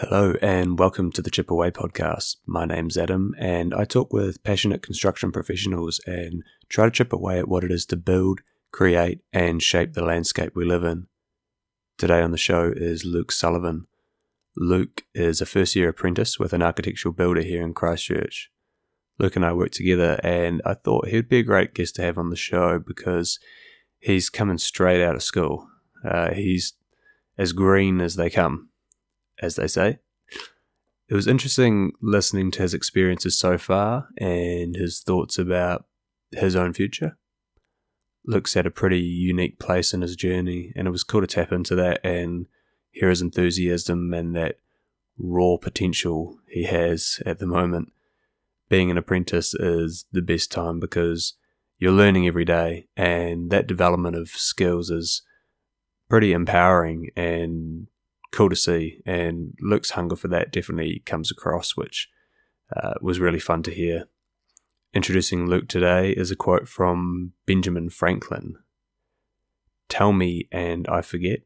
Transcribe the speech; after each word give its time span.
Hello, 0.00 0.34
and 0.42 0.78
welcome 0.78 1.10
to 1.12 1.22
the 1.22 1.30
Chip 1.30 1.50
Away 1.50 1.70
podcast. 1.70 2.36
My 2.44 2.66
name's 2.66 2.98
Adam, 2.98 3.34
and 3.38 3.72
I 3.72 3.86
talk 3.86 4.12
with 4.12 4.44
passionate 4.44 4.82
construction 4.82 5.32
professionals 5.32 6.02
and 6.04 6.42
try 6.68 6.84
to 6.84 6.90
chip 6.90 7.14
away 7.14 7.38
at 7.38 7.48
what 7.48 7.64
it 7.64 7.72
is 7.72 7.86
to 7.86 7.96
build, 7.96 8.42
create, 8.72 9.22
and 9.32 9.62
shape 9.62 9.94
the 9.94 10.04
landscape 10.04 10.52
we 10.54 10.66
live 10.66 10.84
in. 10.84 11.06
Today 11.96 12.20
on 12.20 12.30
the 12.30 12.36
show 12.36 12.74
is 12.76 13.06
Luke 13.06 13.32
Sullivan. 13.32 13.86
Luke 14.54 15.04
is 15.14 15.40
a 15.40 15.46
first 15.46 15.74
year 15.74 15.88
apprentice 15.88 16.38
with 16.38 16.52
an 16.52 16.62
architectural 16.62 17.14
builder 17.14 17.40
here 17.40 17.62
in 17.62 17.72
Christchurch. 17.72 18.50
Luke 19.18 19.34
and 19.34 19.46
I 19.46 19.54
work 19.54 19.70
together, 19.70 20.20
and 20.22 20.60
I 20.66 20.74
thought 20.74 21.08
he'd 21.08 21.30
be 21.30 21.38
a 21.38 21.42
great 21.42 21.72
guest 21.72 21.94
to 21.94 22.02
have 22.02 22.18
on 22.18 22.28
the 22.28 22.36
show 22.36 22.78
because 22.78 23.40
he's 23.98 24.28
coming 24.28 24.58
straight 24.58 25.02
out 25.02 25.14
of 25.14 25.22
school. 25.22 25.70
Uh, 26.04 26.34
he's 26.34 26.74
as 27.38 27.54
green 27.54 28.02
as 28.02 28.16
they 28.16 28.28
come 28.28 28.68
as 29.40 29.56
they 29.56 29.66
say. 29.66 29.98
It 31.08 31.14
was 31.14 31.28
interesting 31.28 31.92
listening 32.00 32.50
to 32.52 32.62
his 32.62 32.74
experiences 32.74 33.38
so 33.38 33.58
far 33.58 34.08
and 34.18 34.74
his 34.74 35.00
thoughts 35.00 35.38
about 35.38 35.86
his 36.32 36.56
own 36.56 36.72
future. 36.72 37.16
Luke's 38.26 38.56
at 38.56 38.66
a 38.66 38.72
pretty 38.72 39.00
unique 39.00 39.60
place 39.60 39.94
in 39.94 40.02
his 40.02 40.16
journey, 40.16 40.72
and 40.74 40.88
it 40.88 40.90
was 40.90 41.04
cool 41.04 41.20
to 41.20 41.28
tap 41.28 41.52
into 41.52 41.76
that 41.76 42.00
and 42.04 42.46
hear 42.90 43.08
his 43.08 43.22
enthusiasm 43.22 44.12
and 44.12 44.34
that 44.34 44.58
raw 45.16 45.56
potential 45.56 46.38
he 46.48 46.64
has 46.64 47.22
at 47.24 47.38
the 47.38 47.46
moment. 47.46 47.92
Being 48.68 48.90
an 48.90 48.98
apprentice 48.98 49.54
is 49.54 50.06
the 50.10 50.22
best 50.22 50.50
time 50.50 50.80
because 50.80 51.34
you're 51.78 51.92
learning 51.92 52.26
every 52.26 52.44
day, 52.44 52.88
and 52.96 53.50
that 53.50 53.68
development 53.68 54.16
of 54.16 54.30
skills 54.30 54.90
is 54.90 55.22
pretty 56.08 56.32
empowering 56.32 57.10
and 57.16 57.86
cool 58.36 58.50
to 58.50 58.56
see. 58.56 59.00
And 59.06 59.54
Luke's 59.60 59.92
hunger 59.92 60.14
for 60.14 60.28
that 60.28 60.52
definitely 60.52 61.02
comes 61.06 61.30
across, 61.30 61.74
which 61.74 62.10
uh, 62.76 62.94
was 63.00 63.18
really 63.18 63.40
fun 63.40 63.62
to 63.62 63.70
hear. 63.70 64.08
Introducing 64.92 65.46
Luke 65.46 65.68
today 65.68 66.10
is 66.10 66.30
a 66.30 66.36
quote 66.36 66.68
from 66.68 67.32
Benjamin 67.46 67.88
Franklin 67.90 68.56
Tell 69.88 70.12
me 70.12 70.48
and 70.50 70.86
I 70.88 71.00
forget, 71.00 71.40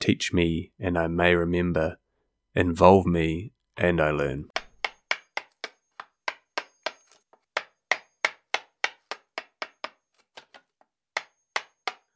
teach 0.00 0.32
me 0.32 0.72
and 0.78 0.96
I 0.96 1.08
may 1.08 1.34
remember, 1.34 1.98
involve 2.54 3.04
me 3.04 3.52
and 3.76 4.00
I 4.00 4.10
learn. 4.10 4.48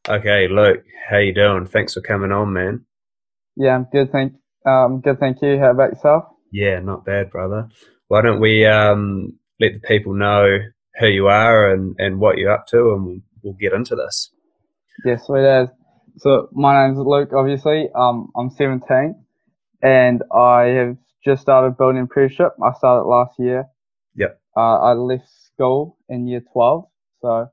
Okay, 0.09 0.49
Luke, 0.49 0.85
how 1.11 1.19
you 1.19 1.35
doing? 1.35 1.67
Thanks 1.67 1.93
for 1.93 2.01
coming 2.01 2.33
on, 2.33 2.53
man. 2.53 2.87
Yeah, 3.59 3.75
I'm 3.75 3.89
good. 3.91 4.13
Thank 4.13 4.35
um, 4.65 5.01
good. 5.01 5.19
Thank 5.19 5.43
you. 5.43 5.59
How 5.59 5.73
about 5.73 5.91
yourself? 5.91 6.25
Yeah, 6.53 6.79
not 6.79 7.05
bad, 7.05 7.31
brother. 7.31 7.69
Why 8.07 8.23
don't 8.23 8.41
we 8.41 8.65
um, 8.65 9.37
let 9.59 9.73
the 9.73 9.81
people 9.81 10.15
know 10.15 10.59
who 11.01 11.09
you 11.09 11.27
are 11.27 11.73
and, 11.73 11.97
and 11.99 12.21
what 12.21 12.39
you're 12.39 12.53
up 12.53 12.69
to, 12.69 12.93
and 12.93 13.21
we'll 13.43 13.55
get 13.55 13.73
into 13.73 13.97
this. 13.97 14.31
Yes, 15.05 15.27
sweet 15.27 15.45
as. 15.45 15.69
So 16.19 16.49
my 16.53 16.87
name's 16.87 16.99
Luke. 16.99 17.31
Obviously, 17.35 17.89
um, 17.97 18.31
I'm 18.37 18.51
17, 18.51 19.17
and 19.83 20.23
I 20.33 20.63
have 20.67 20.97
just 21.25 21.43
started 21.43 21.77
building 21.77 22.03
apprenticeship. 22.03 22.53
I 22.65 22.73
started 22.79 23.09
last 23.09 23.41
year. 23.41 23.65
Yep. 24.15 24.41
Uh, 24.57 24.79
I 24.79 24.93
left 24.93 25.29
school 25.47 25.99
in 26.09 26.29
year 26.29 26.43
12, 26.53 26.85
so. 27.21 27.49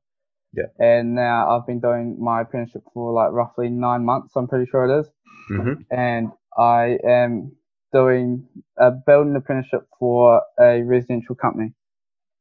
Yeah. 0.54 0.68
And 0.80 1.16
now 1.16 1.50
I've 1.50 1.68
been 1.68 1.82
doing 1.82 2.16
my 2.18 2.42
apprenticeship 2.42 2.84
for 2.94 3.12
like 3.12 3.32
roughly 3.34 3.70
nine 3.70 4.06
months. 4.06 4.34
I'm 4.38 4.48
pretty 4.48 4.70
sure 4.70 4.86
it 4.86 5.02
is 5.02 5.08
mm-hmm. 5.52 5.82
and 5.92 6.32
I 6.58 6.98
am 7.08 7.52
doing 7.94 8.48
a 8.78 8.92
building 8.92 9.36
apprenticeship 9.36 9.88
for 10.00 10.42
a 10.60 10.82
residential 10.82 11.36
company. 11.36 11.74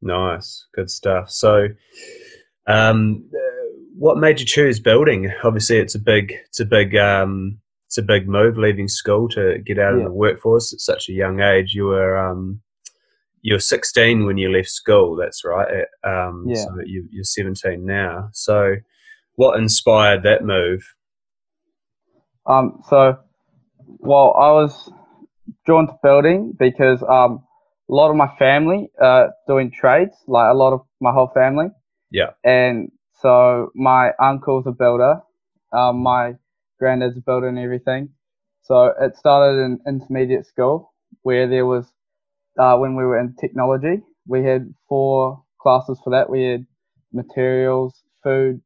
Nice, 0.02 0.66
good 0.74 0.90
stuff. 0.90 1.30
So, 1.30 1.68
um, 2.66 3.28
what 3.96 4.18
made 4.18 4.40
you 4.40 4.46
choose 4.46 4.80
building? 4.80 5.32
Obviously, 5.44 5.78
it's 5.78 5.94
a 5.94 6.00
big, 6.00 6.34
it's 6.46 6.60
a 6.60 6.64
big, 6.64 6.96
um, 6.96 7.58
it's 7.86 7.98
a 7.98 8.02
big 8.02 8.28
move 8.28 8.58
leaving 8.58 8.88
school 8.88 9.28
to 9.30 9.58
get 9.64 9.78
out 9.78 9.94
yeah. 9.94 9.98
of 9.98 10.04
the 10.04 10.12
workforce 10.12 10.72
at 10.72 10.80
such 10.80 11.08
a 11.08 11.12
young 11.12 11.40
age. 11.40 11.74
You 11.74 11.86
were, 11.86 12.18
um, 12.18 12.60
you 13.42 13.54
were 13.54 13.60
16 13.60 14.26
when 14.26 14.36
you 14.36 14.50
left 14.50 14.70
school. 14.70 15.16
That's 15.16 15.44
right. 15.44 15.84
Um, 16.02 16.44
yeah. 16.48 16.64
So 16.64 16.76
you, 16.84 17.06
you're 17.10 17.24
17 17.24 17.84
now. 17.84 18.30
So, 18.32 18.76
what 19.36 19.58
inspired 19.58 20.22
that 20.24 20.44
move? 20.44 20.93
Um, 22.46 22.82
so, 22.88 23.18
well, 23.98 24.34
I 24.38 24.50
was 24.52 24.90
drawn 25.66 25.86
to 25.86 25.94
building 26.02 26.54
because 26.58 27.02
um, 27.02 27.44
a 27.88 27.94
lot 27.94 28.10
of 28.10 28.16
my 28.16 28.28
family 28.38 28.90
uh, 29.00 29.28
doing 29.46 29.70
trades, 29.70 30.16
like 30.26 30.50
a 30.50 30.54
lot 30.54 30.72
of 30.72 30.80
my 31.00 31.12
whole 31.12 31.30
family. 31.34 31.66
Yeah. 32.10 32.30
And 32.44 32.90
so 33.20 33.70
my 33.74 34.12
uncle's 34.20 34.66
a 34.66 34.72
builder, 34.72 35.20
um, 35.72 36.02
my 36.02 36.34
granddad's 36.78 37.16
a 37.16 37.20
builder 37.20 37.48
and 37.48 37.58
everything. 37.58 38.10
So 38.62 38.92
it 39.00 39.16
started 39.16 39.60
in 39.60 39.80
intermediate 39.86 40.46
school 40.46 40.92
where 41.22 41.48
there 41.48 41.66
was, 41.66 41.86
uh, 42.58 42.76
when 42.76 42.96
we 42.96 43.04
were 43.04 43.18
in 43.18 43.34
technology, 43.40 44.02
we 44.26 44.44
had 44.44 44.72
four 44.88 45.42
classes 45.60 45.98
for 46.02 46.10
that. 46.10 46.30
We 46.30 46.44
had 46.44 46.66
materials, 47.12 48.02
food, 48.22 48.60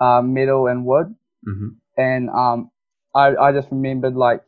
uh, 0.00 0.22
metal, 0.22 0.66
and 0.66 0.84
wood. 0.84 1.14
Mm-hmm. 1.48 1.68
And 1.96 2.30
um, 2.30 2.70
I, 3.16 3.48
I 3.48 3.52
just 3.52 3.68
remembered 3.70 4.14
like 4.14 4.42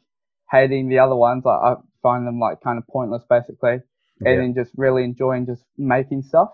hating 0.51 0.89
the 0.89 0.99
other 0.99 1.17
ones. 1.17 1.45
Like, 1.45 1.61
I 1.61 1.75
find 2.03 2.27
them 2.27 2.39
like 2.39 2.61
kind 2.61 2.79
of 2.79 2.87
pointless 2.87 3.23
basically. 3.29 3.81
And 4.21 4.35
yeah. 4.35 4.37
then 4.37 4.55
just 4.55 4.73
really 4.77 5.05
enjoying 5.05 5.47
just 5.47 5.63
making 5.77 6.23
stuff, 6.23 6.51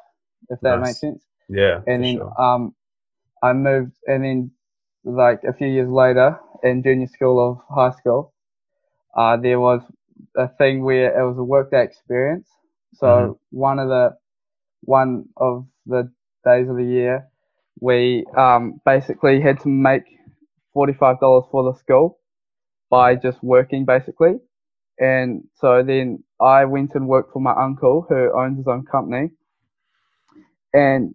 if 0.51 0.61
that 0.61 0.79
nice. 0.79 0.87
makes 0.87 1.01
sense. 1.01 1.23
Yeah. 1.49 1.81
And 1.87 2.05
then 2.05 2.17
sure. 2.17 2.41
um, 2.41 2.75
I 3.43 3.53
moved, 3.55 3.93
and 4.07 4.23
then 4.25 4.51
like 5.05 5.41
a 5.49 5.53
few 5.55 5.69
years 5.69 5.89
later 5.89 6.39
in 6.63 6.83
junior 6.83 7.07
school 7.07 7.37
of 7.41 7.59
high 7.75 7.97
school, 7.99 8.35
uh, 9.17 9.37
there 9.39 9.59
was 9.59 9.81
a 10.37 10.49
thing 10.49 10.85
where 10.85 11.19
it 11.19 11.27
was 11.27 11.39
a 11.39 11.45
workday 11.45 11.83
experience. 11.83 12.49
So 12.97 13.07
mm-hmm. 13.07 13.33
one 13.51 13.79
of 13.79 13.89
the 13.89 14.17
one 14.83 15.27
of 15.37 15.67
the 15.87 16.13
days 16.45 16.69
of 16.69 16.77
the 16.77 16.85
year, 16.85 17.29
we 17.81 18.27
um, 18.37 18.81
basically 18.85 19.41
had 19.41 19.61
to 19.61 19.69
make 19.69 20.05
$45 20.77 21.51
for 21.51 21.73
the 21.73 21.79
school 21.79 22.19
by 22.91 23.17
just 23.17 23.43
working 23.43 23.85
basically. 23.85 24.35
And 24.99 25.45
so 25.57 25.83
then 25.83 26.23
I 26.41 26.65
went 26.65 26.93
and 26.95 27.09
worked 27.09 27.33
for 27.33 27.41
my 27.41 27.53
uncle 27.53 28.07
who 28.09 28.31
owns 28.39 28.59
his 28.59 28.67
own 28.67 28.84
company. 28.84 29.31
And 30.73 31.15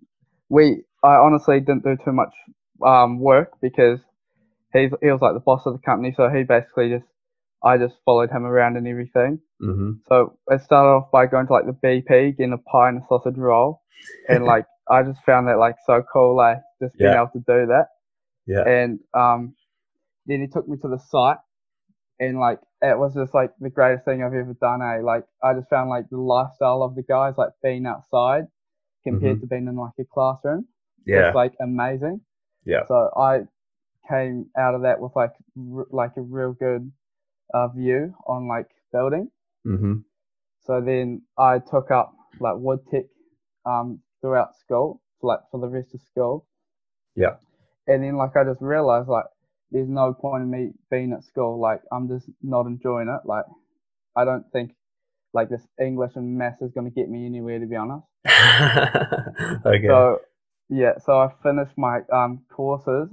we, 0.49 0.83
I 1.03 1.15
honestly 1.15 1.59
didn't 1.59 1.83
do 1.83 1.97
too 2.03 2.11
much 2.11 2.33
um, 2.85 3.19
work 3.19 3.51
because 3.61 3.99
he's, 4.73 4.91
he 5.01 5.11
was 5.11 5.21
like 5.21 5.33
the 5.33 5.39
boss 5.39 5.61
of 5.65 5.73
the 5.73 5.79
company. 5.79 6.13
So 6.15 6.29
he 6.29 6.43
basically 6.43 6.89
just, 6.89 7.05
I 7.63 7.77
just 7.77 7.95
followed 8.05 8.31
him 8.31 8.45
around 8.45 8.77
and 8.77 8.87
everything. 8.87 9.39
Mm-hmm. 9.61 9.91
So 10.07 10.37
it 10.49 10.61
started 10.61 10.89
off 10.89 11.11
by 11.11 11.25
going 11.25 11.47
to 11.47 11.53
like 11.53 11.65
the 11.65 11.73
BP, 11.73 12.37
getting 12.37 12.53
a 12.53 12.57
pie 12.57 12.89
and 12.89 13.01
a 13.01 13.05
sausage 13.07 13.37
roll. 13.37 13.81
And 14.27 14.45
like, 14.53 14.65
I 14.89 15.03
just 15.03 15.19
found 15.25 15.47
that 15.47 15.59
like 15.59 15.75
so 15.85 16.03
cool, 16.11 16.35
like 16.35 16.57
just 16.81 16.97
being 16.97 17.11
yeah. 17.11 17.21
able 17.21 17.31
to 17.33 17.39
do 17.39 17.67
that. 17.67 17.87
Yeah. 18.49 18.67
And 18.67 18.99
um, 19.13 19.53
then 20.25 20.41
he 20.41 20.47
took 20.47 20.67
me 20.67 20.75
to 20.81 20.87
the 20.87 20.97
site, 20.97 21.37
and 22.19 22.39
like 22.39 22.59
it 22.81 22.97
was 22.97 23.13
just 23.13 23.35
like 23.35 23.51
the 23.59 23.69
greatest 23.69 24.05
thing 24.05 24.23
I've 24.23 24.33
ever 24.33 24.55
done. 24.59 24.81
Eh? 24.81 25.01
Like 25.03 25.23
I 25.43 25.53
just 25.53 25.69
found 25.69 25.89
like 25.89 26.09
the 26.09 26.17
lifestyle 26.17 26.81
of 26.81 26.95
the 26.95 27.03
guys, 27.03 27.35
like 27.37 27.51
being 27.61 27.85
outside 27.85 28.45
compared 29.03 29.35
mm-hmm. 29.35 29.41
to 29.41 29.47
being 29.47 29.67
in 29.67 29.75
like 29.75 29.93
a 29.99 30.03
classroom. 30.03 30.65
Yeah. 31.05 31.27
It's 31.27 31.35
like 31.35 31.53
amazing. 31.61 32.21
Yeah. 32.65 32.87
So 32.87 33.11
I 33.15 33.41
came 34.09 34.47
out 34.57 34.73
of 34.73 34.81
that 34.81 34.99
with 34.99 35.11
like 35.15 35.33
r- 35.71 35.87
like 35.91 36.13
a 36.17 36.21
real 36.21 36.53
good 36.53 36.91
uh, 37.53 37.67
view 37.67 38.15
on 38.25 38.47
like 38.47 38.67
building. 38.91 39.29
Mm-hmm. 39.67 39.99
So 40.61 40.81
then 40.81 41.21
I 41.37 41.59
took 41.59 41.91
up 41.91 42.15
like 42.39 42.55
wood 42.57 42.79
tech 42.89 43.05
um, 43.67 43.99
throughout 44.21 44.55
school, 44.55 45.03
like 45.21 45.39
for 45.51 45.59
the 45.59 45.67
rest 45.67 45.93
of 45.93 46.01
school. 46.01 46.47
Yeah 47.15 47.35
and 47.89 48.03
then 48.03 48.15
like 48.15 48.37
I 48.37 48.43
just 48.43 48.61
realized 48.61 49.09
like 49.09 49.25
there's 49.71 49.89
no 49.89 50.13
point 50.13 50.43
in 50.43 50.51
me 50.51 50.69
being 50.89 51.11
at 51.11 51.23
school. 51.23 51.59
Like 51.59 51.81
I'm 51.91 52.07
just 52.07 52.29
not 52.41 52.67
enjoying 52.67 53.09
it. 53.09 53.27
Like 53.27 53.45
I 54.15 54.25
don't 54.25 54.45
think 54.53 54.71
like 55.33 55.49
this 55.49 55.67
English 55.81 56.11
and 56.15 56.37
maths 56.37 56.61
is 56.61 56.71
going 56.71 56.89
to 56.89 56.95
get 56.95 57.09
me 57.09 57.25
anywhere 57.25 57.59
to 57.59 57.65
be 57.65 57.75
honest. 57.75 58.05
okay. 59.65 59.87
So 59.87 60.19
yeah, 60.69 60.93
so 61.03 61.19
I 61.19 61.29
finished 61.41 61.77
my 61.77 61.99
um 62.13 62.41
courses. 62.49 63.09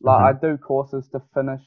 Like 0.00 0.20
mm-hmm. 0.20 0.46
I 0.46 0.48
do 0.48 0.56
courses 0.56 1.08
to 1.12 1.20
finish 1.34 1.62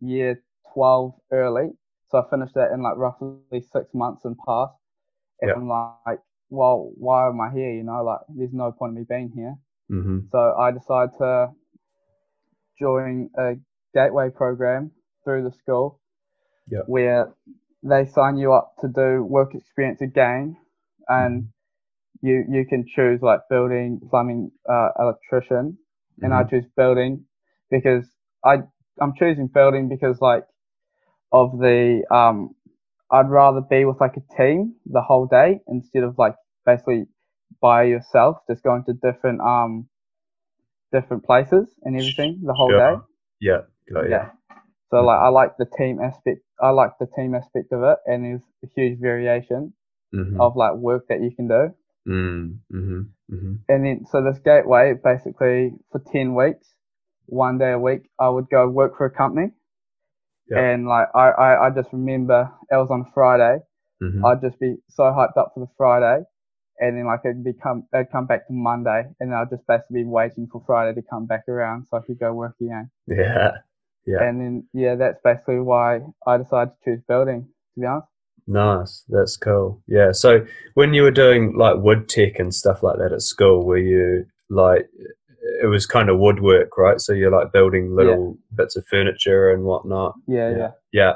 year 0.00 0.42
twelve 0.72 1.14
early. 1.32 1.70
So 2.10 2.18
I 2.18 2.30
finished 2.30 2.54
that 2.54 2.72
in 2.72 2.82
like 2.82 2.96
roughly 2.96 3.38
six 3.52 3.86
months 3.94 4.24
and 4.24 4.36
past. 4.46 4.74
And 5.40 5.48
yep. 5.48 5.56
I'm 5.56 5.68
like, 5.68 6.18
well, 6.50 6.90
why 6.96 7.28
am 7.28 7.40
I 7.40 7.50
here? 7.52 7.72
You 7.72 7.84
know, 7.84 8.02
like 8.04 8.20
there's 8.28 8.52
no 8.52 8.72
point 8.72 8.90
in 8.90 8.98
me 9.00 9.06
being 9.08 9.32
here. 9.34 9.56
Mm-hmm. 9.90 10.18
So 10.30 10.54
I 10.58 10.70
decided 10.70 11.10
to 11.18 11.50
join 12.80 13.30
a 13.38 13.54
gateway 13.94 14.30
program 14.30 14.92
through 15.24 15.44
the 15.44 15.52
school 15.52 16.00
yep. 16.68 16.86
where 16.86 17.34
they 17.82 18.04
sign 18.06 18.36
you 18.38 18.52
up 18.52 18.74
to 18.80 18.88
do 18.88 19.22
work 19.24 19.54
experience 19.54 20.00
again, 20.02 20.56
and 21.08 21.48
you 22.22 22.44
you 22.50 22.64
can 22.66 22.84
choose 22.86 23.20
like 23.22 23.40
building, 23.50 24.00
plumbing, 24.10 24.50
uh, 24.68 24.88
electrician, 24.98 25.78
and 26.22 26.34
I 26.34 26.42
Mhm. 26.42 26.50
choose 26.50 26.66
building 26.76 27.24
because 27.70 28.06
I 28.44 28.58
I'm 29.00 29.14
choosing 29.18 29.48
building 29.48 29.88
because 29.88 30.20
like 30.20 30.44
of 31.32 31.58
the 31.58 32.02
um 32.10 32.54
I'd 33.10 33.30
rather 33.30 33.60
be 33.60 33.84
with 33.84 34.00
like 34.00 34.16
a 34.16 34.36
team 34.36 34.74
the 34.86 35.02
whole 35.02 35.26
day 35.26 35.60
instead 35.68 36.04
of 36.04 36.18
like 36.18 36.34
basically 36.66 37.06
by 37.60 37.84
yourself, 37.84 38.38
just 38.48 38.62
going 38.62 38.84
to 38.84 38.94
different 38.94 39.40
um 39.40 39.88
different 40.92 41.24
places 41.24 41.66
and 41.82 41.96
everything 41.96 42.40
the 42.44 42.54
whole 42.54 42.70
Sure. 42.70 42.78
day. 42.78 43.02
Yeah, 43.40 43.60
you. 43.88 44.08
Yeah. 44.10 44.30
So 44.90 45.02
like 45.02 45.18
I 45.20 45.28
like 45.28 45.56
the 45.56 45.66
team 45.78 46.00
aspect. 46.00 46.40
I 46.60 46.70
like 46.70 46.92
the 46.98 47.06
team 47.16 47.34
aspect 47.34 47.72
of 47.72 47.82
it, 47.82 47.98
and 48.06 48.24
there's 48.24 48.42
a 48.64 48.66
huge 48.74 48.98
variation 49.00 49.72
Mhm. 50.14 50.40
of 50.40 50.56
like 50.56 50.74
work 50.74 51.06
that 51.08 51.20
you 51.22 51.30
can 51.34 51.48
do. 51.48 51.74
Mm, 52.08 52.58
mhm, 52.72 53.08
mhm. 53.30 53.58
And 53.68 53.84
then 53.86 54.04
so 54.06 54.22
this 54.22 54.38
gateway 54.40 54.94
basically 54.94 55.72
for 55.92 56.00
ten 56.12 56.34
weeks, 56.34 56.74
one 57.26 57.58
day 57.58 57.72
a 57.72 57.78
week, 57.78 58.10
I 58.18 58.28
would 58.28 58.48
go 58.50 58.68
work 58.68 58.96
for 58.96 59.06
a 59.06 59.10
company. 59.10 59.52
Yeah. 60.48 60.58
And 60.60 60.86
like 60.88 61.08
I, 61.14 61.30
I, 61.30 61.66
I 61.66 61.70
just 61.70 61.92
remember 61.92 62.50
it 62.70 62.76
was 62.76 62.90
on 62.90 63.04
Friday. 63.14 63.60
Mhm. 64.02 64.24
I'd 64.24 64.40
just 64.40 64.58
be 64.58 64.76
so 64.88 65.04
hyped 65.04 65.36
up 65.36 65.52
for 65.54 65.60
the 65.60 65.70
Friday, 65.76 66.24
and 66.80 66.96
then 66.96 67.06
like 67.06 67.20
it'd 67.24 67.44
become 67.44 67.84
it'd 67.94 68.10
come 68.10 68.26
back 68.26 68.46
to 68.48 68.52
Monday, 68.52 69.04
and 69.20 69.34
I'd 69.34 69.50
just 69.50 69.66
basically 69.66 70.02
be 70.02 70.08
waiting 70.08 70.48
for 70.50 70.62
Friday 70.66 71.00
to 71.00 71.06
come 71.08 71.26
back 71.26 71.48
around 71.48 71.86
so 71.88 71.98
I 71.98 72.00
could 72.00 72.18
go 72.18 72.32
work 72.32 72.56
again. 72.60 72.90
Yeah, 73.06 73.52
yeah. 74.06 74.22
And 74.22 74.40
then 74.40 74.68
yeah, 74.72 74.94
that's 74.96 75.20
basically 75.22 75.60
why 75.60 76.00
I 76.26 76.38
decided 76.38 76.72
to 76.84 76.90
choose 76.90 77.02
building. 77.06 77.48
To 77.74 77.80
be 77.80 77.86
honest. 77.86 78.08
Nice. 78.46 79.04
That's 79.08 79.36
cool. 79.36 79.80
Yeah. 79.86 80.10
So 80.12 80.44
when 80.74 80.92
you 80.92 81.02
were 81.02 81.12
doing 81.12 81.56
like 81.56 81.76
wood 81.76 82.08
tech 82.08 82.40
and 82.40 82.52
stuff 82.52 82.82
like 82.82 82.98
that 82.98 83.12
at 83.12 83.22
school, 83.22 83.64
were 83.64 83.78
you 83.78 84.26
like 84.48 84.88
it 85.62 85.66
was 85.66 85.86
kind 85.86 86.08
of 86.08 86.18
woodwork, 86.18 86.76
right? 86.76 87.00
So 87.00 87.12
you're 87.12 87.30
like 87.30 87.52
building 87.52 87.94
little 87.94 88.36
bits 88.54 88.76
of 88.76 88.86
furniture 88.86 89.50
and 89.50 89.64
whatnot. 89.64 90.14
Yeah, 90.26 90.50
Yeah. 90.50 90.56
yeah, 90.56 90.70
Yeah. 90.92 91.12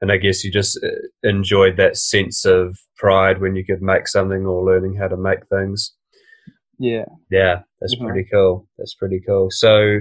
And 0.00 0.12
I 0.12 0.16
guess 0.18 0.44
you 0.44 0.50
just 0.50 0.78
uh, 0.84 0.88
enjoyed 1.22 1.76
that 1.76 1.96
sense 1.96 2.44
of 2.44 2.76
pride 2.96 3.40
when 3.40 3.56
you 3.56 3.64
could 3.64 3.80
make 3.82 4.06
something 4.08 4.44
or 4.46 4.64
learning 4.64 4.96
how 4.96 5.08
to 5.08 5.16
make 5.16 5.46
things. 5.48 5.94
yeah, 6.78 7.04
Yeah, 7.30 7.62
that's 7.80 7.94
Mhm. 7.94 8.06
pretty 8.08 8.28
cool. 8.30 8.68
That's 8.78 8.94
pretty 8.94 9.20
cool. 9.26 9.48
So 9.50 10.00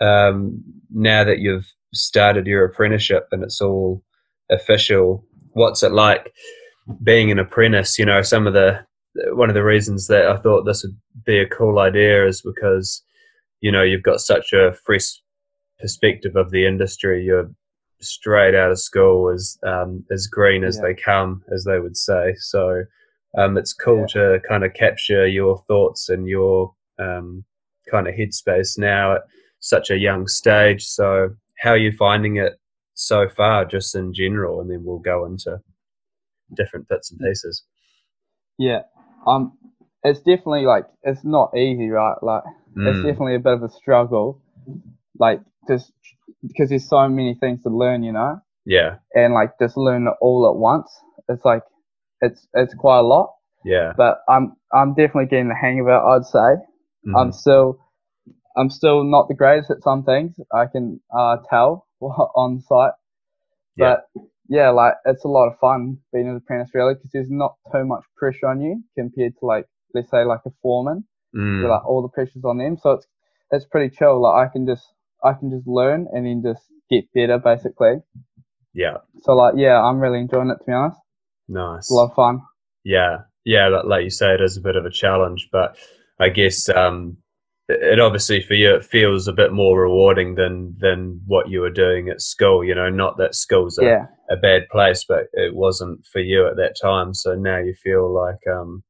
um, 0.00 0.62
now 0.90 1.22
that 1.24 1.38
you've 1.38 1.66
started 1.94 2.46
your 2.46 2.64
apprenticeship 2.64 3.28
and 3.30 3.42
it's 3.44 3.60
all 3.60 4.02
official, 4.50 5.24
what's 5.52 5.82
it 5.82 5.92
like 5.92 6.32
being 7.04 7.30
an 7.30 7.38
apprentice? 7.38 7.98
You 7.98 8.06
know, 8.06 8.22
some 8.22 8.46
of 8.48 8.52
the 8.52 8.84
one 9.34 9.48
of 9.50 9.54
the 9.54 9.62
reasons 9.62 10.06
that 10.08 10.26
I 10.26 10.38
thought 10.38 10.64
this 10.64 10.82
would 10.82 10.96
be 11.24 11.38
a 11.38 11.46
cool 11.46 11.78
idea 11.78 12.26
is 12.26 12.40
because 12.42 13.02
you 13.60 13.70
know 13.70 13.82
you've 13.82 14.02
got 14.02 14.20
such 14.20 14.52
a 14.52 14.72
fresh 14.84 15.20
perspective 15.78 16.34
of 16.34 16.50
the 16.50 16.66
industry. 16.66 17.22
You're 17.24 17.50
straight 18.02 18.54
out 18.54 18.70
of 18.70 18.80
school 18.80 19.30
as 19.30 19.58
um, 19.66 20.04
as 20.12 20.26
green 20.26 20.64
as 20.64 20.78
Yeah. 20.78 20.80
they 20.80 20.94
come, 20.94 21.42
as 21.54 21.64
they 21.64 21.78
would 21.80 21.96
say. 21.96 22.34
So 22.38 22.84
um, 23.38 23.56
it's 23.56 23.72
cool 23.72 24.04
Yeah. 24.04 24.08
to 24.08 24.40
kind 24.48 24.64
of 24.64 24.74
capture 24.74 25.26
your 25.26 25.62
thoughts 25.68 26.08
and 26.08 26.28
your 26.28 26.74
um, 26.98 27.44
kind 27.90 28.08
of 28.08 28.14
headspace 28.14 28.78
now 28.78 29.16
at 29.16 29.22
such 29.60 29.90
a 29.90 29.98
young 29.98 30.26
stage. 30.26 30.84
So 30.84 31.30
how 31.60 31.70
are 31.70 31.76
you 31.78 31.92
finding 31.92 32.36
it 32.36 32.54
so 32.94 33.28
far, 33.28 33.64
just 33.64 33.94
in 33.94 34.12
general, 34.14 34.60
and 34.60 34.70
then 34.70 34.84
we'll 34.84 34.98
go 34.98 35.24
into 35.26 35.60
different 36.54 36.88
bits 36.88 37.10
and 37.10 37.20
pieces. 37.20 37.64
yeah. 38.58 38.82
Um, 39.26 39.52
it's 40.04 40.20
definitely 40.20 40.66
like 40.66 40.86
it's 41.02 41.24
not 41.24 41.56
easy, 41.56 41.88
right? 41.90 42.16
Like 42.22 42.42
it's 42.84 42.98
Mm, 42.98 43.02
definitely 43.02 43.36
a 43.36 43.40
bit 43.40 43.52
of 43.54 43.62
a 43.62 43.68
struggle, 43.70 44.40
like 45.18 45.40
just 45.68 45.92
because 46.46 46.70
there's 46.70 46.88
so 46.88 47.08
many 47.08 47.34
things 47.34 47.62
to 47.62 47.70
learn, 47.70 48.02
you 48.02 48.12
know, 48.12 48.40
yeah, 48.64 48.96
and 49.14 49.34
like 49.34 49.50
just 49.60 49.76
learn 49.76 50.06
it 50.06 50.14
all 50.20 50.48
at 50.52 50.58
once. 50.58 50.90
It's 51.28 51.44
like 51.44 51.62
it's 52.20 52.46
it's 52.54 52.74
quite 52.74 52.98
a 53.00 53.02
lot, 53.02 53.34
yeah. 53.64 53.92
but 53.96 54.18
I'm 54.28 54.56
I'm 54.72 54.94
definitely 54.94 55.26
getting 55.26 55.48
the 55.48 55.54
hang 55.60 55.80
of 55.80 55.88
it. 55.88 55.92
I'd 55.92 56.24
say 56.24 56.62
mhm, 57.06 57.16
I'm 57.16 57.32
still 57.32 57.78
I'm 58.56 58.70
still 58.70 59.04
not 59.04 59.28
the 59.28 59.34
greatest 59.34 59.70
at 59.70 59.82
some 59.82 60.04
things. 60.04 60.36
I 60.52 60.66
can 60.66 61.00
uh, 61.16 61.38
tell 61.48 61.86
on 62.00 62.60
site, 62.60 62.92
Yeah. 63.76 63.96
but 64.14 64.22
yeah, 64.48 64.70
like 64.70 64.94
it's 65.06 65.24
a 65.24 65.28
lot 65.28 65.48
of 65.48 65.58
fun 65.58 65.98
being 66.12 66.28
an 66.28 66.36
apprentice 66.36 66.70
really 66.74 66.94
because 66.94 67.10
there's 67.12 67.30
not 67.30 67.56
too 67.72 67.84
much 67.84 68.04
pressure 68.16 68.48
on 68.48 68.60
you 68.60 68.82
compared 68.98 69.32
to 69.40 69.46
like 69.46 69.66
let's 69.94 70.10
say 70.10 70.24
like 70.24 70.40
a 70.46 70.50
foreman 70.62 71.04
mm, 71.34 71.62
where 71.62 71.70
like 71.70 71.86
all 71.86 72.02
the 72.02 72.08
pressure's 72.08 72.44
on 72.44 72.58
them. 72.58 72.76
So 72.80 72.92
it's 72.92 73.06
it's 73.50 73.64
pretty 73.66 73.94
chill. 73.94 74.20
Like 74.22 74.48
I 74.48 74.52
can 74.52 74.66
just 74.66 74.86
I 75.24 75.34
can 75.34 75.50
just 75.50 75.66
learn 75.68 76.08
and 76.12 76.26
then 76.26 76.42
just 76.44 76.64
get 76.90 77.04
better 77.14 77.38
basically. 77.38 77.96
yeah, 78.74 78.98
So 79.22 79.34
like 79.34 79.54
yeah, 79.56 79.80
I'm 79.82 80.00
really 80.00 80.20
enjoying 80.20 80.50
it 80.50 80.58
to 80.58 80.64
be 80.66 80.72
honest. 80.72 81.00
nice. 81.48 81.84
It's 81.84 81.90
a 81.90 81.94
lot 81.94 82.10
of 82.10 82.14
fun. 82.14 82.42
Yeah, 82.84 83.18
yeah. 83.44 83.68
Like, 83.68 84.04
you 84.04 84.10
say, 84.10 84.34
it 84.34 84.40
is 84.40 84.56
a 84.56 84.60
bit 84.62 84.76
of 84.76 84.84
a 84.86 84.90
challenge, 84.90 85.48
but 85.52 85.76
I 86.18 86.28
guess 86.28 86.68
um, 86.68 87.16
it, 87.68 87.94
it 87.94 88.00
obviously 88.00 88.42
for 88.42 88.54
you 88.54 88.74
it 88.74 88.84
feels 88.84 89.28
a 89.28 89.32
bit 89.32 89.52
more 89.52 89.80
rewarding 89.80 90.34
than 90.34 90.76
than 90.78 91.20
what 91.26 91.48
you 91.50 91.60
were 91.60 91.70
doing 91.70 92.08
at 92.08 92.20
school. 92.20 92.64
You 92.64 92.74
know, 92.74 92.90
not 92.90 93.18
that 93.18 93.34
school's 93.34 93.78
a, 93.78 93.84
Yeah, 93.84 94.06
a 94.30 94.36
bad 94.36 94.68
place, 94.70 95.04
but 95.08 95.26
it 95.34 95.54
wasn't 95.54 96.04
for 96.06 96.20
you 96.20 96.46
at 96.48 96.56
that 96.56 96.76
time. 96.80 97.14
So 97.14 97.34
now 97.34 97.58
you 97.58 97.74
feel 97.74 98.12
like, 98.12 98.40
um, 98.52 98.82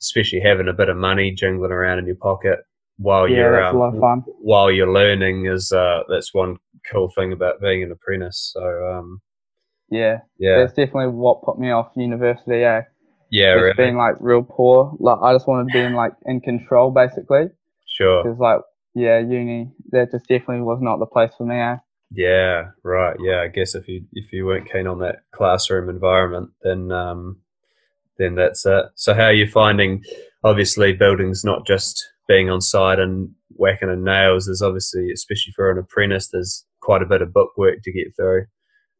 especially 0.00 0.40
having 0.40 0.68
a 0.68 0.72
bit 0.72 0.88
of 0.88 0.96
money 0.96 1.32
jingling 1.32 1.72
around 1.72 1.98
in 1.98 2.06
your 2.06 2.16
pocket 2.16 2.60
while 3.02 3.28
yeah, 3.28 3.36
you're 3.36 3.60
that's 3.60 3.74
a 3.74 3.78
lot 3.78 3.88
of 3.88 3.94
um, 3.94 4.00
fun. 4.00 4.24
while 4.40 4.70
you're 4.70 4.92
learning 4.92 5.46
is 5.46 5.72
uh, 5.72 6.00
that's 6.08 6.32
one 6.32 6.56
cool 6.90 7.10
thing 7.14 7.32
about 7.32 7.60
being 7.60 7.82
an 7.82 7.92
apprentice. 7.92 8.52
So 8.54 8.62
um, 8.62 9.20
Yeah, 9.90 10.20
yeah, 10.38 10.58
that's 10.58 10.72
definitely 10.72 11.08
what 11.08 11.42
put 11.42 11.58
me 11.58 11.70
off 11.70 11.90
university. 11.96 12.60
Yeah, 12.60 12.82
yeah, 13.30 13.54
just 13.54 13.62
really, 13.62 13.74
being 13.76 13.96
like 13.96 14.14
real 14.20 14.42
poor. 14.42 14.96
Like 14.98 15.18
I 15.22 15.34
just 15.34 15.46
wanted 15.46 15.72
to 15.72 15.78
be 15.78 15.84
in 15.84 15.94
like 15.94 16.12
in 16.26 16.40
control 16.40 16.90
basically. 16.90 17.46
sure. 17.86 18.22
Because 18.22 18.38
like 18.38 18.60
yeah, 18.94 19.18
uni 19.18 19.70
that 19.90 20.10
just 20.10 20.28
definitely 20.28 20.62
was 20.62 20.80
not 20.80 20.98
the 20.98 21.06
place 21.06 21.32
for 21.36 21.46
me. 21.46 21.56
Eh? 21.56 21.76
Yeah, 22.14 22.70
right. 22.82 23.16
Yeah, 23.20 23.40
I 23.40 23.48
guess 23.48 23.74
if 23.74 23.88
you 23.88 24.04
if 24.12 24.32
you 24.32 24.44
weren't 24.44 24.70
keen 24.70 24.86
on 24.86 24.98
that 24.98 25.20
classroom 25.34 25.88
environment, 25.88 26.50
then 26.62 26.92
um, 26.92 27.38
then 28.18 28.34
that's 28.34 28.66
it. 28.66 28.86
So 28.94 29.14
how 29.14 29.24
are 29.24 29.32
you 29.32 29.46
finding? 29.46 30.04
Obviously, 30.44 30.92
buildings 30.92 31.44
not 31.44 31.66
just 31.66 32.02
being 32.28 32.50
on 32.50 32.60
site 32.60 32.98
and 32.98 33.30
whacking 33.50 33.90
in 33.90 34.02
nails. 34.04 34.46
There's 34.46 34.62
obviously, 34.62 35.10
especially 35.12 35.52
for 35.54 35.70
an 35.70 35.78
apprentice, 35.78 36.28
there's 36.28 36.64
quite 36.80 37.02
a 37.02 37.06
bit 37.06 37.22
of 37.22 37.32
book 37.32 37.50
work 37.56 37.78
to 37.84 37.92
get 37.92 38.14
through. 38.16 38.40
Are 38.40 38.46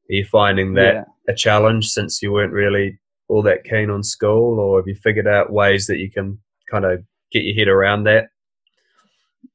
you 0.08 0.25
finding 0.25 0.75
that 0.75 0.94
Yeah. 0.94 1.04
a 1.28 1.34
challenge 1.34 1.88
since 1.88 2.22
you 2.22 2.32
weren't 2.32 2.52
really 2.52 2.99
all 3.28 3.42
that 3.42 3.64
keen 3.64 3.90
on 3.90 4.02
school, 4.02 4.61
or 4.61 4.78
have 4.78 4.87
you 4.87 4.94
figured 4.94 5.26
out 5.26 5.52
ways 5.52 5.87
that 5.87 5.99
you 5.99 6.11
can 6.11 6.38
kind 6.70 6.84
of 6.84 7.02
get 7.32 7.44
your 7.44 7.54
head 7.56 7.68
around 7.68 8.04
that? 8.04 8.28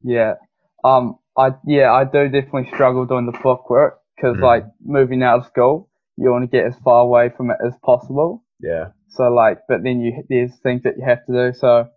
Yeah. 0.03 0.36
Um. 0.84 1.17
I 1.38 1.51
yeah. 1.65 1.91
I 1.94 2.03
do 2.03 2.27
definitely 2.29 2.70
struggle 2.74 3.06
doing 3.06 3.25
the 3.27 3.38
book 3.44 3.70
work 3.70 4.00
because 4.15 4.38
Mm. 4.38 4.41
like 4.41 4.65
moving 4.84 5.22
out 5.24 5.39
of 5.39 5.46
school, 5.46 5.89
you 6.17 6.32
want 6.32 6.44
to 6.44 6.48
get 6.58 6.65
as 6.65 6.75
far 6.79 7.01
away 7.01 7.29
from 7.29 7.51
it 7.51 7.58
as 7.65 7.74
possible. 7.84 8.44
Yeah, 8.60 8.88
So 9.10 9.30
like, 9.30 9.60
but 9.68 9.84
then 9.84 10.02
you 10.02 10.24
there's 10.30 10.56
things 10.64 10.84
that 10.84 10.98
you 10.98 11.06
have 11.06 11.26
to 11.28 11.34
do. 11.34 11.54
So 11.58 11.88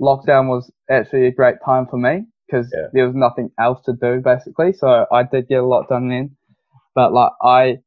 lockdown 0.00 0.48
was 0.48 0.70
actually 0.90 1.26
a 1.26 1.32
great 1.32 1.56
time 1.64 1.86
for 1.86 1.96
me 1.98 2.26
because 2.46 2.70
Yeah. 2.74 2.88
there 2.92 3.06
was 3.06 3.14
nothing 3.14 3.50
else 3.58 3.80
to 3.86 3.92
do 3.94 4.20
basically. 4.20 4.72
So 4.72 5.06
I 5.10 5.22
did 5.22 5.48
get 5.48 5.62
a 5.62 5.66
lot 5.66 5.88
done 5.88 6.08
then. 6.08 6.36
But 6.94 7.12
like 7.12 7.32
I 7.42 7.78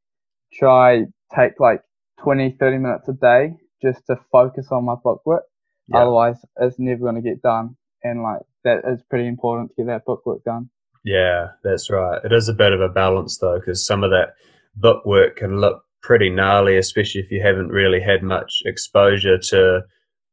try 0.54 1.06
take 1.36 1.60
like 1.60 1.82
20, 2.22 2.58
30 2.60 2.78
minutes 2.80 3.08
a 3.10 3.14
day 3.14 3.56
just 3.82 4.06
to 4.08 4.16
focus 4.32 4.68
on 4.72 4.86
my 4.86 4.96
book 5.04 5.22
work. 5.26 5.44
Yeah. 5.88 6.00
Otherwise, 6.00 6.38
it's 6.60 6.80
never 6.80 7.02
going 7.02 7.16
to 7.16 7.22
get 7.22 7.42
done. 7.42 7.76
And 8.04 8.24
like 8.24 8.42
that 8.64 8.80
is 8.92 9.02
pretty 9.10 9.28
important 9.28 9.70
to 9.70 9.76
get 9.84 9.88
that 9.88 10.06
book 10.06 10.26
work 10.26 10.44
done. 10.44 10.70
Yeah, 11.04 11.50
that's 11.64 11.92
right. 11.92 12.20
It 12.24 12.32
is 12.32 12.50
a 12.50 12.54
bit 12.54 12.74
of 12.74 12.82
a 12.82 12.90
balance 12.90 13.38
though, 13.38 13.60
because 13.60 13.86
some 13.86 14.04
of 14.04 14.10
that 14.10 14.34
book 14.76 15.06
work 15.06 15.38
can 15.38 15.62
look 15.62 15.85
pretty 16.06 16.30
gnarly, 16.30 16.78
especially 16.78 17.20
if 17.20 17.32
you 17.32 17.42
haven't 17.42 17.70
really 17.70 18.00
had 18.00 18.22
much 18.22 18.62
exposure 18.66 19.40
to 19.40 19.82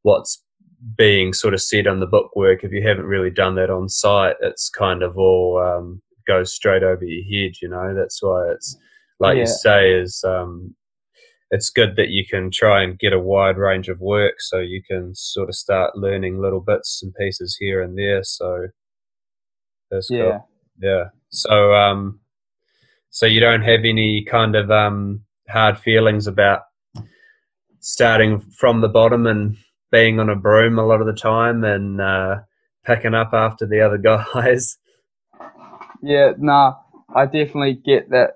what's 0.03 0.45
being 0.99 1.33
sort 1.33 1.55
of 1.55 1.63
said 1.63 1.87
on 1.87 1.99
the 1.99 2.07
book 2.07 2.37
work. 2.37 2.63
If 2.63 2.73
you 2.73 2.87
haven't 2.87 3.07
really 3.07 3.31
done 3.31 3.55
that 3.55 3.71
on 3.71 3.89
site, 3.89 4.37
it's 4.43 4.69
kind 4.69 5.03
of 5.03 5.17
all 5.17 5.59
um, 5.59 6.03
goes 6.27 6.53
straight 6.53 6.83
over 6.83 7.03
your 7.05 7.25
head. 7.25 7.55
You 7.63 7.69
know, 7.71 7.95
that's 7.95 8.23
why 8.23 8.51
it's 8.53 8.77
like 9.19 9.39
you 9.39 9.47
say 9.47 9.95
is 9.95 10.23
um, 10.25 10.75
it's 11.51 11.71
good 11.71 11.97
that 11.97 12.11
you 12.11 12.27
can 12.27 12.51
try 12.51 12.83
and 12.83 12.99
get 12.99 13.15
a 13.15 13.19
wide 13.19 13.57
range 13.57 13.89
of 13.89 13.99
work, 13.99 14.35
so 14.41 14.59
you 14.59 14.83
can 14.83 15.15
sort 15.15 15.49
of 15.49 15.55
start 15.55 15.97
learning 15.97 16.39
little 16.39 16.61
bits 16.61 17.01
and 17.03 17.15
pieces 17.15 17.57
here 17.59 17.81
and 17.81 17.97
there. 17.97 18.23
So 18.25 18.67
that's 19.91 20.09
cool. 20.09 20.19
Yeah. 20.19 20.39
Yeah. 20.81 21.05
So 21.31 21.75
um 21.75 22.21
so 23.11 23.27
you 23.27 23.41
don't 23.41 23.63
have 23.63 23.81
any 23.85 24.25
kind 24.25 24.57
of 24.57 24.71
um 24.71 25.23
hard 25.53 25.79
feelings 25.79 26.27
about 26.27 26.63
starting 27.81 28.41
from 28.41 28.81
the 28.81 28.89
bottom 28.89 29.27
and 29.27 29.57
being 29.91 30.19
on 30.21 30.31
a 30.31 30.37
broom 30.37 30.79
a 30.79 30.87
lot 30.87 31.01
of 31.01 31.07
the 31.07 31.13
time 31.13 31.65
and 31.65 32.01
uh, 32.01 32.37
picking 32.85 33.15
up 33.15 33.31
after 33.33 33.67
the 33.67 33.81
other 33.81 33.99
guys. 34.35 34.79
Yeah, 36.03 36.33
nah, 36.39 36.75
I 37.15 37.27
definitely 37.27 37.75
get 37.75 38.11
that. 38.11 38.31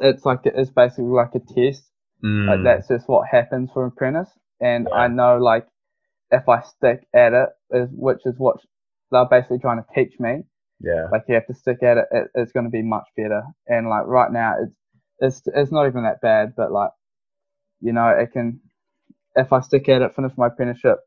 It's 0.00 0.24
like 0.26 0.40
it's 0.44 0.70
basically 0.70 1.04
like 1.04 1.34
a 1.34 1.40
test. 1.40 1.84
Mm. 2.24 2.46
Like 2.48 2.64
that's 2.64 2.88
just 2.88 3.08
what 3.08 3.28
happens 3.28 3.70
for 3.72 3.84
an 3.84 3.92
apprentice, 3.94 4.30
and 4.60 4.88
Yeah. 4.90 4.96
I 4.96 5.08
know 5.08 5.38
like 5.38 5.66
if 6.30 6.48
I 6.48 6.60
stick 6.62 7.06
at 7.14 7.32
it, 7.32 7.48
is 7.70 7.88
which 7.92 8.20
is 8.26 8.34
what 8.38 8.56
they're 9.10 9.24
basically 9.26 9.58
trying 9.58 9.82
to 9.82 9.86
teach 9.94 10.18
me. 10.20 10.42
Yeah. 10.80 11.08
Like 11.12 11.24
you 11.28 11.34
have 11.34 11.46
to 11.46 11.54
stick 11.54 11.82
at 11.82 11.98
it, 11.98 12.06
it 12.12 12.28
it's 12.34 12.52
going 12.52 12.64
to 12.64 12.70
be 12.70 12.82
much 12.82 13.06
better. 13.16 13.42
And 13.68 13.88
like 13.88 14.06
right 14.06 14.32
now, 14.32 14.54
it's 14.62 14.74
it's 15.20 15.42
it's 15.54 15.72
not 15.72 15.86
even 15.86 16.04
that 16.04 16.20
bad, 16.22 16.54
but 16.56 16.72
like 16.72 16.90
you 17.80 17.92
know, 17.92 18.08
it 18.08 18.32
can 18.32 18.60
if 19.36 19.52
I 19.52 19.60
stick 19.60 19.88
at 19.88 20.02
it, 20.02 20.14
finish 20.14 20.32
my 20.36 20.48
apprenticeship, 20.48 20.98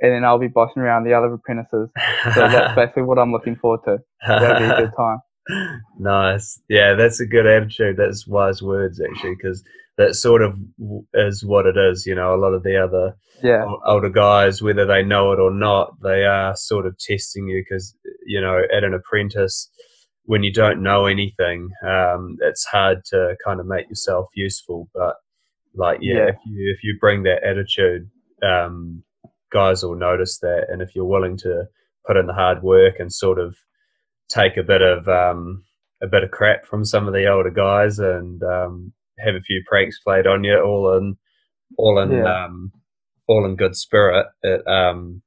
and 0.00 0.12
then 0.12 0.24
I'll 0.24 0.38
be 0.38 0.48
bossing 0.48 0.82
around 0.82 1.04
the 1.04 1.14
other 1.14 1.32
apprentices. 1.34 1.90
So 2.34 2.48
that's 2.48 2.68
basically 2.76 3.04
what 3.04 3.18
I'm 3.18 3.32
looking 3.32 3.56
forward 3.56 3.80
to. 3.86 3.98
That'll 4.38 4.56
be 4.56 4.64
a 4.64 4.76
good 4.76 4.92
time. 4.96 5.18
nice. 5.98 6.60
Yeah, 6.68 6.94
that's 6.94 7.20
a 7.20 7.26
good 7.26 7.46
attitude. 7.46 7.96
That's 7.96 8.26
wise 8.26 8.62
words, 8.62 9.00
actually, 9.00 9.34
because 9.36 9.64
that 9.98 10.14
sort 10.14 10.42
of 10.42 10.58
is 11.14 11.44
what 11.44 11.66
it 11.66 11.76
is. 11.76 12.06
You 12.06 12.14
know, 12.14 12.34
a 12.34 12.38
lot 12.40 12.54
of 12.54 12.62
the 12.62 12.82
other 12.82 13.16
Yeah, 13.42 13.64
older 13.86 14.10
guys, 14.10 14.62
whether 14.62 14.86
they 14.86 15.02
know 15.02 15.32
it 15.32 15.40
or 15.40 15.50
not, 15.52 16.00
they 16.02 16.24
are 16.24 16.56
sort 16.56 16.86
of 16.86 16.98
testing 16.98 17.48
you 17.48 17.62
because, 17.62 17.94
you 18.26 18.40
know, 18.40 18.62
at 18.74 18.84
an 18.84 18.94
apprentice, 18.94 19.70
when 20.30 20.44
you 20.44 20.52
don't 20.52 20.80
know 20.80 21.06
anything, 21.06 21.70
um, 21.84 22.36
it's 22.40 22.64
hard 22.64 22.98
to 23.06 23.36
kind 23.44 23.58
of 23.58 23.66
make 23.66 23.88
yourself 23.88 24.26
useful. 24.34 24.88
But 24.94 25.16
like, 25.74 25.98
yeah, 26.02 26.14
Yeah. 26.14 26.28
if 26.28 26.36
you 26.46 26.72
if 26.74 26.84
you 26.84 26.96
bring 27.00 27.24
that 27.24 27.42
attitude, 27.42 28.08
um, 28.42 29.02
guys 29.52 29.82
will 29.82 29.96
notice 29.96 30.38
that, 30.38 30.66
and 30.68 30.80
if 30.82 30.94
you're 30.94 31.12
willing 31.16 31.36
to 31.38 31.64
put 32.06 32.16
in 32.16 32.26
the 32.26 32.32
hard 32.42 32.62
work 32.62 32.94
and 33.00 33.12
sort 33.12 33.38
of 33.40 33.56
take 34.28 34.56
a 34.56 34.62
bit 34.62 34.82
of 34.82 35.08
um, 35.08 35.64
a 36.00 36.06
bit 36.06 36.22
of 36.22 36.30
crap 36.30 36.64
from 36.64 36.84
some 36.84 37.08
of 37.08 37.12
the 37.14 37.26
older 37.26 37.50
guys 37.50 37.98
and 37.98 38.40
um, 38.44 38.92
have 39.18 39.34
a 39.34 39.40
few 39.40 39.62
pranks 39.66 39.98
played 40.06 40.26
on 40.28 40.44
you, 40.44 40.58
all 40.60 40.96
in 40.96 41.16
all 41.76 41.98
in 41.98 42.12
Yeah. 42.12 42.44
um, 42.44 42.70
all 43.26 43.44
in 43.44 43.56
good 43.56 43.74
spirit. 43.74 44.26
It, 44.42 44.64
um, 44.68 45.22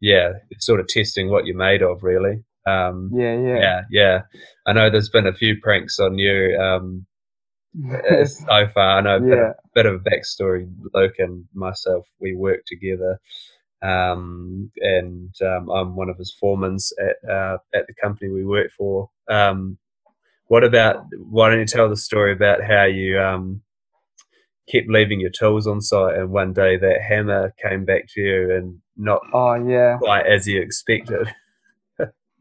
yeah, 0.00 0.32
it's 0.50 0.64
sort 0.66 0.80
of 0.80 0.88
testing 0.88 1.30
what 1.30 1.44
you're 1.46 1.56
made 1.68 1.82
of, 1.82 2.02
really. 2.02 2.42
Um, 2.66 3.10
yeah, 3.12 3.38
yeah. 3.38 3.58
yeah, 3.58 3.80
yeah. 3.90 4.22
I 4.66 4.72
know 4.72 4.90
there's 4.90 5.08
been 5.08 5.26
a 5.26 5.34
few 5.34 5.60
pranks 5.60 5.98
on 5.98 6.18
you 6.18 6.58
um, 6.60 7.06
so 8.24 8.68
far. 8.74 8.98
I 8.98 9.00
know 9.00 9.16
a 9.16 9.20
bit, 9.20 9.28
yeah, 9.38 9.50
of, 9.50 9.54
bit 9.74 9.86
of 9.86 9.94
a 9.94 9.98
backstory. 10.10 10.68
Luke 10.92 11.14
and 11.18 11.44
myself, 11.54 12.06
we 12.20 12.34
work 12.34 12.60
together, 12.66 13.20
um, 13.82 14.70
and 14.78 15.34
um, 15.42 15.68
I'm 15.70 15.96
one 15.96 16.08
of 16.08 16.18
his 16.18 16.34
foremans 16.42 16.92
at 16.98 17.30
uh, 17.30 17.58
at 17.74 17.86
the 17.86 17.94
company 18.02 18.30
we 18.30 18.44
work 18.44 18.70
for. 18.76 19.10
Um, 19.28 19.78
what 20.48 20.64
about? 20.64 21.04
Why 21.18 21.50
don't 21.50 21.60
you 21.60 21.66
tell 21.66 21.88
the 21.88 21.96
story 21.96 22.32
about 22.32 22.64
how 22.64 22.84
you 22.84 23.18
um, 23.20 23.62
kept 24.68 24.88
leaving 24.88 25.20
your 25.20 25.30
tools 25.30 25.66
on 25.66 25.80
site, 25.80 26.16
and 26.16 26.30
one 26.30 26.52
day 26.52 26.76
that 26.76 27.02
hammer 27.02 27.54
came 27.62 27.84
back 27.84 28.06
to 28.14 28.20
you, 28.20 28.54
and 28.54 28.80
not 28.96 29.20
oh 29.32 29.54
yeah, 29.54 29.98
quite 29.98 30.26
as 30.26 30.46
you 30.46 30.60
expected. 30.60 31.32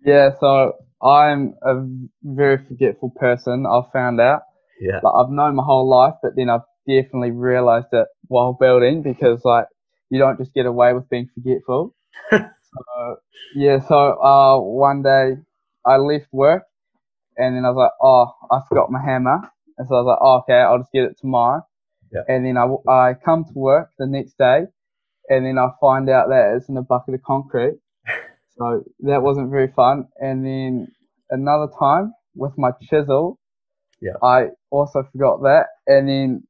Yeah. 0.05 0.31
So 0.39 0.73
I'm 1.03 1.55
a 1.63 1.87
very 2.23 2.59
forgetful 2.67 3.11
person. 3.17 3.65
I've 3.67 3.91
found 3.93 4.21
out. 4.21 4.43
Yeah, 4.81 4.99
Like 5.03 5.13
I've 5.15 5.31
known 5.31 5.55
my 5.55 5.63
whole 5.63 5.89
life, 5.89 6.15
but 6.23 6.33
then 6.35 6.49
I've 6.49 6.61
definitely 6.87 7.31
realised 7.31 7.87
it 7.93 8.07
while 8.27 8.53
building 8.59 9.03
because 9.03 9.41
like 9.45 9.67
you 10.11 10.19
don't 10.19 10.37
just 10.39 10.53
get 10.53 10.67
away 10.67 10.93
with 10.93 11.09
being 11.09 11.29
forgetful. 11.35 11.95
so 12.31 13.17
yeah, 13.55 13.79
so 13.87 13.95
uh 14.21 14.59
one 14.59 15.03
day 15.03 15.37
I 15.85 15.97
left 15.97 16.27
work 16.33 16.63
and 17.37 17.55
then 17.55 17.65
I 17.65 17.69
was 17.71 17.77
like, 17.77 17.91
oh, 18.01 18.31
I 18.51 18.61
forgot 18.69 18.91
my 18.91 19.01
hammer, 19.03 19.39
and 19.77 19.87
so 19.87 19.95
I 19.95 20.01
was 20.01 20.07
like, 20.07 20.19
oh, 20.21 20.37
okay, 20.39 20.61
I'll 20.61 20.79
just 20.79 20.91
get 20.93 21.03
it 21.05 21.17
tomorrow. 21.19 21.61
Yeah. 22.11 22.21
And 22.27 22.45
then 22.45 22.57
I, 22.57 22.67
I 22.91 23.13
come 23.15 23.45
to 23.45 23.53
work 23.55 23.91
the 23.99 24.07
next 24.07 24.37
day, 24.37 24.63
and 25.29 25.45
then 25.45 25.57
I 25.57 25.69
find 25.81 26.09
out 26.09 26.29
that 26.29 26.55
it's 26.57 26.69
in 26.69 26.77
a 26.77 26.83
bucket 26.83 27.15
of 27.15 27.23
concrete. 27.23 27.79
So 28.57 28.83
that 29.01 29.21
wasn't 29.21 29.51
very 29.51 29.71
fun. 29.75 30.07
And 30.19 30.45
then 30.45 30.87
another 31.31 31.67
time 31.79 32.13
with 32.35 32.53
my 32.57 32.71
chisel, 32.89 33.39
Yeah. 34.01 34.13
I 34.23 34.47
also 34.71 35.03
forgot 35.11 35.41
that, 35.43 35.67
and 35.87 36.09
then 36.09 36.43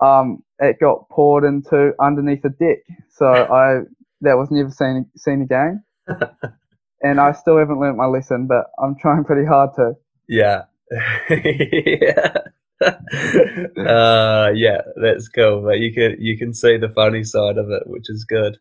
um, 0.00 0.42
it 0.60 0.78
got 0.80 1.08
poured 1.10 1.44
into 1.44 1.92
underneath 2.00 2.42
the 2.42 2.50
deck. 2.50 2.78
So 3.10 3.26
I 3.52 3.80
that 4.22 4.36
was 4.38 4.50
never 4.50 4.70
seen 4.70 5.06
seen 5.16 5.42
again. 5.42 5.84
and 7.02 7.20
I 7.20 7.32
still 7.32 7.58
haven't 7.58 7.80
learnt 7.80 7.96
my 7.96 8.06
lesson, 8.06 8.46
but 8.46 8.66
I'm 8.82 8.96
trying 9.00 9.24
pretty 9.24 9.46
hard 9.46 9.70
to. 9.76 9.94
Yeah. 10.28 10.64
yeah. 11.30 12.34
uh, 12.82 14.50
yeah, 14.54 14.82
that's 15.00 15.28
cool. 15.28 15.62
But 15.62 15.80
you 15.80 15.92
can 15.94 16.16
you 16.18 16.38
can 16.38 16.54
see 16.54 16.78
the 16.78 16.90
funny 16.90 17.24
side 17.24 17.58
of 17.58 17.70
it, 17.70 17.84
which 17.86 18.10
is 18.10 18.24
good. 18.24 18.58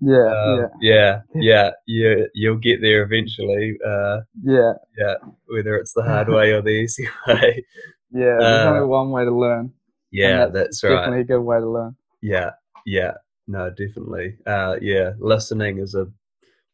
Yeah, 0.00 0.32
Um, 0.34 0.68
yeah, 0.80 1.22
yeah. 1.34 1.70
You 1.86 2.28
you'll 2.34 2.56
get 2.56 2.80
there 2.80 3.02
eventually. 3.02 3.78
Uh, 3.86 4.20
yeah, 4.42 4.72
yeah, 4.98 5.14
whether 5.46 5.76
it's 5.76 5.92
the 5.92 6.02
hard 6.02 6.28
way 6.28 6.52
or 6.52 6.62
the 6.62 6.70
easy 6.70 7.06
way. 7.28 7.64
yeah, 8.12 8.20
yeah. 8.20 8.38
There's 8.38 8.64
Uh, 8.64 8.70
only 8.74 8.86
one 8.86 9.10
way 9.10 9.24
to 9.24 9.30
learn. 9.34 9.72
Yeah, 10.10 10.46
that's 10.46 10.82
right. 10.82 10.96
Definitely 10.96 11.20
a 11.20 11.24
good 11.24 11.40
way 11.42 11.58
to 11.60 11.68
learn. 11.70 11.96
Yeah, 12.22 12.50
yeah. 12.86 13.14
No, 13.46 13.70
definitely. 13.70 14.36
Uh, 14.46 14.76
yeah, 14.80 15.12
listening 15.18 15.78
is 15.78 15.94
a 15.94 16.06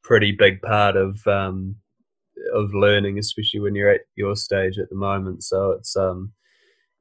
pretty 0.04 0.32
big 0.32 0.62
part 0.62 0.96
of 0.96 1.26
um, 1.26 1.76
of 2.54 2.72
learning, 2.74 3.18
especially 3.18 3.60
when 3.60 3.74
you're 3.74 3.90
at 3.90 4.02
your 4.14 4.36
stage 4.36 4.78
at 4.78 4.88
the 4.90 4.96
moment. 4.96 5.42
So 5.42 5.72
it's 5.72 5.96
um, 5.96 6.32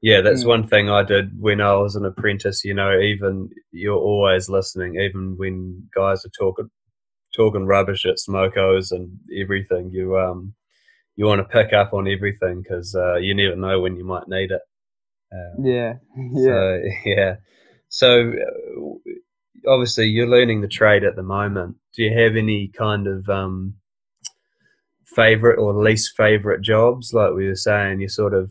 yeah, 0.02 0.22
that's 0.22 0.44
Mm. 0.44 0.48
one 0.48 0.68
thing 0.68 0.90
I 0.90 1.04
did 1.04 1.40
when 1.40 1.62
I 1.62 1.74
was 1.76 1.96
an 1.96 2.06
apprentice. 2.06 2.64
You 2.66 2.74
know, 2.74 3.00
even 3.00 3.50
you're 3.72 3.98
always 3.98 4.50
listening, 4.50 4.96
even 5.00 5.36
when 5.38 5.90
guys 5.96 6.26
are 6.26 6.30
talking 6.38 6.70
talking 7.36 7.66
rubbish 7.66 8.06
at 8.06 8.18
smokos 8.18 8.92
and 8.92 9.18
everything. 9.42 9.92
You 9.92 10.18
um, 10.18 10.54
you 11.16 11.26
want 11.26 11.40
to 11.40 11.46
pick 11.46 11.74
up 11.74 11.94
on 11.94 12.08
everything 12.08 12.62
because 12.62 12.96
uh, 12.96 13.16
you 13.16 13.34
never 13.36 13.56
know 13.56 13.80
when 13.82 13.96
you 13.98 14.06
might 14.06 14.28
need 14.28 14.52
it. 14.52 14.62
Um, 15.34 15.66
Yeah, 15.66 15.94
yeah. 16.34 16.46
so 16.46 16.82
yeah. 17.06 17.36
So 17.90 18.32
uh, 18.34 19.12
obviously 19.70 20.08
you're 20.08 20.28
learning 20.28 20.62
the 20.62 20.68
trade 20.68 21.04
at 21.04 21.16
the 21.16 21.24
moment. 21.24 21.78
Do 21.96 22.04
you 22.04 22.18
have 22.18 22.36
any 22.36 22.68
kind 22.70 23.08
of 23.08 23.30
um, 23.30 23.76
favorite 25.06 25.60
or 25.60 25.74
least 25.74 26.16
favorite 26.18 26.62
jobs? 26.62 27.14
Like 27.14 27.34
we 27.34 27.48
were 27.48 27.56
saying, 27.56 28.00
you're 28.00 28.10
sort 28.10 28.34
of 28.34 28.50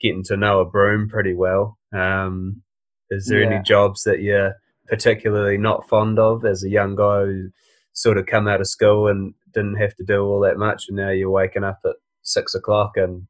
getting 0.00 0.22
to 0.24 0.36
know 0.36 0.60
a 0.60 0.64
broom 0.64 1.08
pretty 1.08 1.34
well. 1.34 1.78
Um, 1.92 2.62
is 3.10 3.26
there 3.26 3.42
any 3.42 3.62
jobs 3.62 4.02
that 4.02 4.20
you're 4.20 4.54
particularly 4.88 5.58
not 5.58 5.88
fond 5.88 6.18
of 6.18 6.44
as 6.44 6.62
a 6.64 6.68
young 6.68 6.96
guy 6.96 7.24
who 7.24 7.50
sort 7.92 8.18
of 8.18 8.26
come 8.26 8.46
out 8.46 8.60
of 8.60 8.66
school 8.66 9.08
and 9.08 9.34
didn't 9.54 9.76
have 9.76 9.94
to 9.96 10.04
do 10.04 10.22
all 10.22 10.40
that 10.40 10.58
much, 10.58 10.84
and 10.88 10.96
now 10.96 11.10
you're 11.10 11.30
waking 11.30 11.64
up 11.64 11.80
at 11.84 11.96
six 12.22 12.54
o'clock 12.54 12.92
and 12.96 13.26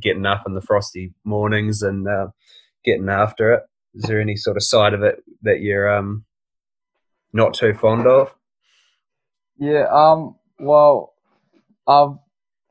getting 0.00 0.26
up 0.26 0.42
in 0.46 0.54
the 0.54 0.62
frosty 0.62 1.12
mornings 1.24 1.82
and 1.82 2.08
uh, 2.08 2.28
getting 2.84 3.08
after 3.08 3.52
it. 3.52 3.62
Is 3.94 4.04
there 4.04 4.20
any 4.20 4.36
sort 4.36 4.56
of 4.56 4.62
side 4.62 4.94
of 4.94 5.02
it 5.02 5.22
that 5.42 5.60
you're 5.60 5.94
um, 5.94 6.24
not 7.32 7.54
too 7.54 7.74
fond 7.74 8.06
of? 8.06 8.34
Yeah, 9.58 9.86
um, 9.92 10.36
well, 10.58 11.12
I 11.86 12.08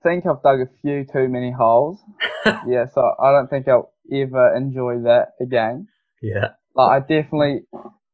think 0.04 0.26
I've 0.26 0.42
dug 0.44 0.62
a 0.62 0.70
few 0.82 1.06
too 1.06 1.28
many 1.30 1.52
holes. 1.52 2.00
yeah, 2.68 2.86
so 2.94 3.14
I 3.22 3.32
don't 3.32 3.50
think 3.50 3.68
I'll 3.68 3.94
ever 4.12 4.56
enjoy 4.56 5.00
that 5.04 5.30
again. 5.42 5.88
Yeah, 6.22 6.50
Like, 6.76 6.92
I 6.92 7.00
definitely 7.00 7.62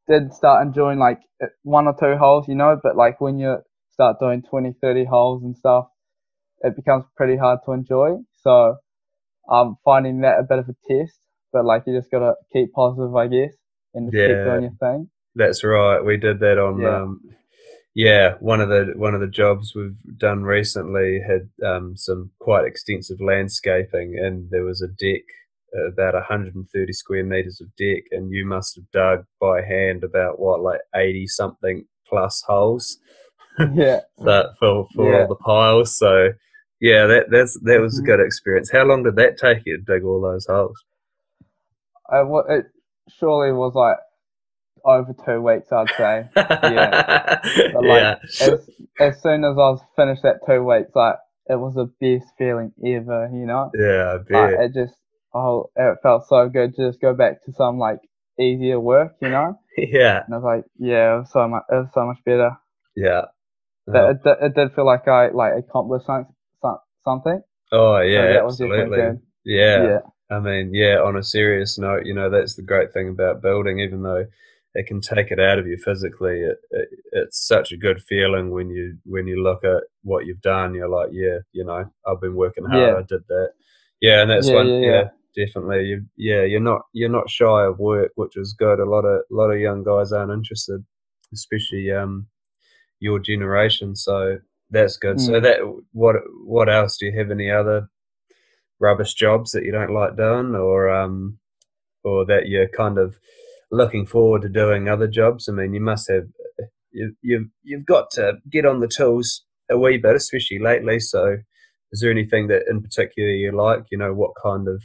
did 0.07 0.33
start 0.33 0.65
enjoying 0.65 0.99
like 0.99 1.19
one 1.63 1.87
or 1.87 1.95
two 1.99 2.17
holes, 2.17 2.47
you 2.47 2.55
know, 2.55 2.79
but 2.81 2.95
like 2.95 3.19
when 3.21 3.37
you 3.39 3.57
start 3.91 4.19
doing 4.19 4.41
20, 4.43 4.73
30 4.81 5.05
holes 5.05 5.43
and 5.43 5.55
stuff, 5.55 5.87
it 6.61 6.75
becomes 6.75 7.05
pretty 7.15 7.37
hard 7.37 7.59
to 7.65 7.73
enjoy. 7.73 8.17
So 8.41 8.77
I'm 9.49 9.75
finding 9.85 10.21
that 10.21 10.39
a 10.39 10.43
bit 10.43 10.59
of 10.59 10.69
a 10.69 10.75
test, 10.87 11.19
but 11.53 11.65
like 11.65 11.83
you 11.87 11.97
just 11.97 12.11
gotta 12.11 12.33
keep 12.53 12.71
positive, 12.73 13.15
I 13.15 13.27
guess, 13.27 13.53
and 13.93 14.07
just 14.11 14.15
keep 14.15 14.27
Yeah. 14.27 14.43
doing 14.45 14.63
your 14.63 14.71
thing. 14.79 15.09
that's 15.35 15.63
right. 15.63 15.99
We 16.03 16.17
did 16.17 16.39
that 16.39 16.57
on. 16.57 16.81
Yeah. 16.81 17.01
Um, 17.01 17.21
yeah, 17.97 18.35
one 18.41 18.61
of 18.61 18.69
the 18.69 18.93
one 18.95 19.15
of 19.15 19.21
the 19.21 19.27
jobs 19.27 19.73
we've 19.75 19.97
done 20.17 20.43
recently 20.43 21.19
had 21.27 21.49
um, 21.67 21.97
some 21.97 22.29
quite 22.39 22.65
extensive 22.65 23.19
landscaping, 23.19 24.19
and 24.23 24.51
there 24.51 24.63
was 24.63 24.83
a 24.83 24.87
deck, 24.87 25.23
about 25.91 26.13
130 26.13 26.93
square 26.93 27.23
meters 27.25 27.59
of 27.59 27.75
deck, 27.75 28.03
and 28.11 28.31
you 28.31 28.45
must 28.45 28.75
have 28.75 28.85
dug 28.91 29.25
by 29.41 29.63
hand 29.63 30.03
about 30.03 30.39
what, 30.39 30.61
like 30.61 30.81
80 30.95 31.25
something 31.25 31.85
plus 32.07 32.43
holes. 32.45 32.99
yeah. 33.73 34.01
that 34.19 34.51
for 34.59 34.87
for 34.95 35.11
Yeah. 35.11 35.21
all 35.23 35.27
the 35.27 35.35
piles. 35.35 35.97
So 35.97 36.33
yeah, 36.79 37.07
that 37.07 37.31
that's 37.31 37.59
that 37.63 37.81
was 37.81 37.97
a 37.97 38.03
Mhm. 38.03 38.05
good 38.05 38.19
experience. 38.19 38.69
How 38.71 38.83
long 38.83 39.01
did 39.05 39.15
that 39.15 39.37
take 39.39 39.63
you 39.65 39.77
to 39.77 39.83
dig 39.83 40.03
all 40.03 40.21
those 40.21 40.45
holes? 40.45 40.77
I, 42.11 42.21
it 42.49 42.65
surely 43.09 43.51
was 43.53 43.73
like 43.75 43.97
over 44.85 45.13
two 45.25 45.41
weeks, 45.41 45.71
I'd 45.71 45.89
say. 45.97 46.29
yeah. 46.35 47.39
But 47.73 47.83
like 47.83 48.19
as 48.41 48.69
as 48.99 49.21
soon 49.21 49.43
as 49.43 49.53
I 49.53 49.69
was 49.71 49.81
finished 49.95 50.23
that 50.23 50.39
two 50.45 50.63
weeks, 50.63 50.91
like 50.95 51.15
it 51.47 51.55
was 51.55 51.75
the 51.75 51.85
best 52.01 52.31
feeling 52.37 52.71
ever, 52.85 53.29
you 53.33 53.45
know. 53.45 53.71
yeah, 53.73 54.17
I 54.17 54.41
Like 54.41 54.59
it 54.59 54.73
just 54.73 54.95
oh 55.33 55.69
it 55.75 55.97
felt 56.03 56.27
so 56.27 56.49
good 56.49 56.75
to 56.75 56.89
just 56.89 57.01
go 57.01 57.13
back 57.13 57.43
to 57.45 57.53
some 57.53 57.77
like 57.77 57.99
easier 58.39 58.79
work, 58.79 59.13
you 59.21 59.29
know. 59.29 59.59
yeah, 59.77 60.23
And 60.25 60.33
I 60.33 60.37
was 60.37 60.43
like, 60.43 60.65
yeah, 60.77 61.15
it 61.15 61.19
was 61.19 61.31
so 61.31 61.47
much 61.47 61.63
it 61.69 61.75
was 61.75 61.89
so 61.93 62.05
much 62.05 62.17
better. 62.25 62.51
yeah. 62.95 63.25
But 63.85 63.95
uh-huh. 63.95 64.09
it, 64.09 64.23
di- 64.23 64.45
it 64.47 64.55
did 64.55 64.75
feel 64.75 64.85
like 64.85 65.07
I 65.07 65.29
like 65.29 65.53
accomplished 65.57 66.07
something. 66.07 66.33
something. 67.05 67.41
Oh 67.71 67.99
yeah, 67.99 68.33
that 68.33 68.45
was 68.45 68.57
definitely 68.57 68.99
absolutely. 68.99 69.21
Yeah. 69.45 69.83
Yeah. 69.83 69.99
I 70.29 70.39
mean, 70.39 70.73
yeah, 70.73 70.99
on 70.99 71.15
a 71.15 71.23
serious 71.23 71.77
note, 71.77 72.05
you 72.05 72.13
know, 72.13 72.29
that's 72.29 72.55
the 72.55 72.61
great 72.61 72.91
thing 72.91 73.07
about 73.07 73.41
building, 73.41 73.79
even 73.79 74.03
though 74.03 74.25
it 74.77 74.87
can 74.87 75.01
take 75.01 75.31
it 75.31 75.41
out 75.41 75.59
of 75.59 75.67
you 75.67 75.77
physically, 75.77 76.41
it, 76.41 76.57
it, 76.71 76.89
it's 77.13 77.47
such 77.47 77.73
a 77.73 77.77
good 77.77 78.01
feeling 78.03 78.51
when 78.51 78.69
you 78.71 78.97
when 79.05 79.27
you 79.27 79.43
look 79.43 79.65
at 79.65 79.83
what 80.03 80.25
you've 80.27 80.41
done, 80.41 80.75
you're 80.75 80.89
like, 80.89 81.09
yeah, 81.13 81.39
you 81.53 81.65
know, 81.65 81.85
I've 82.07 82.21
been 82.21 82.35
working 82.35 82.65
hard, 82.65 82.93
Yeah. 82.93 82.97
I 82.97 83.03
did 83.09 83.23
that. 83.29 83.51
Yeah, 84.01 84.21
and 84.23 84.31
that's 84.31 84.51
Yeah, 84.51 84.53
one 84.53 84.75
yeah, 84.79 84.79
yeah, 84.79 85.09
definitely. 85.35 85.85
You 85.87 86.05
yeah, 86.17 86.43
you're 86.43 86.61
not 86.61 86.83
you're 86.93 87.09
not 87.09 87.29
shy 87.29 87.65
of 87.65 87.79
work, 87.79 88.13
which 88.15 88.37
is 88.37 88.53
good. 88.59 88.79
A 88.79 88.85
lot 88.85 89.05
of 89.05 89.21
a 89.31 89.35
lot 89.35 89.51
of 89.51 89.59
young 89.59 89.83
guys 89.83 90.13
aren't 90.13 90.33
interested, 90.33 90.85
especially 91.33 91.91
um 91.91 92.27
your 93.01 93.19
generation. 93.19 93.95
So 93.95 94.39
that's 94.71 94.97
good. 94.97 95.19
So 95.21 95.39
Mm. 95.39 95.41
that 95.41 95.59
what 95.93 96.17
what 96.45 96.69
else 96.69 96.97
do 96.99 97.07
you 97.07 97.17
have 97.19 97.31
any 97.31 97.51
other 97.51 97.89
rubbish 98.79 99.13
jobs 99.15 99.51
that 99.51 99.63
you 99.65 99.71
don't 99.71 99.93
like 99.93 100.17
doing, 100.17 100.55
or 100.55 100.89
um, 100.89 101.39
or 102.03 102.25
that 102.25 102.47
you're 102.49 102.69
kind 102.69 102.97
of 102.99 103.17
looking 103.71 104.05
forward 104.05 104.43
to 104.43 104.49
doing 104.49 104.87
other 104.89 105.07
jobs? 105.07 105.47
I 105.47 105.51
mean, 105.53 105.73
you 105.73 105.81
must 105.81 106.09
have 106.09 106.25
you 106.91 107.15
you've 107.21 107.47
you've 107.63 107.85
got 107.85 108.09
to 108.11 108.33
get 108.51 108.65
on 108.65 108.79
the 108.79 108.87
tools 108.87 109.45
a 109.69 109.77
wee 109.77 109.97
bit, 109.97 110.15
especially 110.15 110.59
lately. 110.59 110.99
So, 110.99 111.37
is 111.91 112.01
there 112.01 112.11
anything 112.11 112.47
that 112.47 112.63
in 112.69 112.81
particular 112.81 113.29
you 113.29 113.51
like? 113.55 113.83
You 113.91 113.97
know, 113.97 114.13
what 114.13 114.31
kind 114.41 114.67
of 114.67 114.83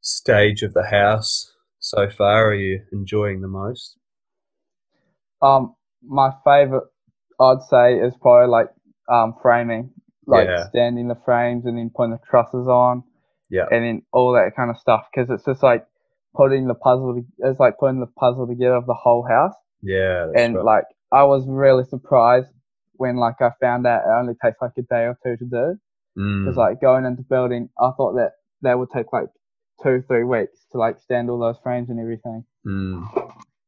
stage 0.00 0.62
of 0.62 0.72
the 0.72 0.86
house 0.86 1.52
so 1.78 2.08
far 2.10 2.48
are 2.50 2.54
you 2.54 2.80
enjoying 2.92 3.40
the 3.40 3.48
most? 3.48 3.96
Um, 5.42 5.74
my 6.02 6.30
favorite, 6.44 6.84
I'd 7.40 7.62
say, 7.68 7.94
is 7.94 8.14
probably 8.20 8.48
like 8.48 8.68
um 9.10 9.34
framing, 9.42 9.90
like 10.26 10.46
Yeah. 10.48 10.68
standing 10.68 11.08
the 11.08 11.18
frames 11.24 11.64
and 11.66 11.76
then 11.78 11.90
putting 11.94 12.12
the 12.12 12.18
trusses 12.28 12.68
on, 12.68 13.02
Yeah. 13.50 13.66
and 13.70 13.84
then 13.84 14.02
all 14.12 14.32
that 14.32 14.54
kind 14.56 14.70
of 14.70 14.78
stuff. 14.78 15.06
Because 15.12 15.30
it's 15.30 15.44
just 15.44 15.62
like 15.62 15.86
putting 16.34 16.66
the 16.66 16.74
puzzle. 16.74 17.22
It's 17.38 17.60
like 17.60 17.74
putting 17.78 18.00
the 18.00 18.06
puzzle 18.06 18.46
together 18.46 18.74
of 18.76 18.86
the 18.86 18.94
whole 18.94 19.26
house. 19.28 19.54
Yeah, 19.82 20.26
and 20.36 20.56
right. 20.56 20.64
like 20.64 20.84
I 21.12 21.24
was 21.24 21.44
really 21.48 21.84
surprised 21.84 22.48
when 22.94 23.16
like 23.16 23.36
I 23.40 23.50
found 23.60 23.86
out 23.86 24.02
it 24.04 24.10
only 24.10 24.34
takes 24.42 24.58
like 24.60 24.72
a 24.78 24.82
day 24.82 25.04
or 25.04 25.18
two 25.24 25.36
to 25.36 25.44
do. 25.44 25.76
Mm, 26.18 26.44
Because 26.44 26.56
like 26.56 26.80
going 26.80 27.04
into 27.06 27.22
building, 27.22 27.68
I 27.80 27.90
thought 27.96 28.14
that 28.16 28.32
that 28.62 28.78
would 28.78 28.90
take 28.90 29.12
like 29.12 29.28
two, 29.82 30.02
three 30.06 30.24
weeks 30.24 30.66
to 30.72 30.78
like 30.78 30.98
stand 30.98 31.30
all 31.30 31.38
those 31.38 31.56
frames 31.62 31.88
and 31.88 31.98
everything. 32.00 32.44
mm. 32.66 33.02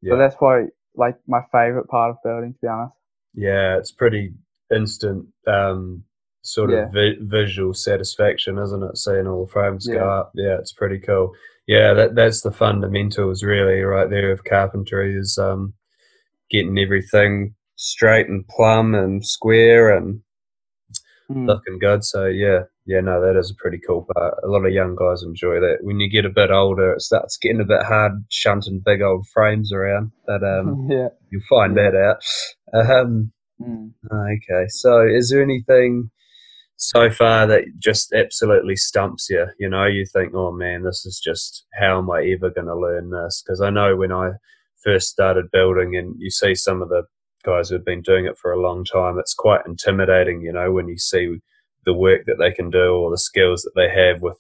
Yeah. 0.03 0.11
So 0.15 0.17
that's 0.19 0.35
why 0.39 0.65
like 0.97 1.17
my 1.27 1.41
favorite 1.53 1.87
part 1.89 2.11
of 2.11 2.17
building, 2.25 2.53
to 2.53 2.59
be 2.61 2.69
honest. 2.69 2.95
Yeah, 3.35 3.79
it's 3.79 3.93
pretty 3.93 4.35
instant 4.75 5.27
um, 5.47 6.05
sort 6.43 6.71
Yeah. 6.71 6.87
of 6.87 6.93
vi- 6.93 7.19
visual 7.23 7.73
satisfaction, 7.73 8.59
isn't 8.59 8.83
it? 8.83 8.99
Seeing 8.99 9.27
all 9.27 9.47
the 9.47 9.53
frames 9.53 9.87
go 9.87 10.07
up. 10.11 10.33
Yeah, 10.35 10.59
it's 10.59 10.73
pretty 10.73 10.99
cool. 10.99 11.33
Yeah, 11.67 11.95
that 11.95 12.15
that's 12.15 12.41
the 12.43 12.51
fundamentals 12.53 13.43
really 13.43 13.81
right 13.83 14.11
there 14.11 14.33
of 14.33 14.45
carpentry 14.45 15.17
is 15.17 15.39
um, 15.39 15.75
getting 16.51 16.79
everything 16.79 17.55
straight 17.77 18.29
and 18.29 18.47
plumb 18.49 18.95
and 18.95 19.25
square 19.25 19.97
and 19.97 20.21
Mm. 21.31 21.47
looking 21.47 21.79
good. 21.79 22.05
So 22.05 22.27
yeah, 22.27 22.65
yeah, 22.85 23.01
no, 23.01 23.21
that 23.21 23.39
is 23.39 23.51
a 23.51 23.55
pretty 23.63 23.79
cool 23.87 24.07
part. 24.15 24.35
A 24.45 24.49
lot 24.49 24.67
of 24.67 24.73
young 24.73 24.97
guys 24.97 25.23
enjoy 25.23 25.61
that. 25.61 25.79
When 25.81 25.99
you 26.01 26.11
get 26.11 26.27
a 26.27 26.31
bit 26.31 26.51
older, 26.51 26.93
it 26.95 27.01
starts 27.01 27.39
getting 27.39 27.61
a 27.61 27.65
bit 27.65 27.85
hard 27.85 28.13
shunting 28.29 28.83
big 28.85 29.01
old 29.03 29.27
frames 29.33 29.73
around. 29.73 30.11
But 30.27 30.43
um, 30.43 30.89
yeah. 30.91 31.09
you'll 31.31 31.43
find 31.49 31.77
that 31.77 31.95
out. 31.95 32.17
Um, 32.75 33.33
Mm. 33.63 33.93
Okay, 34.13 34.67
so 34.69 35.07
is 35.07 35.31
there 35.31 35.41
anything 35.43 36.11
so 36.83 37.11
far 37.11 37.47
that 37.47 37.63
just 37.79 38.13
absolutely 38.13 38.75
stumps 38.75 39.29
you? 39.31 39.47
You 39.57 39.69
know, 39.69 39.87
you 39.87 40.05
think, 40.05 40.35
oh 40.35 40.51
man, 40.51 40.83
this 40.83 41.07
is 41.07 41.21
just 41.25 41.65
how 41.79 41.99
am 41.99 42.11
I 42.11 42.25
ever 42.25 42.51
going 42.51 42.67
to 42.67 42.77
learn 42.77 43.11
this? 43.11 43.41
Because 43.45 43.61
I 43.61 43.71
know 43.71 43.95
when 43.95 44.11
I 44.11 44.33
first 44.83 45.09
started 45.09 45.53
building, 45.53 45.95
and 45.97 46.17
you 46.19 46.29
see 46.29 46.57
some 46.57 46.83
of 46.83 46.89
the 46.89 47.05
guys 47.45 47.69
who've 47.69 47.85
been 47.85 48.03
doing 48.03 48.27
it 48.27 48.37
for 48.37 48.51
a 48.51 48.61
long 48.61 48.85
time, 48.85 49.17
it's 49.17 49.33
quite 49.33 49.61
intimidating. 49.65 50.43
You 50.43 50.53
know, 50.53 50.73
when 50.73 50.89
you 50.89 50.99
see 50.99 51.37
the 51.87 51.95
work 51.95 52.23
that 52.27 52.39
they 52.41 52.51
can 52.51 52.69
do 52.69 52.95
or 52.97 53.11
the 53.13 53.19
skills 53.19 53.63
that 53.63 53.73
they 53.77 53.89
have 53.89 54.21
with 54.21 54.39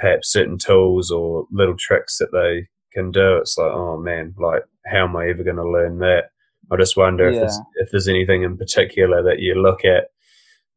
perhaps 0.00 0.32
certain 0.32 0.58
tools 0.58 1.12
or 1.12 1.46
little 1.52 1.76
tricks 1.78 2.18
that 2.18 2.32
they 2.32 2.66
can 2.94 3.12
do, 3.12 3.36
it's 3.36 3.56
like, 3.56 3.70
oh 3.70 3.96
man, 3.96 4.34
like 4.38 4.64
how 4.86 5.04
am 5.04 5.16
I 5.16 5.28
ever 5.28 5.44
going 5.44 5.56
to 5.56 5.70
learn 5.70 6.00
that? 6.00 6.30
I 6.72 6.76
just 6.76 6.96
wonder 6.96 7.28
if 7.28 7.36
there's, 7.36 7.60
if 7.76 7.90
there's 7.92 8.08
anything 8.08 8.42
in 8.42 8.56
particular 8.56 9.22
that 9.22 9.38
you 9.38 9.54
look 9.54 9.84
at, 9.84 10.08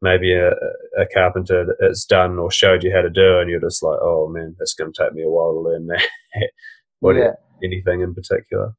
maybe 0.01 0.33
a, 0.33 0.49
a 0.97 1.05
carpenter 1.13 1.75
that's 1.79 2.05
done 2.05 2.37
or 2.39 2.51
showed 2.51 2.83
you 2.83 2.91
how 2.93 3.01
to 3.01 3.09
do, 3.09 3.39
and 3.39 3.49
you're 3.49 3.59
just 3.59 3.83
like, 3.83 3.99
oh 4.01 4.27
man, 4.29 4.55
that's 4.59 4.73
going 4.73 4.91
to 4.91 5.03
take 5.03 5.13
me 5.13 5.23
a 5.23 5.29
while 5.29 5.53
to 5.53 5.59
learn 5.59 5.87
that. 5.87 6.01
what 6.99 7.15
yeah. 7.15 7.31
anything 7.63 8.01
in 8.01 8.13
particular? 8.13 8.73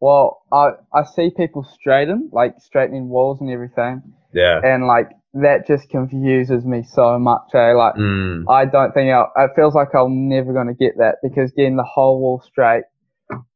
Well, 0.00 0.42
I 0.52 0.70
I 0.94 1.04
see 1.04 1.30
people 1.36 1.64
straighten, 1.64 2.30
like 2.32 2.54
straightening 2.60 3.08
walls 3.08 3.40
and 3.40 3.50
everything, 3.50 4.02
Yeah. 4.32 4.60
and 4.62 4.86
like 4.86 5.10
that 5.34 5.66
just 5.66 5.90
confuses 5.90 6.64
me 6.64 6.84
so 6.84 7.18
much. 7.18 7.54
Eh? 7.54 7.72
Like 7.72 7.94
Mm, 7.94 8.44
I 8.48 8.64
don't 8.64 8.92
think 8.92 9.12
I'll, 9.12 9.30
it 9.36 9.50
feels 9.56 9.74
like 9.74 9.94
I'm 9.94 10.28
never 10.28 10.52
going 10.52 10.68
to 10.68 10.74
get 10.74 10.96
that 10.98 11.16
because 11.22 11.52
getting 11.52 11.76
the 11.76 11.84
whole 11.84 12.20
wall 12.20 12.40
straight, 12.46 12.84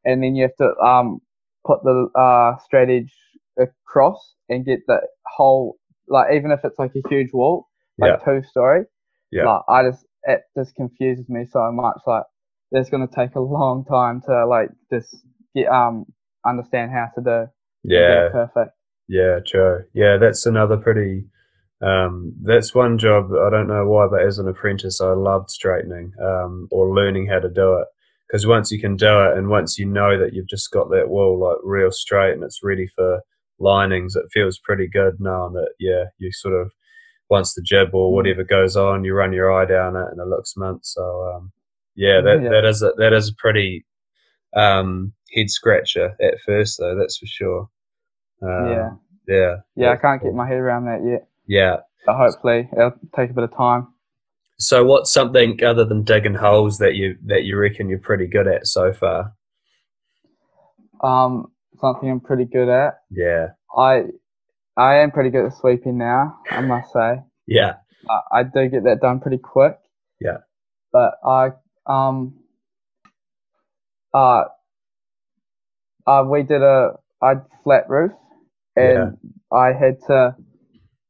and 0.05 0.23
then 0.23 0.35
you 0.35 0.43
have 0.43 0.57
to 0.57 0.75
um 0.85 1.21
put 1.65 1.83
the 1.85 2.09
uh 2.19 2.59
straight 2.65 2.91
edge 2.91 3.15
across 3.59 4.35
and 4.49 4.65
get 4.67 4.81
the 4.89 5.01
whole 5.27 5.77
like 6.13 6.35
even 6.35 6.51
if 6.53 6.61
it's 6.65 6.79
like 6.79 6.93
a 6.95 7.09
huge 7.09 7.33
wall, 7.33 7.69
like 7.99 8.25
two 8.25 8.43
story, 8.49 8.85
Yeah. 9.33 9.45
like 9.45 9.63
I 9.69 9.83
just 9.91 10.07
it 10.25 10.43
just 10.57 10.75
confuses 10.77 11.29
me 11.29 11.47
so 11.51 11.73
much. 11.73 11.99
Like 12.07 12.25
it's 12.71 12.91
going 12.91 13.07
to 13.07 13.15
take 13.15 13.35
a 13.35 13.41
long 13.41 13.85
time 13.85 14.23
to 14.27 14.47
like 14.47 14.71
just 14.93 15.17
get 15.57 15.67
um 15.69 16.05
understand 16.47 16.91
how 16.93 17.09
to 17.17 17.21
do 17.23 17.51
yeah. 17.85 18.29
perfect. 18.31 18.73
Yeah, 19.09 19.41
true. 19.47 19.85
Yeah, 19.93 20.17
that's 20.19 20.47
another 20.47 20.77
pretty. 20.77 21.25
Um, 21.83 22.35
that's 22.43 22.75
one 22.75 22.97
job. 22.99 23.31
I 23.35 23.51
don't 23.51 23.67
know 23.67 23.87
why, 23.87 24.07
but 24.09 24.23
as 24.23 24.39
an 24.39 24.47
apprentice, 24.49 25.01
I 25.01 25.13
loved 25.13 25.51
straightening 25.51 26.13
um, 26.23 26.69
or 26.71 26.95
learning 26.95 27.27
how 27.27 27.41
to 27.41 27.49
do 27.49 27.75
it. 27.75 27.87
Because 28.29 28.47
once 28.47 28.71
you 28.71 28.81
can 28.81 28.97
do 28.97 29.21
it, 29.25 29.37
and 29.37 29.49
once 29.49 29.79
you 29.79 29.87
know 29.87 30.17
that 30.19 30.33
you've 30.33 30.49
just 30.49 30.71
got 30.71 30.91
that 30.91 31.09
wall 31.09 31.39
like 31.39 31.59
real 31.65 31.91
straight 31.91 32.33
and 32.33 32.45
it's 32.45 32.61
ready 32.63 32.87
for 32.95 33.21
linings, 33.63 34.17
it 34.17 34.27
feels 34.33 34.59
pretty 34.59 34.87
good 34.89 35.15
knowing 35.21 35.55
that 35.55 35.73
yeah, 35.79 36.05
you 36.19 36.31
sort 36.33 36.55
of 36.55 36.71
once 37.31 37.55
the 37.55 37.63
jib 37.63 37.95
or 37.95 38.11
Mm. 38.11 38.15
whatever 38.15 38.45
goes 38.45 38.77
on, 38.77 39.05
you 39.05 39.15
run 39.15 39.33
your 39.33 39.53
eye 39.53 39.65
down 39.65 39.97
it 39.97 40.07
and 40.11 40.21
it 40.21 40.27
looks 40.27 40.55
mint. 40.57 40.85
So 40.85 41.33
um, 41.35 41.53
yeah, 41.95 42.21
that 42.21 42.43
Yeah. 42.43 42.51
that 42.51 42.65
is 42.65 42.83
a, 42.83 42.93
that 42.99 43.13
is 43.13 43.29
a 43.31 43.35
pretty 43.37 43.85
um, 44.55 45.13
head 45.35 45.49
scratcher 45.49 46.15
at 46.21 46.35
first, 46.45 46.79
though. 46.79 46.95
That's 46.95 47.17
for 47.17 47.27
sure. 47.27 47.69
Um, 48.43 48.69
Yeah. 48.71 48.91
yeah. 49.29 49.57
Yeah, 49.77 49.91
I 49.93 49.97
can't 49.97 50.21
cool. 50.21 50.31
get 50.33 50.37
my 50.37 50.47
head 50.47 50.59
around 50.59 50.85
that 50.87 51.03
yet, 51.09 51.27
Yeah. 51.47 51.77
but 52.05 52.17
hopefully 52.17 52.69
it'll 52.77 52.93
take 53.17 53.31
a 53.31 53.35
bit 53.35 53.45
of 53.45 53.57
time. 53.57 53.89
So, 54.59 54.85
what's 54.85 55.11
something 55.13 55.63
other 55.65 55.85
than 55.87 56.03
digging 56.03 56.35
holes 56.35 56.79
that 56.79 56.95
you 56.95 57.17
that 57.27 57.45
you 57.45 57.57
reckon 57.59 57.89
you're 57.89 57.99
pretty 57.99 58.27
good 58.27 58.47
at 58.47 58.67
so 58.67 58.93
far? 58.93 59.33
Um, 61.03 61.52
something 61.83 62.09
I'm 62.11 62.21
pretty 62.21 62.47
good 62.47 62.69
at. 62.71 62.95
Yeah. 63.11 63.49
I 63.77 64.05
I 64.77 64.97
am 65.03 65.11
pretty 65.11 65.29
good 65.29 65.45
at 65.47 65.53
sweeping 65.59 65.99
now, 65.99 66.39
I 66.51 66.63
must 66.63 66.91
say. 66.93 67.17
Yeah. 67.47 67.75
I, 68.09 68.39
I 68.39 68.43
do 68.45 68.69
get 68.69 68.85
that 68.85 69.01
done 69.03 69.21
pretty 69.21 69.37
quick. 69.39 69.77
Yeah. 70.21 70.39
But 70.93 71.15
I 71.27 71.51
um 71.87 72.39
uh 74.15 74.45
uh 76.07 76.25
we 76.31 76.43
did 76.43 76.63
a 76.63 76.93
I 77.21 77.35
flat 77.65 77.89
roof 77.89 78.13
and 78.77 79.19
I 79.53 79.67
had 79.79 79.97
to 80.09 80.35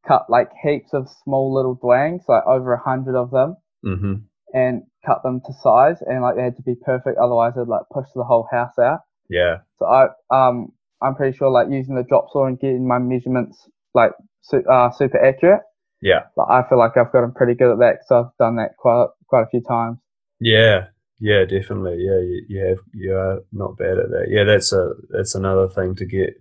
cut 0.06 0.26
like 0.28 0.48
heaps 0.62 0.92
of 0.92 1.08
small 1.22 1.54
little 1.54 1.76
dwangs, 1.76 2.22
like 2.28 2.44
over 2.46 2.72
a 2.72 2.80
hundred 2.82 3.16
of 3.16 3.30
them, 3.30 3.56
Mm-hmm. 3.84 4.14
and 4.52 4.82
cut 5.06 5.22
them 5.24 5.40
to 5.46 5.52
size 5.62 5.96
and 6.06 6.22
like 6.22 6.36
they 6.36 6.42
had 6.42 6.56
to 6.56 6.62
be 6.62 6.74
perfect, 6.74 7.18
otherwise 7.18 7.52
it'd 7.56 7.68
like 7.68 7.82
push 7.92 8.06
the 8.14 8.24
whole 8.24 8.46
house 8.50 8.78
out. 8.80 9.00
Yeah. 9.32 9.58
So 9.78 9.86
I 9.86 10.08
um 10.30 10.72
I'm 11.00 11.14
pretty 11.14 11.36
sure 11.36 11.50
like 11.50 11.68
using 11.70 11.96
the 11.96 12.04
drop 12.04 12.28
saw 12.32 12.46
and 12.46 12.60
getting 12.60 12.86
my 12.86 12.98
measurements 12.98 13.68
like 13.94 14.12
su- 14.42 14.64
uh, 14.70 14.90
super 14.90 15.18
accurate. 15.24 15.62
Yeah. 16.00 16.22
Like 16.36 16.48
I 16.50 16.68
feel 16.68 16.78
like 16.78 16.96
I've 16.96 17.12
gotten 17.12 17.32
pretty 17.32 17.54
good 17.54 17.72
at 17.72 17.78
that 17.78 17.98
because 18.00 18.26
I've 18.26 18.36
done 18.38 18.56
that 18.56 18.76
quite 18.78 19.08
quite 19.28 19.42
a 19.42 19.48
few 19.50 19.62
times. 19.62 19.98
Yeah. 20.40 20.86
yeah, 21.20 21.44
definitely. 21.44 21.98
Yeah, 21.98 22.18
you, 22.20 22.44
you 22.48 22.66
have 22.66 22.78
you 22.92 23.16
are 23.16 23.38
not 23.52 23.78
bad 23.78 23.98
at 23.98 24.10
that. 24.10 24.26
Yeah, 24.28 24.44
that's 24.44 24.72
a 24.72 24.90
that's 25.10 25.34
another 25.34 25.68
thing 25.68 25.94
to 25.96 26.04
get 26.04 26.34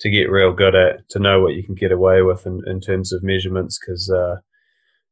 to 0.00 0.10
get 0.10 0.30
real 0.30 0.52
good 0.52 0.74
at 0.74 1.08
to 1.10 1.18
know 1.18 1.40
what 1.40 1.54
you 1.54 1.62
can 1.62 1.74
get 1.74 1.92
away 1.92 2.22
with 2.22 2.46
in, 2.46 2.60
in 2.66 2.80
terms 2.80 3.12
of 3.12 3.22
measurements 3.22 3.78
because 3.78 4.10
uh, 4.10 4.36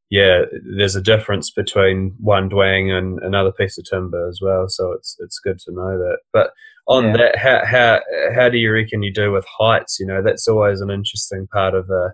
yeah, 0.09 0.41
there's 0.77 0.95
a 0.95 1.01
difference 1.01 1.49
between 1.51 2.15
one 2.19 2.49
dwang 2.49 2.91
and 2.91 3.19
another 3.19 3.51
piece 3.51 3.77
of 3.77 3.85
timber 3.85 4.27
as 4.29 4.39
well. 4.41 4.67
So 4.69 4.91
it's 4.91 5.17
it's 5.19 5.39
good 5.39 5.59
to 5.59 5.71
know 5.71 5.97
that. 5.97 6.19
But 6.31 6.51
on 6.87 7.05
yeah. 7.05 7.17
that, 7.17 7.37
how 7.37 7.65
how 7.65 8.01
how 8.35 8.49
do 8.49 8.57
you 8.57 8.71
reckon 8.71 9.03
you 9.03 9.13
do 9.13 9.31
with 9.31 9.45
heights? 9.59 9.99
You 9.99 10.05
know, 10.05 10.21
that's 10.23 10.47
always 10.47 10.81
an 10.81 10.91
interesting 10.91 11.47
part 11.51 11.73
of 11.73 11.89
a 11.89 12.11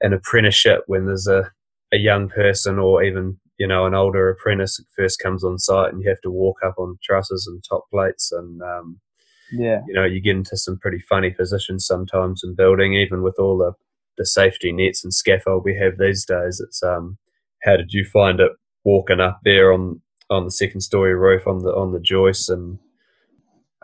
an 0.00 0.12
apprenticeship 0.12 0.82
when 0.86 1.06
there's 1.06 1.26
a 1.26 1.50
a 1.92 1.98
young 1.98 2.28
person 2.28 2.78
or 2.78 3.02
even 3.02 3.38
you 3.58 3.66
know 3.66 3.86
an 3.86 3.94
older 3.94 4.28
apprentice 4.28 4.80
first 4.96 5.18
comes 5.18 5.44
on 5.44 5.58
site 5.58 5.92
and 5.92 6.02
you 6.02 6.08
have 6.08 6.20
to 6.20 6.30
walk 6.30 6.58
up 6.64 6.74
on 6.78 6.98
trusses 7.02 7.46
and 7.46 7.62
top 7.68 7.84
plates 7.90 8.32
and 8.32 8.60
um, 8.62 9.00
yeah 9.52 9.80
you 9.86 9.94
know 9.94 10.04
you 10.04 10.20
get 10.20 10.36
into 10.36 10.56
some 10.56 10.78
pretty 10.78 10.98
funny 10.98 11.30
positions 11.30 11.86
sometimes 11.86 12.42
in 12.44 12.54
building 12.54 12.94
even 12.94 13.22
with 13.22 13.36
all 13.38 13.56
the 13.56 13.72
the 14.18 14.26
safety 14.26 14.72
nets 14.72 15.04
and 15.04 15.14
scaffold 15.14 15.62
we 15.64 15.76
have 15.76 15.98
these 15.98 16.24
days 16.24 16.60
it's 16.60 16.82
um 16.82 17.16
how 17.62 17.76
did 17.76 17.92
you 17.92 18.04
find 18.04 18.40
it 18.40 18.52
walking 18.84 19.20
up 19.20 19.40
there 19.44 19.72
on 19.72 20.00
on 20.30 20.44
the 20.44 20.50
second 20.50 20.80
story 20.80 21.14
roof 21.14 21.46
on 21.46 21.60
the 21.60 21.70
on 21.70 21.92
the 21.92 22.00
joists 22.00 22.48
and 22.48 22.78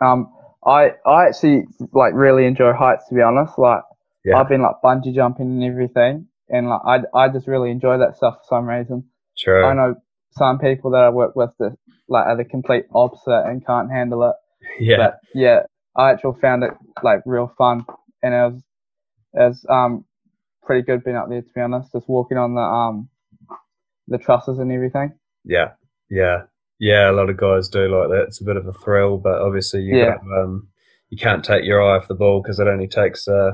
um 0.03 0.31
i 0.65 0.91
i 1.05 1.27
actually 1.27 1.63
like 1.93 2.13
really 2.13 2.45
enjoy 2.45 2.73
heights 2.73 3.07
to 3.07 3.15
be 3.15 3.21
honest 3.21 3.57
like 3.57 3.81
yeah. 4.25 4.37
i've 4.37 4.49
been 4.49 4.61
like 4.61 4.75
bungee 4.83 5.13
jumping 5.13 5.47
and 5.47 5.63
everything 5.63 6.27
and 6.49 6.69
like 6.69 6.81
I, 6.85 7.17
I 7.17 7.29
just 7.29 7.47
really 7.47 7.71
enjoy 7.71 7.97
that 7.97 8.15
stuff 8.15 8.35
for 8.37 8.55
some 8.55 8.67
reason. 8.67 9.05
Sure. 9.35 9.65
I 9.65 9.73
know 9.73 9.95
some 10.31 10.59
people 10.59 10.91
that 10.91 11.01
I 11.01 11.09
work 11.09 11.35
with 11.35 11.49
that 11.59 11.75
like 12.07 12.25
are 12.25 12.37
the 12.37 12.45
complete 12.45 12.85
opposite 12.93 13.43
and 13.45 13.65
can't 13.65 13.91
handle 13.91 14.23
it. 14.23 14.35
Yeah. 14.79 14.97
But 14.97 15.19
yeah, 15.35 15.59
I 15.95 16.11
actually 16.11 16.39
found 16.39 16.63
it 16.63 16.71
like 17.03 17.19
real 17.25 17.53
fun, 17.57 17.85
and 18.23 18.33
it 18.33 18.37
was 18.37 18.63
it 19.33 19.39
was 19.39 19.65
um 19.69 20.05
pretty 20.63 20.83
good 20.83 21.03
being 21.03 21.17
up 21.17 21.27
there 21.29 21.41
to 21.41 21.53
be 21.53 21.61
honest, 21.61 21.91
just 21.91 22.07
walking 22.07 22.37
on 22.37 22.55
the 22.55 22.61
um 22.61 23.09
the 24.07 24.17
trusses 24.17 24.59
and 24.59 24.71
everything. 24.71 25.13
Yeah, 25.43 25.73
yeah, 26.09 26.43
yeah. 26.83 27.09
A 27.09 27.13
lot 27.13 27.29
of 27.29 27.37
guys 27.37 27.69
do 27.69 27.87
like 27.87 28.09
that. 28.09 28.25
It's 28.27 28.41
a 28.41 28.45
bit 28.45 28.57
of 28.57 28.67
a 28.67 28.73
thrill, 28.73 29.17
but 29.17 29.41
obviously 29.41 29.81
you 29.81 29.97
yeah. 29.97 30.15
got, 30.15 30.43
um 30.43 30.67
you 31.09 31.17
can't 31.17 31.45
take 31.45 31.63
your 31.63 31.81
eye 31.81 31.97
off 31.97 32.07
the 32.07 32.15
ball 32.15 32.41
because 32.41 32.59
it 32.59 32.67
only 32.67 32.87
takes 32.87 33.27
uh 33.27 33.53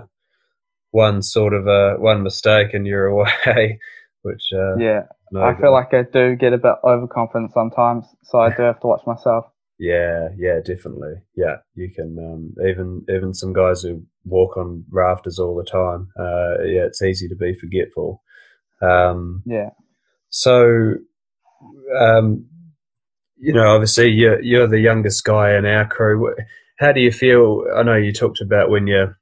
one 0.92 1.22
sort 1.22 1.54
of 1.54 1.68
a 1.68 1.96
one 2.00 2.24
mistake 2.24 2.74
and 2.74 2.88
you're 2.88 3.06
away. 3.16 3.80
Which 4.22 4.50
uh, 4.54 4.76
yeah, 4.78 5.04
no 5.32 5.42
I 5.44 5.56
feel 5.56 5.72
like 5.72 5.94
I 5.94 6.04
do 6.04 6.36
get 6.36 6.54
a 6.54 6.58
bit 6.58 6.76
overconfident 6.84 7.54
sometimes, 7.54 8.06
so 8.24 8.40
I 8.40 8.54
do 8.54 8.64
have 8.64 8.80
to 8.82 8.88
watch 8.88 9.02
myself. 9.08 9.46
Yeah, 9.78 10.28
yeah, 10.38 10.60
definitely. 10.60 11.14
Yeah, 11.38 11.58
you 11.74 11.90
can 11.90 12.18
um, 12.20 12.54
even 12.68 13.06
even 13.08 13.34
some 13.34 13.54
guys 13.54 13.82
who 13.82 14.04
walk 14.26 14.58
on 14.58 14.84
rafters 14.92 15.40
all 15.40 15.56
the 15.56 15.64
time. 15.64 16.10
Uh, 16.20 16.64
yeah, 16.66 16.84
it's 16.86 17.02
easy 17.02 17.30
to 17.30 17.36
be 17.36 17.54
forgetful. 17.54 18.22
Um, 18.82 19.42
yeah. 19.46 19.70
So, 20.30 20.96
um, 21.98 22.46
you 23.40 23.54
know, 23.54 23.74
obviously 23.74 24.10
you're 24.10 24.42
you're 24.42 24.68
the 24.68 24.80
youngest 24.80 25.24
guy 25.24 25.58
in 25.58 25.66
our 25.66 25.88
crew. 25.88 26.36
How 26.78 26.92
do 26.92 27.00
you 27.00 27.12
feel? 27.12 27.66
I 27.76 27.84
know 27.84 27.96
you 27.96 28.12
talked 28.12 28.42
about 28.42 28.70
when 28.70 28.88
you're 28.88 29.18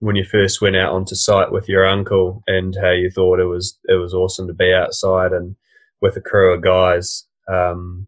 when 0.00 0.16
you 0.16 0.24
first 0.24 0.60
went 0.60 0.76
out 0.76 0.92
onto 0.92 1.14
site 1.14 1.50
with 1.50 1.68
your 1.68 1.86
uncle 1.86 2.42
and 2.46 2.76
how 2.80 2.90
you 2.90 3.10
thought 3.10 3.40
it 3.40 3.46
was 3.46 3.78
it 3.88 3.94
was 3.94 4.14
awesome 4.14 4.46
to 4.46 4.54
be 4.54 4.72
outside 4.72 5.32
and 5.32 5.56
with 6.00 6.16
a 6.16 6.20
crew 6.20 6.54
of 6.54 6.62
guys. 6.62 7.26
Um, 7.48 8.06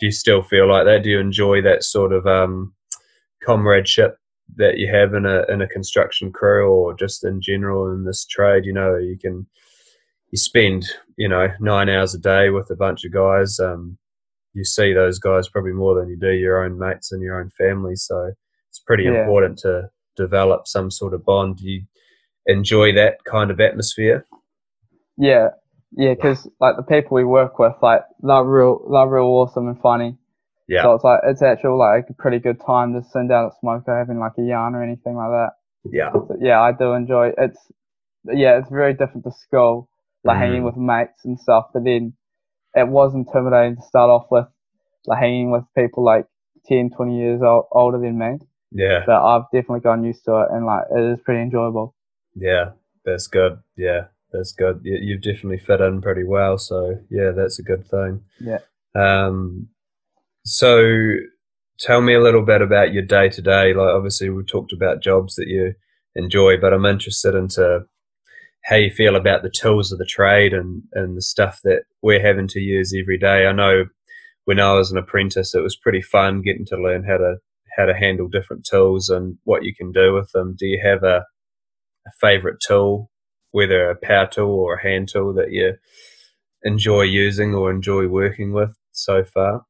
do 0.00 0.06
you 0.06 0.12
still 0.12 0.42
feel 0.42 0.68
like 0.68 0.84
that? 0.86 1.02
Do 1.02 1.10
you 1.10 1.18
enjoy 1.18 1.60
that 1.62 1.82
sort 1.82 2.12
of 2.12 2.26
um, 2.26 2.74
comradeship 3.44 4.16
that 4.56 4.78
you 4.78 4.88
have 4.92 5.12
in 5.12 5.26
a 5.26 5.42
in 5.52 5.60
a 5.60 5.68
construction 5.68 6.32
crew 6.32 6.70
or 6.70 6.94
just 6.94 7.24
in 7.24 7.42
general 7.42 7.92
in 7.92 8.04
this 8.04 8.24
trade? 8.24 8.64
You 8.64 8.72
know, 8.72 8.96
you 8.96 9.18
can 9.20 9.46
you 10.30 10.38
spend 10.38 10.86
you 11.16 11.28
know 11.28 11.48
nine 11.60 11.90
hours 11.90 12.14
a 12.14 12.18
day 12.18 12.48
with 12.48 12.70
a 12.70 12.76
bunch 12.76 13.04
of 13.04 13.12
guys. 13.12 13.60
Um, 13.60 13.98
you 14.54 14.64
see 14.64 14.92
those 14.92 15.18
guys 15.18 15.48
probably 15.48 15.72
more 15.72 15.94
than 15.94 16.08
you 16.08 16.16
do 16.18 16.32
your 16.32 16.64
own 16.64 16.78
mates 16.78 17.12
and 17.12 17.22
your 17.22 17.40
own 17.40 17.50
family. 17.58 17.94
So 17.96 18.32
it's 18.70 18.80
pretty 18.80 19.04
yeah. 19.04 19.20
important 19.20 19.58
to 19.60 19.90
develop 20.16 20.66
some 20.66 20.90
sort 20.90 21.14
of 21.14 21.24
bond. 21.24 21.58
Do 21.58 21.68
you 21.68 21.82
enjoy 22.46 22.92
that 22.94 23.24
kind 23.24 23.50
of 23.50 23.60
atmosphere? 23.60 24.26
Yeah, 25.16 25.48
yeah, 25.92 26.14
because 26.14 26.48
like 26.60 26.76
the 26.76 26.82
people 26.82 27.14
we 27.16 27.24
work 27.24 27.58
with, 27.58 27.74
like 27.82 28.02
they're 28.20 28.44
real, 28.44 28.88
they're 28.90 29.08
real 29.08 29.24
awesome 29.24 29.68
and 29.68 29.80
funny. 29.80 30.16
Yeah. 30.68 30.82
So 30.82 30.94
it's 30.94 31.04
like 31.04 31.20
it's 31.24 31.42
actually 31.42 31.78
like 31.78 32.06
a 32.10 32.14
pretty 32.14 32.38
good 32.38 32.60
time 32.64 32.92
to 32.92 33.02
sit 33.02 33.28
down 33.28 33.46
at 33.46 33.52
smoko 33.64 33.98
having 33.98 34.18
like 34.18 34.32
a 34.38 34.42
yarn 34.42 34.74
or 34.74 34.82
anything 34.82 35.16
like 35.16 35.30
that. 35.30 35.50
Yeah. 35.90 36.12
So, 36.12 36.36
yeah, 36.40 36.60
I 36.60 36.72
do 36.72 36.92
enjoy 36.92 37.28
it. 37.28 37.34
It's 37.38 37.58
yeah, 38.24 38.58
it's 38.58 38.68
very 38.68 38.92
different 38.92 39.24
to 39.24 39.32
school, 39.32 39.88
like 40.24 40.36
mm. 40.36 40.40
hanging 40.40 40.64
with 40.64 40.76
mates 40.76 41.24
and 41.24 41.40
stuff. 41.40 41.68
But 41.72 41.84
then 41.84 42.12
it 42.74 42.88
was 42.88 43.14
intimidating 43.14 43.76
to 43.76 43.82
start 43.82 44.10
off 44.10 44.26
with, 44.30 44.46
like 45.06 45.20
hanging 45.20 45.50
with 45.50 45.64
people 45.76 46.04
like 46.04 46.26
10, 46.66 46.90
20 46.90 47.18
years 47.18 47.40
old, 47.42 47.66
older 47.72 47.98
than 47.98 48.18
me. 48.18 48.38
Yeah. 48.70 49.02
But 49.06 49.22
I've 49.24 49.50
definitely 49.52 49.80
gotten 49.80 50.04
used 50.04 50.24
to 50.26 50.40
it 50.42 50.48
and 50.52 50.66
like 50.66 50.84
it 50.94 51.12
is 51.12 51.20
pretty 51.24 51.42
enjoyable. 51.42 51.94
Yeah, 52.34 52.72
that's 53.04 53.26
good. 53.26 53.58
Yeah, 53.76 54.06
that's 54.32 54.52
good. 54.52 54.80
You, 54.82 55.14
have 55.14 55.22
definitely 55.22 55.58
fit 55.58 55.80
in 55.80 56.02
pretty 56.02 56.24
well. 56.24 56.58
So 56.58 56.98
yeah, 57.10 57.30
that's 57.30 57.58
a 57.58 57.62
good 57.62 57.86
thing. 57.88 58.22
Yeah. 58.40 58.58
Um, 58.94 59.68
so 60.44 60.82
tell 61.78 62.00
me 62.00 62.14
a 62.14 62.20
little 62.20 62.44
bit 62.44 62.60
about 62.60 62.92
your 62.92 63.02
day 63.02 63.28
to 63.30 63.42
day. 63.42 63.72
Like 63.72 63.94
obviously 63.94 64.28
we 64.30 64.42
talked 64.44 64.72
about 64.72 65.02
jobs 65.02 65.36
that 65.36 65.48
you 65.48 65.74
enjoy, 66.14 66.58
but 66.60 66.72
I'm 66.72 66.86
interested 66.86 67.34
into 67.34 67.86
how 68.68 68.76
you 68.76 68.90
feel 68.90 69.16
about 69.16 69.42
the 69.42 69.50
tools 69.50 69.90
of 69.90 69.98
the 69.98 70.04
trade 70.04 70.52
and, 70.52 70.82
and 70.92 71.16
the 71.16 71.22
stuff 71.22 71.60
that 71.64 71.84
we're 72.02 72.20
having 72.20 72.46
to 72.46 72.60
use 72.60 72.94
every 72.94 73.16
day. 73.16 73.46
I 73.46 73.52
know 73.52 73.86
when 74.44 74.60
I 74.60 74.74
was 74.74 74.92
an 74.92 74.98
apprentice, 74.98 75.54
it 75.54 75.62
was 75.62 75.74
pretty 75.74 76.02
fun 76.02 76.42
getting 76.42 76.66
to 76.66 76.76
learn 76.76 77.02
how 77.02 77.16
to 77.16 77.36
how 77.76 77.86
to 77.86 77.94
handle 77.94 78.28
different 78.28 78.66
tools 78.68 79.08
and 79.08 79.38
what 79.44 79.62
you 79.62 79.74
can 79.74 79.92
do 79.92 80.12
with 80.12 80.30
them. 80.32 80.54
Do 80.58 80.66
you 80.66 80.80
have 80.84 81.02
a, 81.02 81.24
a 82.06 82.10
favorite 82.20 82.58
tool, 82.60 83.10
whether 83.52 83.88
a 83.88 83.96
power 83.96 84.26
tool 84.26 84.50
or 84.50 84.74
a 84.74 84.82
hand 84.82 85.08
tool 85.08 85.32
that 85.34 85.52
you 85.52 85.74
enjoy 86.62 87.02
using 87.02 87.54
or 87.54 87.70
enjoy 87.70 88.06
working 88.08 88.52
with 88.52 88.76
so 88.92 89.24
far? 89.24 89.64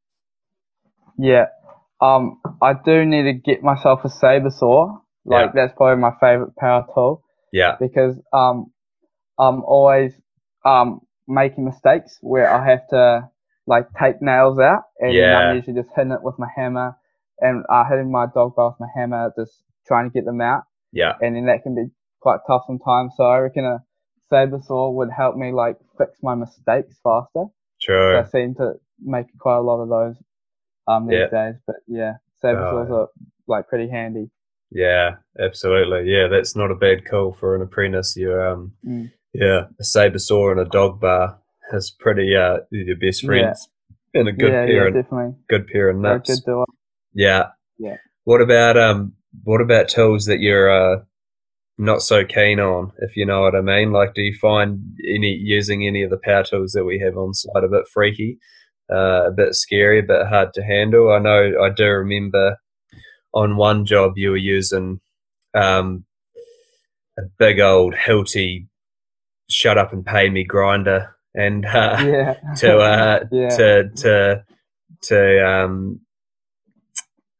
Yeah, 1.19 1.47
um, 2.01 2.41
I 2.61 2.73
do 2.73 3.05
need 3.05 3.25
to 3.25 3.33
get 3.35 3.63
myself 3.63 4.01
a 4.05 4.09
saber 4.09 4.51
saw. 4.51 4.99
Like 5.25 5.51
yeah. 5.55 5.67
that's 5.67 5.77
probably 5.77 6.01
my 6.01 6.13
favorite 6.21 6.57
power 6.57 6.85
tool. 6.95 7.23
Yeah. 7.53 7.77
Because 7.79 8.17
um, 8.33 8.73
I'm 9.39 9.63
always 9.65 10.13
um 10.65 11.01
making 11.27 11.65
mistakes 11.65 12.19
where 12.21 12.51
I 12.51 12.69
have 12.71 12.89
to 12.89 13.29
like 13.67 13.87
take 14.01 14.23
nails 14.23 14.59
out, 14.59 14.85
and 14.99 15.13
yeah. 15.13 15.37
I'm 15.37 15.57
usually 15.57 15.81
just 15.81 15.91
hitting 15.95 16.13
it 16.13 16.23
with 16.23 16.39
my 16.39 16.49
hammer 16.57 16.97
and 17.41 17.65
uh, 17.71 17.85
hitting 17.89 18.11
my 18.11 18.27
dog 18.35 18.57
bar 18.57 18.71
with 18.71 18.81
my 18.81 18.89
hammer, 18.95 19.33
just 19.39 19.53
trying 19.87 20.11
to 20.11 20.13
get 20.13 20.25
them 20.25 20.41
out. 20.41 20.63
Yeah. 20.93 21.13
And 21.21 21.37
then 21.37 21.47
that 21.47 21.63
can 21.63 21.75
be 21.75 21.85
quite 22.21 22.41
tough 22.47 22.63
sometimes. 22.67 23.13
So 23.17 23.25
I 23.25 23.39
reckon 23.39 23.65
a 23.65 23.79
saber 24.31 24.61
saw 24.63 24.91
would 24.91 25.11
help 25.17 25.37
me 25.37 25.53
like 25.53 25.77
fix 25.97 26.19
my 26.23 26.35
mistakes 26.35 26.97
faster. 27.03 27.45
Sure. 27.79 28.23
So 28.23 28.27
I 28.27 28.31
seem 28.31 28.55
to 28.57 28.75
make 29.01 29.27
quite 29.39 29.59
a 29.59 29.63
lot 29.63 29.83
of 29.83 29.89
those 29.89 30.17
um 30.87 31.07
these 31.07 31.19
yeah. 31.19 31.51
days. 31.51 31.61
But 31.67 31.77
yeah, 31.87 32.15
saber 32.41 32.65
oh, 32.65 32.87
saws 32.87 32.91
are 32.91 33.09
like 33.47 33.69
pretty 33.69 33.91
handy. 33.91 34.31
Yeah, 34.71 35.17
absolutely. 35.39 36.11
Yeah, 36.11 36.29
that's 36.29 36.57
not 36.57 36.71
a 36.71 36.75
bad 36.75 37.09
call 37.09 37.33
for 37.33 37.55
an 37.55 37.63
apprentice. 37.63 38.17
You 38.17 38.33
um 38.41 38.73
mm. 38.85 39.11
Yeah, 39.33 39.67
a 39.79 39.85
saber 39.85 40.19
saw 40.19 40.51
and 40.51 40.61
a 40.61 40.65
dog 40.65 41.01
bar 41.01 41.39
is 41.73 41.91
pretty 41.91 42.35
uh 42.35 42.59
your 42.71 42.97
best 42.97 43.25
friends. 43.25 43.69
Yeah. 44.15 44.21
And 44.21 44.29
a 44.29 44.33
good 44.33 44.53
yeah, 44.53 44.67
pair 44.67 44.83
yeah, 44.83 44.89
of 44.89 44.95
definitely. 44.95 45.35
good 45.49 45.67
pair 45.67 45.91
of 45.91 45.99
nuts. 45.99 46.43
Yeah. 47.13 47.49
Yeah. 47.79 47.97
What 48.25 48.41
about 48.41 48.77
um 48.77 49.13
what 49.45 49.61
about 49.61 49.89
tools 49.89 50.25
that 50.27 50.41
you're 50.41 50.71
uh 50.71 51.03
not 51.77 52.03
so 52.03 52.25
keen 52.25 52.59
on, 52.59 52.91
if 52.99 53.17
you 53.17 53.25
know 53.25 53.43
what 53.43 53.55
I 53.55 53.61
mean? 53.61 53.93
Like 53.93 54.15
do 54.15 54.23
you 54.23 54.35
find 54.41 54.81
any 55.07 55.39
using 55.41 55.87
any 55.87 56.03
of 56.03 56.11
the 56.11 56.19
power 56.19 56.43
tools 56.43 56.73
that 56.73 56.85
we 56.85 56.99
have 56.99 57.17
on 57.17 57.35
site 57.35 57.63
a 57.63 57.69
bit 57.69 57.87
freaky, 57.93 58.39
uh, 58.91 59.27
a 59.27 59.31
bit 59.31 59.55
scary, 59.55 60.01
a 60.01 60.03
bit 60.03 60.27
hard 60.27 60.53
to 60.55 60.63
handle? 60.63 61.13
I 61.13 61.19
know 61.19 61.53
I 61.63 61.71
do 61.71 61.85
remember 61.85 62.57
on 63.35 63.57
one 63.57 63.85
job 63.85 64.15
you 64.17 64.31
were 64.31 64.37
using 64.37 65.01
um 65.55 66.05
a 67.19 67.23
big 67.39 67.61
old 67.61 67.95
Hilti 67.95 68.67
shut 69.51 69.79
up 69.79 69.93
and 69.93 70.05
pay 70.05 70.29
me 70.29 70.45
grinder 70.45 71.15
and 71.35 71.65
uh, 71.67 71.97
yeah. 72.01 72.35
to 72.57 72.79
uh, 72.79 73.25
yeah. 73.33 73.49
to 73.49 73.91
to 73.97 74.45
to 75.03 75.49
um 75.49 76.01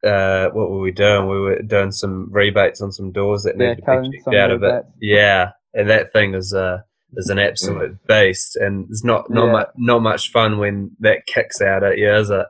uh, 0.01 0.47
what 0.51 0.69
were 0.69 0.79
we 0.79 0.91
doing? 0.91 1.27
We 1.27 1.39
were 1.39 1.61
doing 1.61 1.91
some 1.91 2.29
rebates 2.31 2.81
on 2.81 2.91
some 2.93 3.11
doors 3.11 3.43
that 3.43 3.55
yeah, 3.57 3.71
needed 3.71 3.85
to 3.85 4.01
be 4.01 4.17
checked 4.17 4.35
out 4.35 4.51
of 4.51 4.63
it. 4.63 4.85
Yeah, 5.01 5.51
and 5.73 5.89
that 5.89 6.13
thing 6.13 6.33
is 6.35 6.53
uh 6.53 6.79
is 7.13 7.29
an 7.29 7.39
absolute 7.39 7.97
beast, 8.07 8.55
and 8.55 8.87
it's 8.89 9.03
not 9.03 9.29
not 9.29 9.51
much 9.51 9.67
not 9.75 10.01
much 10.01 10.31
fun 10.31 10.57
when 10.57 10.91
that 10.99 11.25
kicks 11.25 11.61
out 11.61 11.83
at 11.83 11.97
you, 11.97 12.13
is 12.13 12.29
it? 12.29 12.47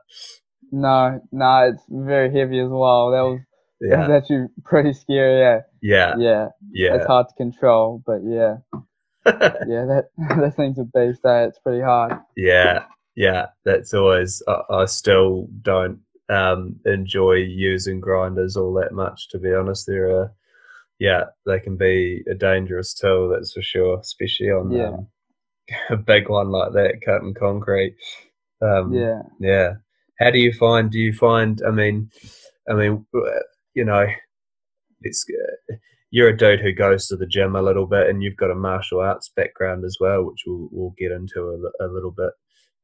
No, 0.72 1.20
no, 1.32 1.72
it's 1.72 1.82
very 1.88 2.32
heavy 2.32 2.60
as 2.60 2.68
well. 2.70 3.10
That 3.10 3.22
was 3.22 3.40
yeah. 3.80 3.96
that 3.96 4.08
was 4.08 4.22
actually 4.22 4.46
pretty 4.64 4.92
scary. 4.92 5.40
Yeah. 5.40 5.60
Yeah. 5.82 6.14
Yeah. 6.18 6.48
Yeah. 6.72 6.94
It's 6.96 7.06
hard 7.06 7.26
to 7.28 7.34
control, 7.34 8.02
but 8.06 8.20
yeah. 8.24 8.58
Yeah, 9.26 9.84
that 9.86 10.08
that 10.18 10.54
thing's 10.56 10.78
a 10.78 10.84
beast. 10.84 11.24
Eh? 11.24 11.44
It's 11.46 11.58
pretty 11.58 11.82
hard. 11.82 12.18
Yeah, 12.36 12.84
yeah. 13.16 13.46
That's 13.64 13.92
always. 13.94 14.42
I, 14.48 14.62
I 14.70 14.84
still 14.86 15.48
don't 15.62 16.00
um, 16.28 16.76
enjoy 16.86 17.34
using 17.34 18.00
grinders 18.00 18.56
all 18.56 18.72
that 18.74 18.92
much. 18.92 19.28
To 19.30 19.38
be 19.38 19.52
honest, 19.52 19.86
they're 19.86 20.22
a, 20.22 20.32
yeah, 20.98 21.24
they 21.46 21.58
can 21.60 21.76
be 21.76 22.22
a 22.30 22.34
dangerous 22.34 22.94
tool. 22.94 23.28
That's 23.30 23.52
for 23.52 23.62
sure, 23.62 23.98
especially 24.00 24.50
on 24.50 24.70
Yeah. 24.70 24.88
um, 24.88 25.06
a 25.90 25.96
big 25.96 26.28
one 26.28 26.50
like 26.50 26.72
that, 26.72 27.00
cutting 27.04 27.34
concrete. 27.34 27.96
Um, 28.62 28.92
Yeah. 28.92 29.22
yeah. 29.40 29.74
How 30.18 30.30
do 30.30 30.38
you 30.38 30.52
find? 30.52 30.90
Do 30.90 30.98
you 30.98 31.12
find? 31.14 31.62
I 31.66 31.70
mean, 31.70 32.10
I 32.68 32.74
mean, 32.74 33.06
you 33.74 33.84
know, 33.84 34.06
it's 35.02 35.24
uh, 35.70 35.74
you're 36.10 36.28
a 36.28 36.36
dude 36.36 36.60
who 36.60 36.72
goes 36.72 37.06
to 37.08 37.16
the 37.16 37.26
gym 37.26 37.54
a 37.56 37.62
little 37.62 37.86
bit, 37.86 38.08
and 38.08 38.22
you've 38.22 38.36
got 38.36 38.50
a 38.50 38.54
martial 38.54 39.00
arts 39.00 39.30
background 39.34 39.84
as 39.84 39.96
well, 40.00 40.24
which 40.24 40.42
we'll 40.46 40.68
we'll 40.72 40.94
get 40.98 41.12
into 41.12 41.40
a, 41.80 41.86
a 41.86 41.88
little 41.88 42.10
bit 42.10 42.30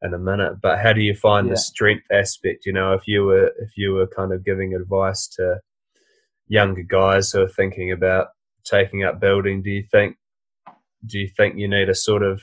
in 0.03 0.15
a 0.15 0.19
minute. 0.19 0.61
But 0.62 0.79
how 0.79 0.93
do 0.93 1.01
you 1.03 1.15
find 1.15 1.47
Yeah. 1.47 1.55
the 1.55 1.59
strength 1.59 2.07
aspect? 2.12 2.67
You 2.67 2.73
know, 2.73 2.93
if 2.93 3.03
you 3.07 3.25
were 3.25 3.53
if 3.59 3.77
you 3.77 3.93
were 3.95 4.07
kind 4.07 4.33
of 4.33 4.45
giving 4.45 4.75
advice 4.75 5.27
to 5.37 5.61
younger 6.49 6.83
guys 6.83 7.31
who 7.33 7.41
are 7.43 7.49
thinking 7.49 7.93
about 7.93 8.29
taking 8.65 9.05
up 9.05 9.21
building, 9.21 9.62
do 9.62 9.71
you 9.71 9.85
think 9.91 10.17
do 11.05 11.19
you 11.19 11.29
think 11.37 11.57
you 11.57 11.69
need 11.69 11.87
to 11.87 11.95
sort 11.95 12.23
of 12.23 12.43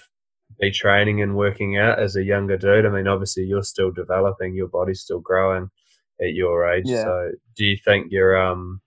be 0.60 0.72
training 0.72 1.22
and 1.22 1.36
working 1.36 1.78
out 1.78 2.00
as 2.00 2.15
a 2.15 2.24
younger 2.24 2.58
dude? 2.58 2.86
I 2.86 2.89
mean, 2.89 3.08
obviously 3.08 3.43
you're 3.43 3.63
still 3.63 3.91
developing, 3.91 4.54
your 4.54 4.67
body's 4.67 5.02
still 5.02 5.19
growing 5.19 5.69
at 6.22 6.34
your 6.34 6.69
age. 6.69 6.86
Yeah. 6.88 7.04
So 7.04 7.32
do 7.58 7.65
you 7.65 7.78
think 7.84 8.08
you're 8.12 8.38
um 8.38 8.82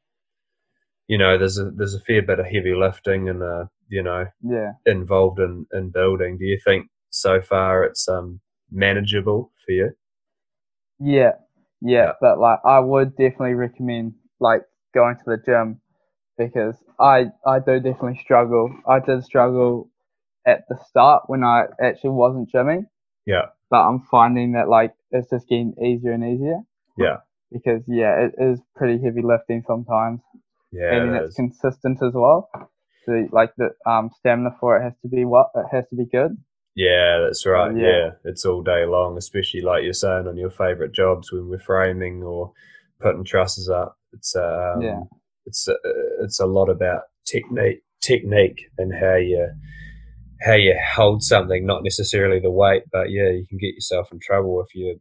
you 1.08 1.18
know, 1.18 1.38
there's 1.38 1.58
a 1.58 1.70
there's 1.70 1.94
a 1.94 2.00
fair 2.00 2.22
bit 2.22 2.40
of 2.40 2.46
heavy 2.46 2.74
lifting 2.74 3.28
and 3.28 3.42
uh, 3.42 3.66
you 3.88 4.02
know, 4.02 4.26
Yeah. 4.42 4.72
involved 4.86 5.38
in, 5.40 5.66
in 5.72 5.90
building. 5.90 6.38
Do 6.38 6.44
you 6.44 6.58
think 6.64 6.88
so 7.10 7.40
far 7.40 7.84
it's 7.84 8.08
um 8.08 8.40
manageable 8.70 9.52
for 9.64 9.72
you? 9.72 9.90
Yeah, 10.98 11.32
yeah, 11.80 12.06
Yeah. 12.06 12.12
but 12.20 12.38
like 12.38 12.60
I 12.64 12.80
would 12.80 13.16
definitely 13.16 13.54
recommend 13.54 14.14
like 14.40 14.62
going 14.94 15.16
to 15.16 15.24
the 15.26 15.38
gym 15.44 15.80
because 16.38 16.76
I 17.00 17.26
I 17.46 17.58
do 17.60 17.80
definitely 17.80 18.18
struggle. 18.22 18.70
I 18.88 19.00
did 19.00 19.24
struggle 19.24 19.90
at 20.46 20.64
the 20.68 20.78
start 20.88 21.24
when 21.28 21.44
I 21.44 21.66
actually 21.82 22.10
wasn't 22.10 22.50
gymming, 22.52 22.86
Yeah. 23.26 23.46
but 23.70 23.86
I'm 23.86 24.00
finding 24.10 24.52
that 24.52 24.68
like 24.68 24.94
it's 25.10 25.30
just 25.30 25.48
getting 25.48 25.74
easier 25.82 26.12
and 26.12 26.24
easier 26.24 26.60
Yeah. 26.98 27.18
because 27.52 27.82
yeah, 27.88 28.26
it 28.26 28.34
is 28.38 28.60
pretty 28.76 29.02
heavy 29.02 29.22
lifting 29.22 29.62
sometimes, 29.66 30.20
Yeah. 30.72 30.94
and 30.94 31.16
it's 31.16 31.30
is. 31.30 31.34
consistent 31.36 31.98
as 32.02 32.12
well. 32.14 32.48
So 33.04 33.28
like 33.32 33.52
the 33.56 33.70
um 33.90 34.10
stamina 34.18 34.50
for 34.60 34.76
it 34.76 34.82
has 34.82 34.94
to 35.02 35.08
be 35.08 35.24
what 35.24 35.50
it 35.54 35.66
has 35.72 35.84
to 35.90 35.96
be 35.96 36.06
good. 36.06 36.36
Yeah, 36.74 37.20
that's 37.24 37.46
right. 37.46 37.74
yeah. 37.76 37.86
yeah. 37.88 38.10
it's 38.24 38.44
all 38.44 38.62
day 38.62 38.84
long, 38.84 39.16
especially 39.16 39.62
like 39.62 39.82
you're 39.84 39.92
saying 39.94 40.26
on 40.26 40.36
your 40.36 40.50
favorite 40.50 40.92
jobs 40.92 41.32
when 41.32 41.48
we're 41.48 41.58
framing 41.58 42.22
or 42.22 42.52
putting 43.00 43.24
trusses 43.24 43.68
up. 43.68 43.96
It's 44.12 44.34
um, 44.36 44.82
Yeah. 44.82 45.00
it's 45.46 45.68
uh, 45.68 45.74
it's 46.22 46.40
a 46.40 46.46
lot 46.46 46.68
about 46.68 47.02
technique, 47.24 47.82
technique, 48.02 48.60
and 48.78 48.92
how 48.92 49.14
you 49.14 49.48
how 50.42 50.52
you 50.54 50.74
hold 50.94 51.22
something, 51.22 51.64
not 51.64 51.82
necessarily 51.82 52.40
the 52.40 52.50
weight, 52.50 52.82
but 52.92 53.10
yeah, 53.10 53.30
you 53.30 53.46
can 53.48 53.56
get 53.58 53.74
yourself 53.74 54.08
in 54.12 54.18
trouble 54.18 54.62
if 54.62 54.74
you 54.74 55.00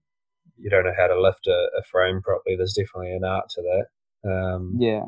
you 0.58 0.70
don't 0.70 0.86
know 0.86 0.94
how 0.98 1.08
to 1.08 1.20
lift 1.22 1.46
a, 1.48 1.68
a 1.78 1.84
frame 1.92 2.22
properly. 2.22 2.56
There's 2.56 2.74
definitely 2.74 3.14
an 3.16 3.26
art 3.26 3.50
to 3.50 3.62
that. 3.62 4.30
Um, 4.32 4.76
Yeah, 4.80 5.04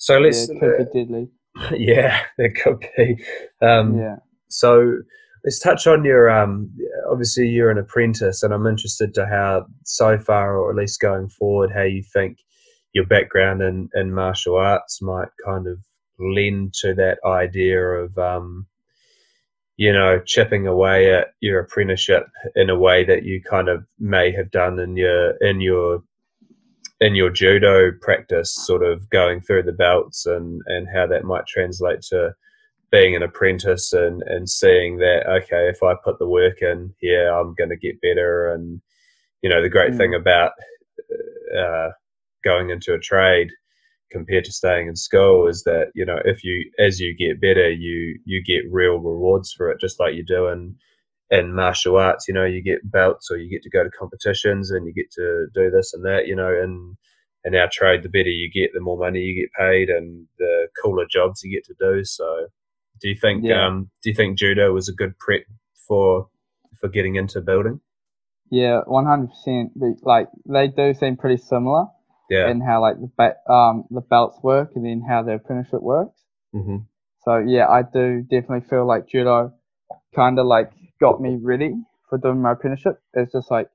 So 0.00 0.18
let's 0.18 0.48
it 0.48 0.58
could 0.58 0.90
be 0.92 1.04
deadly. 1.04 1.28
yeah, 1.78 2.22
it 2.38 2.54
could 2.62 2.80
be. 2.96 3.22
Um, 3.60 3.98
Yeah, 3.98 4.16
so 4.48 4.96
let's 5.44 5.58
touch 5.58 5.86
on 5.86 6.04
your. 6.04 6.30
Um, 6.30 6.70
obviously, 7.10 7.48
you're 7.48 7.70
an 7.70 7.76
apprentice, 7.76 8.42
and 8.42 8.54
I'm 8.54 8.66
interested 8.66 9.12
to 9.14 9.26
how 9.26 9.66
so 9.84 10.18
far, 10.18 10.56
or 10.56 10.70
at 10.70 10.76
least 10.76 11.00
going 11.00 11.28
forward, 11.28 11.70
how 11.70 11.82
you 11.82 12.02
think 12.02 12.38
your 12.94 13.04
background 13.04 13.60
in, 13.60 13.90
in 13.94 14.14
martial 14.14 14.56
arts 14.56 15.02
might 15.02 15.28
kind 15.44 15.66
of 15.66 15.78
lend 16.18 16.72
to 16.74 16.94
that 16.94 17.18
idea 17.24 17.78
of, 17.80 18.16
um, 18.18 18.66
you 19.76 19.92
know, 19.92 20.18
chipping 20.24 20.66
away 20.66 21.12
at 21.14 21.34
your 21.40 21.60
apprenticeship 21.60 22.24
in 22.56 22.70
a 22.70 22.78
way 22.78 23.04
that 23.04 23.24
you 23.24 23.42
kind 23.42 23.68
of 23.68 23.84
may 23.98 24.32
have 24.32 24.50
done 24.50 24.78
in 24.78 24.96
your 24.96 25.32
in 25.42 25.60
your 25.60 26.02
in 27.00 27.14
your 27.14 27.30
judo 27.30 27.90
practice, 28.00 28.54
sort 28.54 28.82
of 28.82 29.08
going 29.10 29.40
through 29.40 29.62
the 29.62 29.72
belts 29.72 30.26
and 30.26 30.60
and 30.66 30.86
how 30.94 31.06
that 31.06 31.24
might 31.24 31.46
translate 31.46 32.02
to 32.02 32.34
being 32.90 33.14
an 33.14 33.22
apprentice 33.22 33.92
and 33.92 34.22
and 34.26 34.48
seeing 34.50 34.98
that 34.98 35.24
okay 35.28 35.68
if 35.68 35.80
i 35.80 35.94
put 36.02 36.18
the 36.18 36.26
work 36.28 36.60
in 36.60 36.92
here 36.98 37.32
i'm 37.32 37.54
going 37.54 37.70
to 37.70 37.76
get 37.76 38.00
better 38.00 38.52
and 38.52 38.80
you 39.42 39.48
know 39.48 39.62
the 39.62 39.68
great 39.68 39.92
Mm. 39.92 39.96
thing 39.96 40.14
about 40.14 40.52
uh, 41.56 41.90
going 42.42 42.70
into 42.70 42.92
a 42.92 42.98
trade 42.98 43.50
compared 44.10 44.44
to 44.44 44.52
staying 44.52 44.88
in 44.88 44.96
school 44.96 45.46
is 45.46 45.62
that 45.62 45.92
you 45.94 46.04
know 46.04 46.18
if 46.24 46.42
you 46.42 46.68
as 46.80 46.98
you 46.98 47.14
get 47.14 47.40
better 47.40 47.70
you 47.70 48.18
you 48.24 48.42
get 48.42 48.62
real 48.70 48.98
rewards 48.98 49.52
for 49.52 49.70
it 49.70 49.80
just 49.80 50.00
like 50.00 50.14
you 50.14 50.24
do 50.24 50.48
in 50.48 50.74
in 51.30 51.54
martial 51.54 51.96
arts 51.96 52.26
you 52.28 52.34
know 52.34 52.44
you 52.44 52.62
get 52.62 52.78
belts 52.90 53.30
or 53.30 53.36
you 53.36 53.48
get 53.48 53.62
to 53.62 53.70
go 53.70 53.84
to 53.84 53.90
competitions 53.90 54.70
and 54.70 54.86
you 54.86 54.92
get 54.92 55.10
to 55.12 55.46
do 55.54 55.70
this 55.70 55.94
and 55.94 56.04
that 56.04 56.26
you 56.26 56.34
know 56.34 56.48
and 56.48 56.96
in 57.44 57.54
our 57.54 57.68
trade 57.70 58.02
the 58.02 58.08
better 58.08 58.28
you 58.28 58.50
get 58.50 58.70
the 58.74 58.80
more 58.80 58.98
money 58.98 59.20
you 59.20 59.40
get 59.42 59.52
paid 59.58 59.88
and 59.88 60.26
the 60.38 60.68
cooler 60.82 61.06
jobs 61.10 61.42
you 61.42 61.50
get 61.52 61.64
to 61.64 61.74
do 61.80 62.04
so 62.04 62.46
do 63.00 63.08
you 63.08 63.14
think 63.14 63.44
Yeah. 63.44 63.66
um 63.66 63.90
do 64.02 64.10
you 64.10 64.14
think 64.16 64.38
judo 64.38 64.72
was 64.72 64.88
a 64.88 64.92
good 64.92 65.16
prep 65.18 65.42
for 65.86 66.28
for 66.80 66.88
getting 66.88 67.16
into 67.16 67.40
building 67.40 67.80
yeah, 68.52 68.80
one 68.86 69.06
hundred 69.06 69.28
percent. 69.28 69.70
Like 70.02 70.26
they 70.44 70.66
do 70.66 70.92
seem 70.94 71.16
pretty 71.16 71.36
similar. 71.36 71.84
yeah 72.28 72.48
and 72.48 72.60
how 72.60 72.80
like 72.80 72.96
the 73.00 73.08
ba- 73.16 73.52
um 73.52 73.84
the 73.90 74.00
belts 74.00 74.38
work 74.42 74.72
and 74.74 74.84
then 74.84 75.02
how 75.08 75.22
the 75.22 75.34
apprenticeship 75.34 75.80
works. 75.82 76.20
Mm-hmm. 76.52 76.78
So 77.24 77.38
yeah, 77.38 77.68
I 77.68 77.82
do 77.82 78.22
definitely 78.22 78.66
feel 78.68 78.84
like 78.88 79.06
judo 79.06 79.52
kind 80.16 80.36
of 80.40 80.46
like 80.46 80.72
got 81.00 81.20
me 81.20 81.38
ready 81.40 81.74
for 82.08 82.18
doing 82.18 82.42
my 82.42 82.52
apprenticeship. 82.52 83.00
It's 83.14 83.32
just 83.32 83.50
like 83.50 83.68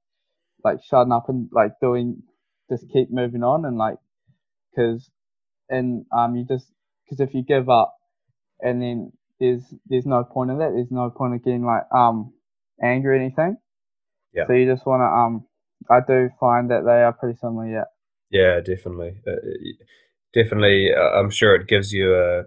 like 0.64 0.78
shutting 0.84 1.12
up 1.12 1.30
and 1.30 1.50
like 1.52 1.74
doing 1.82 2.24
just 2.70 2.86
keep 2.92 3.12
moving 3.12 3.44
on 3.44 3.66
and 3.66 3.78
like 3.78 3.98
because 4.72 5.10
and 5.70 6.06
um 6.16 6.36
you 6.36 6.46
just 6.46 6.72
because 7.04 7.20
if 7.20 7.34
you 7.34 7.44
give 7.44 7.70
up 7.70 7.96
and 8.60 8.82
then 8.82 9.12
there's 9.40 9.64
there's 9.88 10.06
no 10.06 10.24
point 10.24 10.52
in 10.52 10.60
that. 10.60 10.72
There's 10.74 10.92
no 10.92 11.10
point 11.10 11.36
of 11.36 11.44
getting 11.44 11.66
like 11.66 11.84
um 11.94 12.34
angry 12.82 13.18
or 13.18 13.22
anything. 13.22 13.58
Yeah. 14.34 14.48
So 14.48 14.54
you 14.54 14.72
just 14.72 14.86
want 14.86 15.02
to 15.02 15.06
um 15.06 15.46
I 15.90 16.00
do 16.06 16.30
find 16.40 16.72
that 16.72 16.84
they 16.86 17.04
are 17.04 17.14
pretty 17.14 17.38
similar. 17.38 17.68
Yeah. 17.68 17.84
Yeah, 18.32 18.60
definitely, 18.60 19.22
uh, 19.28 19.36
definitely. 20.34 20.90
Uh, 20.94 21.20
I'm 21.20 21.30
sure 21.30 21.56
it 21.56 21.68
gives 21.68 21.94
you 21.94 22.16
a 22.16 22.44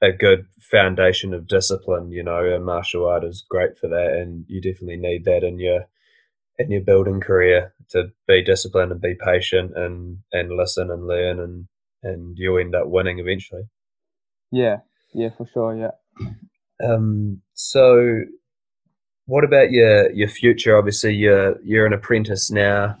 a 0.00 0.12
good 0.12 0.46
foundation 0.60 1.34
of 1.34 1.46
discipline. 1.46 2.10
You 2.10 2.22
know, 2.22 2.44
and 2.44 2.64
martial 2.64 3.06
art 3.06 3.24
is 3.24 3.44
great 3.48 3.78
for 3.78 3.88
that, 3.88 4.18
and 4.20 4.44
you 4.48 4.60
definitely 4.60 4.98
need 4.98 5.24
that 5.24 5.44
in 5.44 5.58
your 5.58 5.86
in 6.58 6.70
your 6.70 6.82
building 6.82 7.20
career 7.20 7.72
to 7.90 8.10
be 8.26 8.42
disciplined 8.42 8.92
and 8.92 9.00
be 9.00 9.14
patient 9.14 9.72
and 9.76 10.18
and 10.32 10.50
listen 10.52 10.90
and 10.90 11.06
learn 11.06 11.38
and 11.40 11.68
and 12.02 12.36
you'll 12.38 12.58
end 12.58 12.74
up 12.74 12.86
winning 12.86 13.18
eventually. 13.18 13.62
Yeah. 14.50 14.78
Yeah, 15.14 15.30
for 15.36 15.46
sure. 15.52 15.76
Yeah. 15.76 16.26
Um, 16.84 17.40
so, 17.54 18.22
what 19.26 19.44
about 19.44 19.70
your 19.70 20.10
your 20.12 20.28
future? 20.28 20.76
Obviously, 20.76 21.14
you're 21.14 21.56
you're 21.62 21.86
an 21.86 21.92
apprentice 21.92 22.50
now. 22.50 22.96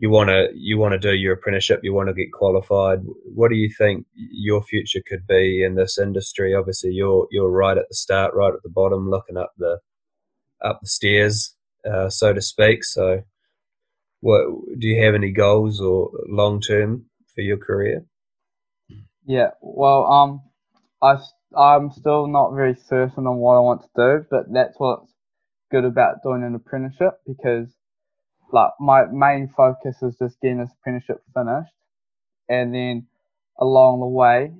You 0.00 0.08
want 0.08 0.30
to 0.30 0.48
you 0.54 0.78
want 0.78 0.92
to 0.92 0.98
do 0.98 1.14
your 1.14 1.34
apprenticeship. 1.34 1.80
You 1.82 1.92
want 1.92 2.08
to 2.08 2.14
get 2.14 2.32
qualified. 2.32 3.00
What 3.34 3.50
do 3.50 3.56
you 3.56 3.70
think 3.76 4.06
your 4.14 4.62
future 4.62 5.02
could 5.06 5.26
be 5.26 5.62
in 5.62 5.74
this 5.74 5.98
industry? 5.98 6.54
Obviously, 6.54 6.92
you're 6.92 7.28
you're 7.30 7.50
right 7.50 7.76
at 7.76 7.88
the 7.88 7.94
start, 7.94 8.34
right 8.34 8.54
at 8.54 8.62
the 8.62 8.70
bottom, 8.70 9.10
looking 9.10 9.36
up 9.36 9.52
the 9.58 9.78
up 10.64 10.80
the 10.80 10.88
stairs, 10.88 11.54
uh, 11.84 12.08
so 12.08 12.32
to 12.32 12.40
speak. 12.40 12.82
So, 12.82 13.22
what 14.20 14.46
do 14.78 14.88
you 14.88 15.04
have 15.04 15.14
any 15.14 15.32
goals 15.32 15.80
or 15.80 16.10
long 16.28 16.62
term 16.62 17.04
for 17.34 17.42
your 17.42 17.58
career? 17.58 18.06
Yeah, 19.26 19.50
well, 19.60 20.06
um, 20.06 20.40
I 21.02 21.18
I'm 21.56 21.90
still 21.90 22.26
not 22.26 22.54
very 22.54 22.74
certain 22.74 23.26
on 23.26 23.36
what 23.36 23.56
I 23.56 23.60
want 23.60 23.82
to 23.82 23.88
do, 23.96 24.26
but 24.30 24.52
that's 24.52 24.74
what's 24.78 25.12
good 25.70 25.84
about 25.84 26.22
doing 26.22 26.42
an 26.42 26.54
apprenticeship 26.54 27.14
because, 27.26 27.68
like, 28.52 28.70
my 28.80 29.04
main 29.06 29.48
focus 29.56 30.02
is 30.02 30.16
just 30.18 30.40
getting 30.40 30.58
this 30.58 30.70
apprenticeship 30.80 31.22
finished, 31.34 31.72
and 32.48 32.74
then 32.74 33.06
along 33.58 34.00
the 34.00 34.06
way, 34.06 34.52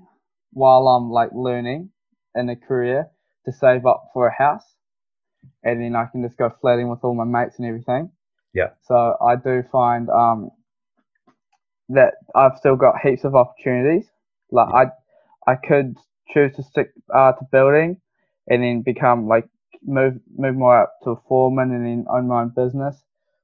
while 0.52 0.88
I'm 0.88 1.10
like 1.10 1.30
learning 1.32 1.90
in 2.34 2.48
a 2.48 2.56
career, 2.56 3.08
to 3.46 3.52
save 3.52 3.86
up 3.86 4.10
for 4.12 4.26
a 4.26 4.34
house, 4.36 4.74
and 5.62 5.82
then 5.82 5.96
I 5.96 6.06
can 6.06 6.22
just 6.22 6.36
go 6.36 6.50
flatting 6.60 6.88
with 6.88 7.00
all 7.02 7.14
my 7.14 7.24
mates 7.24 7.58
and 7.58 7.66
everything. 7.66 8.10
Yeah. 8.52 8.70
So 8.82 9.16
I 9.20 9.36
do 9.36 9.62
find 9.70 10.10
um 10.10 10.50
that 11.88 12.14
I've 12.34 12.56
still 12.58 12.76
got 12.76 13.00
heaps 13.02 13.24
of 13.24 13.34
opportunities. 13.34 14.06
Like 14.50 14.68
I, 15.46 15.52
I 15.52 15.56
could 15.56 15.96
choose 16.32 16.54
to 16.56 16.62
stick 16.62 16.92
uh, 17.14 17.32
to 17.32 17.44
building, 17.50 18.00
and 18.48 18.62
then 18.62 18.82
become 18.82 19.26
like 19.26 19.48
move 19.82 20.14
move 20.36 20.56
more 20.56 20.82
up 20.82 20.94
to 21.04 21.10
a 21.10 21.16
foreman 21.28 21.72
and 21.72 21.86
then 21.86 22.06
own 22.10 22.28
my 22.28 22.42
own 22.42 22.52
business, 22.54 22.96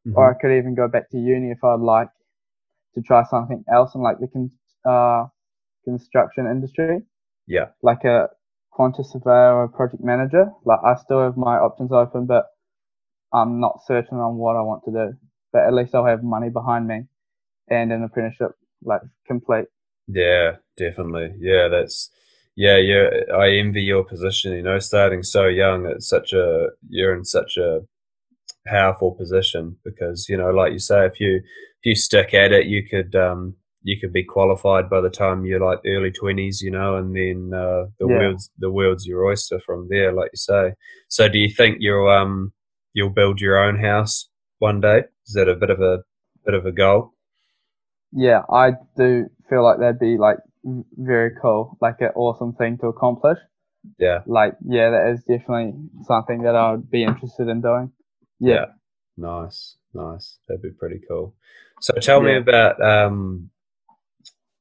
Mhm. 0.07 0.17
or 0.17 0.31
I 0.31 0.39
could 0.39 0.53
even 0.53 0.75
go 0.75 0.89
back 0.89 1.11
to 1.11 1.19
uni 1.19 1.51
if 1.51 1.63
I'd 1.65 1.81
like 1.81 2.09
to 2.95 3.03
try 3.03 3.25
something 3.25 3.65
else 3.73 3.95
in 3.95 4.01
like 4.03 4.19
the 4.21 4.29
con- 4.29 4.51
uh, 4.85 5.27
construction 5.85 6.47
industry, 6.47 7.03
yeah, 7.47 7.67
like 7.83 8.05
a 8.05 8.29
quantity 8.71 9.05
surveyor 9.09 9.55
or 9.55 9.65
a 9.65 9.69
project 9.69 10.03
manager. 10.05 10.51
Like 10.65 10.81
I 10.85 10.95
still 10.97 11.23
have 11.23 11.37
my 11.37 11.57
options 11.59 11.93
open, 11.93 12.27
but 12.27 12.47
I'm 13.33 13.61
not 13.61 13.81
certain 13.87 14.19
on 14.19 14.37
what 14.37 14.57
I 14.57 14.63
want 14.63 14.85
to 14.85 14.91
do. 14.93 15.15
But 15.53 15.65
at 15.67 15.75
least 15.75 15.95
I'll 15.95 16.05
have 16.07 16.23
money 16.23 16.51
behind 16.51 16.87
me 16.87 17.07
and 17.69 17.93
an 17.93 18.03
apprenticeship 18.05 18.53
like 18.85 19.01
complete. 19.27 19.67
yeah, 20.09 20.57
definitely. 20.77 21.35
Yeah, 21.39 21.69
that's 21.69 22.11
yeah, 22.55 22.77
yeah. 22.79 23.09
I 23.35 23.51
envy 23.51 23.83
your 23.83 24.05
position. 24.05 24.53
You 24.53 24.63
know, 24.63 24.79
starting 24.79 25.23
so 25.23 25.47
young, 25.47 25.87
it's 25.87 26.09
such 26.09 26.33
a 26.33 26.69
you're 26.89 27.15
in 27.15 27.25
such 27.25 27.57
a 27.57 27.81
powerful 28.67 29.13
position 29.15 29.77
because 29.85 30.29
you 30.29 30.37
know, 30.37 30.51
like 30.51 30.73
you 30.73 30.79
say, 30.79 31.07
if 31.07 31.21
you 31.21 31.37
if 31.37 31.85
you 31.85 31.95
stick 31.95 32.35
at 32.35 32.53
it, 32.53 32.67
you 32.67 32.87
could 32.89 33.15
um 33.17 33.57
you 33.83 33.99
could 34.01 34.13
be 34.13 34.25
qualified 34.25 34.91
by 34.91 35.01
the 35.01 35.11
time 35.11 35.45
you're 35.45 35.61
like 35.65 35.81
early 35.87 36.11
twenties, 36.11 36.61
you 36.63 36.71
know, 36.71 36.97
and 36.97 37.15
then 37.17 37.53
uh, 37.59 37.85
the 38.01 38.09
Yeah. 38.09 38.09
world's 38.09 38.51
the 38.59 38.71
world's 38.71 39.07
your 39.07 39.25
oyster 39.27 39.61
from 39.67 39.89
there, 39.91 40.13
like 40.13 40.31
you 40.33 40.39
say. 40.39 40.75
So, 41.09 41.29
do 41.29 41.39
you 41.39 41.51
think 41.55 41.79
you'll 41.81 42.11
um 42.11 42.53
you'll 42.95 43.11
build 43.11 43.41
your 43.41 43.59
own 43.63 43.79
house 43.79 44.29
one 44.59 44.81
day? 44.81 45.05
Is 45.27 45.35
that 45.35 45.49
a 45.49 45.55
bit 45.57 45.71
of 45.71 45.81
a 45.81 45.99
bit 46.45 46.55
of 46.55 46.67
a 46.67 46.73
goal? 46.73 47.13
Yeah, 48.13 48.43
I 48.51 48.73
do 48.97 49.29
feel 49.49 49.63
like 49.63 49.79
that'd 49.79 49.99
be 50.01 50.17
like 50.19 50.39
very 50.97 51.33
cool, 51.41 51.77
like 51.81 52.01
an 52.01 52.11
awesome 52.17 52.55
thing 52.55 52.79
to 52.79 52.89
accomplish. 52.89 53.39
Yeah, 53.99 54.25
Like, 54.27 54.55
yeah, 54.67 54.91
that 54.91 55.09
is 55.15 55.25
definitely 55.25 55.75
something 56.05 56.43
that 56.43 56.57
I 56.57 56.73
would 56.73 56.91
be 56.91 57.05
interested 57.05 57.49
in 57.49 57.63
doing. 57.63 57.93
Yeah. 58.39 58.67
Nice, 59.17 59.77
nice. 59.95 60.39
That'd 60.47 60.63
be 60.63 60.71
pretty 60.71 61.01
cool. 61.09 61.35
So 61.81 61.95
tell 61.95 62.21
me 62.21 62.37
about 62.37 62.83
um, 62.83 63.51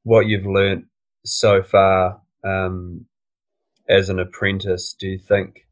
what 0.02 0.26
you've 0.26 0.46
learnt 0.46 0.86
so 1.24 1.62
far 1.62 2.20
um, 2.44 3.06
as 3.88 4.08
an 4.08 4.18
apprentice. 4.18 4.94
Do 4.98 5.08
you 5.08 5.18
think 5.18 5.66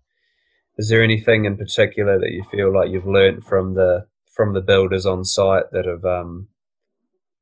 is 0.76 0.88
there 0.88 1.02
anything 1.02 1.44
in 1.44 1.56
particular 1.56 2.18
that 2.18 2.32
you 2.32 2.44
feel 2.50 2.72
like 2.72 2.90
you've 2.90 3.06
learnt 3.06 3.44
from 3.44 3.74
the 3.74 4.06
from 4.34 4.52
the 4.52 4.60
builders 4.60 5.06
on 5.06 5.24
site 5.24 5.70
that 5.72 5.86
have 5.86 6.04
um, 6.04 6.48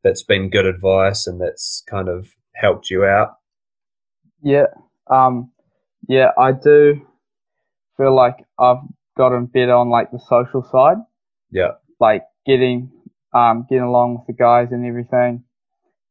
that's 0.04 0.22
been 0.22 0.50
good 0.50 0.66
advice 0.66 1.26
and 1.26 1.40
that's 1.40 1.82
kind 1.88 2.08
of 2.08 2.28
helped 2.54 2.90
you 2.90 3.04
out? 3.04 3.36
Yeah. 4.42 4.66
Um, 5.10 5.50
yeah, 6.08 6.32
I 6.38 6.52
do 6.52 7.06
feel 7.96 8.14
like 8.14 8.44
I've 8.58 8.82
gotten 9.16 9.46
better 9.46 9.74
on 9.74 9.88
like 9.90 10.10
the 10.10 10.18
social 10.28 10.62
side, 10.70 10.98
Yeah, 11.50 11.72
like 12.00 12.22
getting, 12.46 12.90
um, 13.34 13.66
getting 13.68 13.84
along 13.84 14.14
with 14.18 14.26
the 14.26 14.32
guys 14.32 14.68
and 14.72 14.86
everything. 14.86 15.44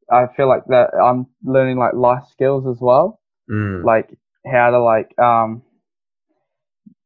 I 0.09 0.25
feel 0.35 0.47
like 0.47 0.65
that 0.67 0.89
I'm 1.01 1.27
learning 1.43 1.77
like 1.77 1.93
life 1.93 2.23
skills 2.31 2.65
as 2.67 2.81
well, 2.81 3.19
mm, 3.49 3.83
like 3.83 4.09
how 4.45 4.71
to 4.71 4.79
like, 4.83 5.17
um, 5.19 5.63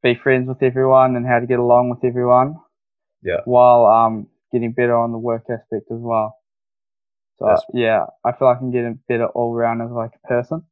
be 0.01 0.15
friends 0.15 0.47
with 0.47 0.61
everyone 0.61 1.15
and 1.15 1.25
how 1.25 1.39
to 1.39 1.45
get 1.47 1.59
along 1.59 1.89
with 1.89 2.03
everyone. 2.03 2.55
Yeah. 3.23 3.41
While, 3.45 3.85
um, 3.85 4.27
getting 4.51 4.71
better 4.73 4.95
on 4.95 5.11
the 5.11 5.17
work 5.17 5.43
aspect 5.49 5.91
as 5.91 5.99
well. 5.99 6.37
So 7.37 7.45
That's- 7.45 7.65
yeah, 7.73 8.05
I 8.23 8.31
feel 8.31 8.47
like 8.47 8.59
I'm 8.61 8.71
getting 8.71 8.99
better 9.09 9.27
all 9.27 9.53
around 9.53 9.81
as 9.81 9.91
like 9.91 10.11
a 10.23 10.27
person, 10.27 10.63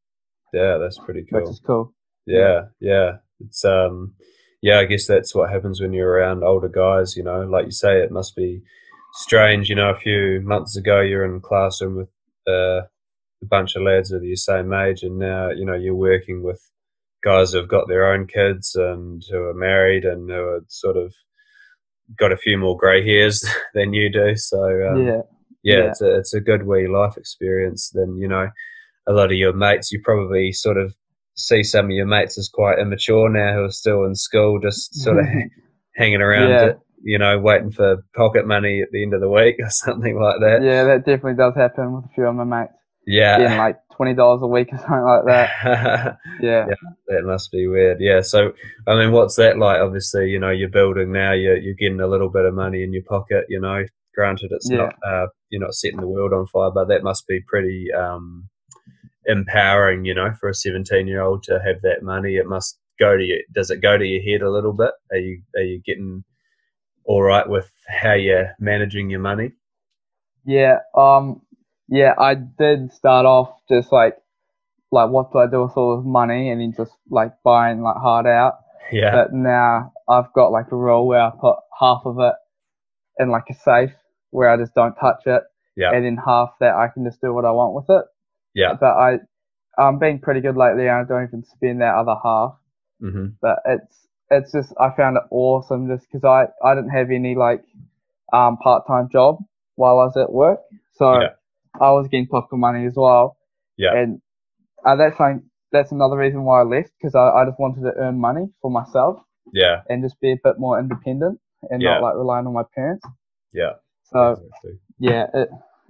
yeah, 0.54 0.78
that's 0.78 0.98
pretty 1.00 1.26
cool. 1.30 1.42
which 1.42 1.50
is 1.50 1.60
cool. 1.60 1.94
Yeah, 2.26 2.66
yeah. 2.80 3.18
It's 3.42 3.66
um 3.66 4.14
yeah, 4.64 4.80
I 4.80 4.86
guess 4.86 5.06
that's 5.06 5.36
what 5.36 5.52
happens 5.52 5.82
when 5.82 5.92
you're 5.92 6.10
around 6.10 6.42
older 6.42 6.70
guys, 6.70 7.18
you 7.18 7.24
know. 7.24 7.42
Like 7.42 7.66
you 7.66 7.72
say, 7.72 8.00
it 8.02 8.12
must 8.12 8.34
be 8.34 8.62
strange, 9.16 9.70
you 9.70 9.76
know, 9.76 9.90
a 9.90 10.00
few 10.00 10.40
months 10.42 10.78
ago 10.78 11.02
you're 11.02 11.26
in 11.26 11.36
a 11.36 11.40
classroom 11.42 11.98
with 11.98 12.10
uh, 12.48 12.82
a 12.82 13.46
bunch 13.46 13.76
of 13.76 13.84
lads 13.84 14.12
of 14.14 14.24
your 14.24 14.38
same 14.38 14.72
age 14.74 15.04
and 15.04 15.20
now, 15.20 15.50
you 15.52 15.66
know, 15.66 15.76
you're 15.76 15.94
working 15.94 16.44
with 16.44 16.62
guys 17.26 17.52
who've 17.52 17.68
got 17.68 17.90
their 17.90 18.12
own 18.12 18.26
kids 18.26 18.74
and 18.76 19.22
who 19.30 19.38
are 19.38 19.54
married 19.54 20.06
and 20.06 20.30
who 20.30 20.36
are 20.38 20.62
sort 20.70 20.96
of 20.96 21.14
got 22.18 22.32
a 22.32 22.38
few 22.38 22.58
more 22.58 22.78
grey 22.78 23.06
hairs 23.06 23.46
than 23.74 23.94
you 23.94 24.10
do. 24.10 24.34
So 24.38 24.64
um, 24.90 25.06
yeah. 25.06 25.22
yeah, 25.62 25.76
Yeah. 25.76 25.90
it's 25.90 26.02
a 26.02 26.16
it's 26.20 26.34
a 26.34 26.42
good 26.42 26.66
wee 26.66 26.88
life 26.88 27.18
experience. 27.18 27.92
Then 27.94 28.18
you 28.18 28.30
know, 28.30 28.48
a 29.08 29.12
lot 29.12 29.26
of 29.32 29.38
your 29.38 29.54
mates, 29.54 29.92
you 29.92 30.00
probably 30.02 30.54
sort 30.54 30.78
of 30.78 30.96
see 31.36 31.64
some 31.64 31.86
of 31.86 31.92
your 31.92 32.06
mates 32.06 32.38
as 32.38 32.50
quite 32.54 32.80
immature 32.80 33.30
now, 33.30 33.54
who 33.56 33.64
are 33.66 33.72
still 33.72 34.04
in 34.06 34.16
school, 34.16 34.60
just 34.60 34.94
sort 34.96 35.20
of 35.20 35.26
hanging 35.96 36.22
around, 36.22 36.50
Yeah. 36.50 36.60
to, 36.60 36.78
you 37.04 37.18
know, 37.18 37.38
waiting 37.40 37.72
for 37.72 37.98
pocket 38.16 38.48
money 38.48 38.82
at 38.82 38.90
the 38.92 39.04
end 39.04 39.14
of 39.14 39.22
the 39.22 39.30
week 39.30 39.56
or 39.60 39.70
something 39.70 40.20
like 40.20 40.40
that. 40.42 40.62
Yeah, 40.64 40.84
that 40.86 41.06
definitely 41.06 41.36
does 41.36 41.56
happen 41.56 41.94
with 41.96 42.06
a 42.06 42.14
few 42.16 42.26
of 42.26 42.36
my 42.36 42.44
mates. 42.44 42.74
Yeah, 43.06 43.38
Getting 43.38 43.58
like 43.58 43.80
twenty 43.94 44.14
dollars 44.14 44.42
a 44.44 44.48
week 44.48 44.70
or 44.72 44.78
something 44.78 45.04
like 45.04 45.26
that. 45.26 46.18
Yeah. 46.42 46.68
that 47.08 47.24
must 47.26 47.52
be 47.52 47.68
weird. 47.68 47.98
Yeah. 48.00 48.22
So, 48.22 48.54
I 48.88 48.96
mean, 48.96 49.12
what's 49.12 49.36
that 49.36 49.58
like? 49.58 49.82
Obviously, 49.82 50.30
you 50.30 50.40
know, 50.40 50.52
you're 50.52 50.70
building 50.70 51.12
now. 51.12 51.34
You're 51.34 51.58
you're 51.58 51.76
getting 51.76 52.00
a 52.00 52.08
little 52.08 52.30
bit 52.30 52.46
of 52.46 52.54
money 52.54 52.82
in 52.82 52.94
your 52.94 53.04
pocket. 53.04 53.44
You 53.50 53.60
know, 53.60 53.84
granted, 54.16 54.52
it's 54.54 54.70
Yeah. 54.72 54.78
not 54.78 54.96
uh, 55.06 55.28
you're 55.50 55.62
not 55.62 55.74
setting 55.74 56.00
the 56.00 56.08
world 56.08 56.32
on 56.32 56.48
fire, 56.48 56.72
but 56.74 56.88
that 56.88 57.04
must 57.04 57.28
be 57.28 57.42
pretty 57.46 57.88
um, 57.92 58.48
empowering. 59.26 60.06
You 60.06 60.16
know, 60.16 60.32
for 60.40 60.50
a 60.50 60.54
17 60.54 61.08
year 61.08 61.22
old 61.22 61.44
to 61.44 61.60
have 61.66 61.82
that 61.84 62.04
money, 62.04 62.36
it 62.36 62.48
must 62.48 62.80
go 63.00 63.18
to 63.18 63.24
you. 63.24 63.44
Does 63.54 63.70
it 63.70 63.82
go 63.82 63.98
to 63.98 64.06
your 64.06 64.22
head 64.22 64.42
a 64.46 64.52
little 64.52 64.74
bit? 64.74 64.92
Are 65.12 65.18
you 65.18 65.42
are 65.56 65.62
you 65.64 65.82
getting 65.86 66.24
all 67.06 67.22
right 67.22 67.48
with 67.48 67.70
how 67.88 68.14
you're 68.14 68.54
managing 68.60 69.10
your 69.10 69.20
money? 69.20 69.52
Yeah. 70.46 70.80
Um. 70.98 71.42
Yeah, 71.90 72.14
I 72.18 72.36
did 72.36 72.92
start 72.94 73.26
off 73.26 73.50
just 73.70 73.92
like, 73.92 74.16
like 74.92 75.10
what 75.10 75.32
do 75.32 75.40
I 75.40 75.48
do 75.48 75.64
with 75.64 75.74
all 75.76 75.98
this 75.98 76.06
money, 76.08 76.50
and 76.50 76.62
then 76.62 76.74
just 76.76 76.92
like 77.10 77.34
buying 77.44 77.82
like 77.82 77.98
hard 77.98 78.26
out. 78.26 78.54
Yeah. 78.92 79.12
But 79.12 79.34
now 79.34 79.92
I've 80.08 80.32
got 80.34 80.52
like 80.52 80.72
a 80.72 80.76
rule 80.76 81.08
where 81.08 81.22
I 81.22 81.32
put 81.40 81.58
half 81.80 82.02
of 82.06 82.18
it 82.20 82.34
in 83.20 83.30
like 83.30 83.44
a 83.50 83.54
safe 83.54 83.92
where 84.32 84.50
I 84.50 84.58
just 84.58 84.74
don't 84.74 84.96
touch 84.96 85.24
it, 85.28 85.44
Yeah. 85.76 85.92
and 85.94 86.06
then 86.06 86.18
half 86.26 86.50
that 86.60 86.74
I 86.74 86.88
can 86.88 87.06
just 87.06 87.22
do 87.22 87.34
what 87.34 87.46
I 87.46 87.52
want 87.52 87.76
with 87.76 87.86
it. 87.90 88.06
Yeah. 88.54 88.74
But 88.80 88.96
I, 88.98 89.20
I'm 89.78 90.00
being 90.00 90.20
pretty 90.20 90.42
good 90.42 90.58
lately. 90.58 90.90
I 90.90 91.04
don't 91.04 91.24
even 91.28 91.44
spend 91.44 91.82
that 91.82 91.96
other 91.96 92.16
half. 92.24 92.56
hmm 93.02 93.28
but 93.42 93.60
it's 93.66 94.08
it's 94.30 94.52
just 94.52 94.74
I 94.80 94.90
found 94.96 95.18
it 95.18 95.24
awesome 95.32 95.88
just 95.88 96.08
because 96.12 96.24
I 96.24 96.48
I 96.68 96.76
didn't 96.76 96.92
have 96.92 97.12
any 97.12 97.36
like 97.36 97.64
um 98.34 98.58
part 98.58 98.88
time 98.88 99.10
job 99.12 99.38
while 99.76 100.00
I 100.00 100.06
was 100.06 100.18
at 100.18 100.32
work, 100.32 100.60
so 100.94 101.06
Yeah. 101.22 101.30
I 101.82 101.92
was 101.92 102.08
getting 102.08 102.28
pocket 102.28 102.58
money 102.58 102.86
as 102.86 102.94
well. 102.96 103.38
Yeah. 103.78 103.94
and 103.96 104.22
uh, 104.86 104.96
that's 104.96 105.20
like 105.20 105.38
that's 105.72 105.92
another 105.92 106.18
reason 106.18 106.44
why 106.44 106.62
I 106.62 106.64
left 106.64 106.92
because 106.98 107.16
I, 107.16 107.28
I 107.30 107.46
just 107.46 107.60
wanted 107.60 107.82
to 107.82 107.94
earn 107.98 108.20
money 108.20 108.46
for 108.62 108.70
myself 108.72 109.20
Yeah. 109.52 109.82
and 109.90 110.04
just 110.04 110.20
be 110.22 110.32
a 110.34 110.38
bit 110.44 110.60
more 110.60 110.80
independent 110.80 111.40
and 111.70 111.82
Yeah. 111.82 111.96
not 111.96 112.02
like 112.04 112.16
relying 112.16 112.48
on 112.48 112.54
my 112.54 112.64
parents. 112.76 113.06
Yeah. 113.52 113.74
So 114.04 114.32
exactly. 114.34 114.80
yeah, 115.00 115.26
it 115.34 115.50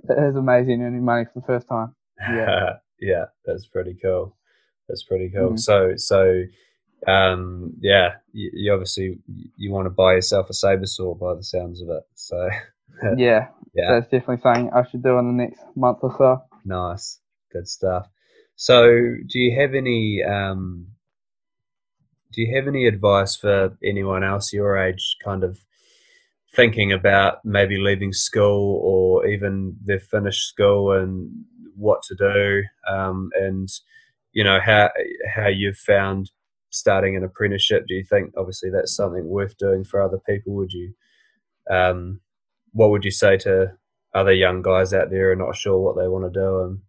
it 0.09 0.17
is 0.29 0.35
amazing 0.35 0.81
earning 0.81 1.03
money 1.05 1.25
for 1.25 1.39
the 1.41 1.45
first 1.45 1.67
time. 1.67 1.95
Yeah. 2.19 2.73
yeah, 2.99 3.25
that's 3.45 3.65
pretty 3.67 3.97
cool. 4.01 4.35
That's 4.87 5.03
pretty 5.03 5.29
cool. 5.29 5.51
Mhm. 5.51 5.59
So, 5.59 5.93
so, 5.97 6.43
um, 7.07 7.73
yeah, 7.79 8.15
you, 8.31 8.51
you 8.53 8.73
obviously 8.73 9.19
you 9.57 9.71
want 9.71 9.85
to 9.85 9.89
buy 9.89 10.13
yourself 10.13 10.49
a 10.49 10.53
saber 10.53 10.85
saw 10.85 11.15
by 11.15 11.35
the 11.35 11.43
sounds 11.43 11.81
of 11.81 11.89
it. 11.89 12.03
So, 12.15 12.49
Yeah, 13.17 13.47
yeah, 13.73 13.91
that's 13.99 14.05
definitely 14.11 14.41
something 14.41 14.71
I 14.73 14.87
should 14.89 15.03
do 15.03 15.17
in 15.17 15.25
the 15.37 15.43
next 15.43 15.61
month 15.75 15.99
or 16.01 16.15
so. 16.17 16.43
nice, 16.65 17.19
good 17.51 17.67
stuff. 17.67 18.07
So, 18.55 18.85
do 19.27 19.39
you 19.39 19.59
have 19.59 19.73
any, 19.73 20.23
um, 20.23 20.87
do 22.31 22.41
you 22.41 22.55
have 22.55 22.67
any 22.67 22.85
advice 22.87 23.35
for 23.35 23.77
anyone 23.83 24.23
else 24.23 24.53
your 24.53 24.77
age, 24.77 25.17
kind 25.23 25.43
of 25.43 25.59
thinking 26.55 26.91
about 26.93 27.43
maybe 27.43 27.77
leaving 27.77 28.13
school 28.13 28.79
or 28.83 29.25
even 29.25 29.75
they've 29.85 30.03
finished 30.03 30.47
school 30.47 30.91
and 30.91 31.31
what 31.75 32.01
to 32.03 32.15
do, 32.15 32.63
um, 32.87 33.29
and 33.35 33.69
you 34.31 34.43
know 34.43 34.59
how 34.59 34.89
how 35.33 35.47
you've 35.47 35.77
found 35.77 36.31
starting 36.69 37.15
an 37.15 37.23
apprenticeship? 37.23 37.85
Do 37.87 37.93
you 37.93 38.03
think 38.03 38.33
obviously 38.37 38.69
that's 38.69 38.95
something 38.95 39.27
worth 39.27 39.57
doing 39.57 39.83
for 39.83 40.01
other 40.01 40.19
people? 40.27 40.53
Would 40.55 40.73
you, 40.73 40.93
um, 41.69 42.21
what 42.71 42.89
would 42.89 43.05
you 43.05 43.11
say 43.11 43.37
to 43.37 43.73
other 44.13 44.33
young 44.33 44.61
guys 44.61 44.93
out 44.93 45.09
there 45.09 45.31
are 45.31 45.35
not 45.35 45.55
sure 45.55 45.79
what 45.79 45.95
they 45.95 46.07
want 46.07 46.31
to 46.31 46.39
do 46.39 46.61
and 46.61 46.79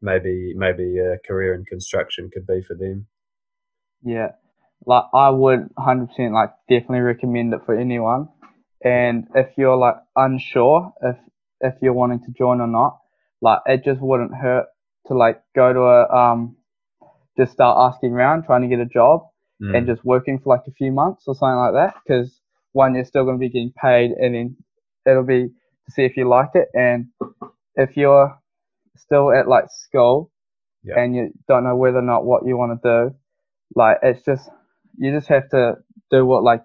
maybe 0.00 0.54
maybe 0.54 0.98
a 0.98 1.18
career 1.26 1.54
in 1.54 1.64
construction 1.64 2.30
could 2.32 2.46
be 2.46 2.62
for 2.62 2.74
them? 2.74 3.06
Yeah, 4.02 4.32
like 4.86 5.04
I 5.12 5.30
would 5.30 5.68
100% 5.78 6.32
like 6.32 6.50
definitely 6.68 7.00
recommend 7.00 7.54
it 7.54 7.60
for 7.66 7.76
anyone. 7.76 8.28
And 8.82 9.26
if 9.34 9.48
you're 9.56 9.76
like 9.76 9.96
unsure 10.14 10.92
if 11.02 11.16
if 11.60 11.74
you're 11.82 11.92
wanting 11.92 12.20
to 12.20 12.32
join 12.38 12.60
or 12.60 12.68
not, 12.68 13.00
like 13.42 13.60
it 13.66 13.84
just 13.84 14.00
wouldn't 14.00 14.34
hurt 14.34 14.66
to 15.06 15.14
like 15.14 15.40
go 15.54 15.72
to 15.72 15.80
a 15.80 16.08
um 16.14 16.56
just 17.36 17.52
start 17.52 17.76
asking 17.92 18.12
around 18.12 18.44
trying 18.44 18.62
to 18.62 18.68
get 18.68 18.80
a 18.80 18.86
job 18.86 19.22
Mm. 19.60 19.76
and 19.76 19.86
just 19.88 20.04
working 20.04 20.38
for 20.38 20.54
like 20.54 20.64
a 20.68 20.70
few 20.70 20.92
months 20.92 21.24
or 21.26 21.34
something 21.34 21.58
like 21.58 21.72
that 21.72 21.94
because 22.06 22.40
one 22.74 22.94
you're 22.94 23.04
still 23.04 23.24
going 23.24 23.34
to 23.34 23.40
be 23.40 23.48
getting 23.48 23.72
paid 23.72 24.12
and 24.12 24.32
then 24.36 24.56
it'll 25.04 25.24
be 25.24 25.48
to 25.48 25.90
see 25.90 26.02
if 26.04 26.16
you 26.16 26.28
like 26.28 26.50
it 26.54 26.68
and 26.74 27.06
if 27.74 27.96
you're 27.96 28.38
still 28.96 29.32
at 29.32 29.48
like 29.48 29.64
school 29.68 30.30
and 30.96 31.16
you 31.16 31.30
don't 31.48 31.64
know 31.64 31.74
whether 31.74 31.98
or 31.98 32.02
not 32.02 32.24
what 32.24 32.46
you 32.46 32.56
want 32.56 32.80
to 32.80 32.88
do 33.10 33.16
like 33.74 33.96
it's 34.04 34.24
just 34.24 34.48
you 34.96 35.10
just 35.10 35.26
have 35.28 35.48
to 35.50 35.74
do 36.12 36.24
what 36.24 36.44
like 36.44 36.62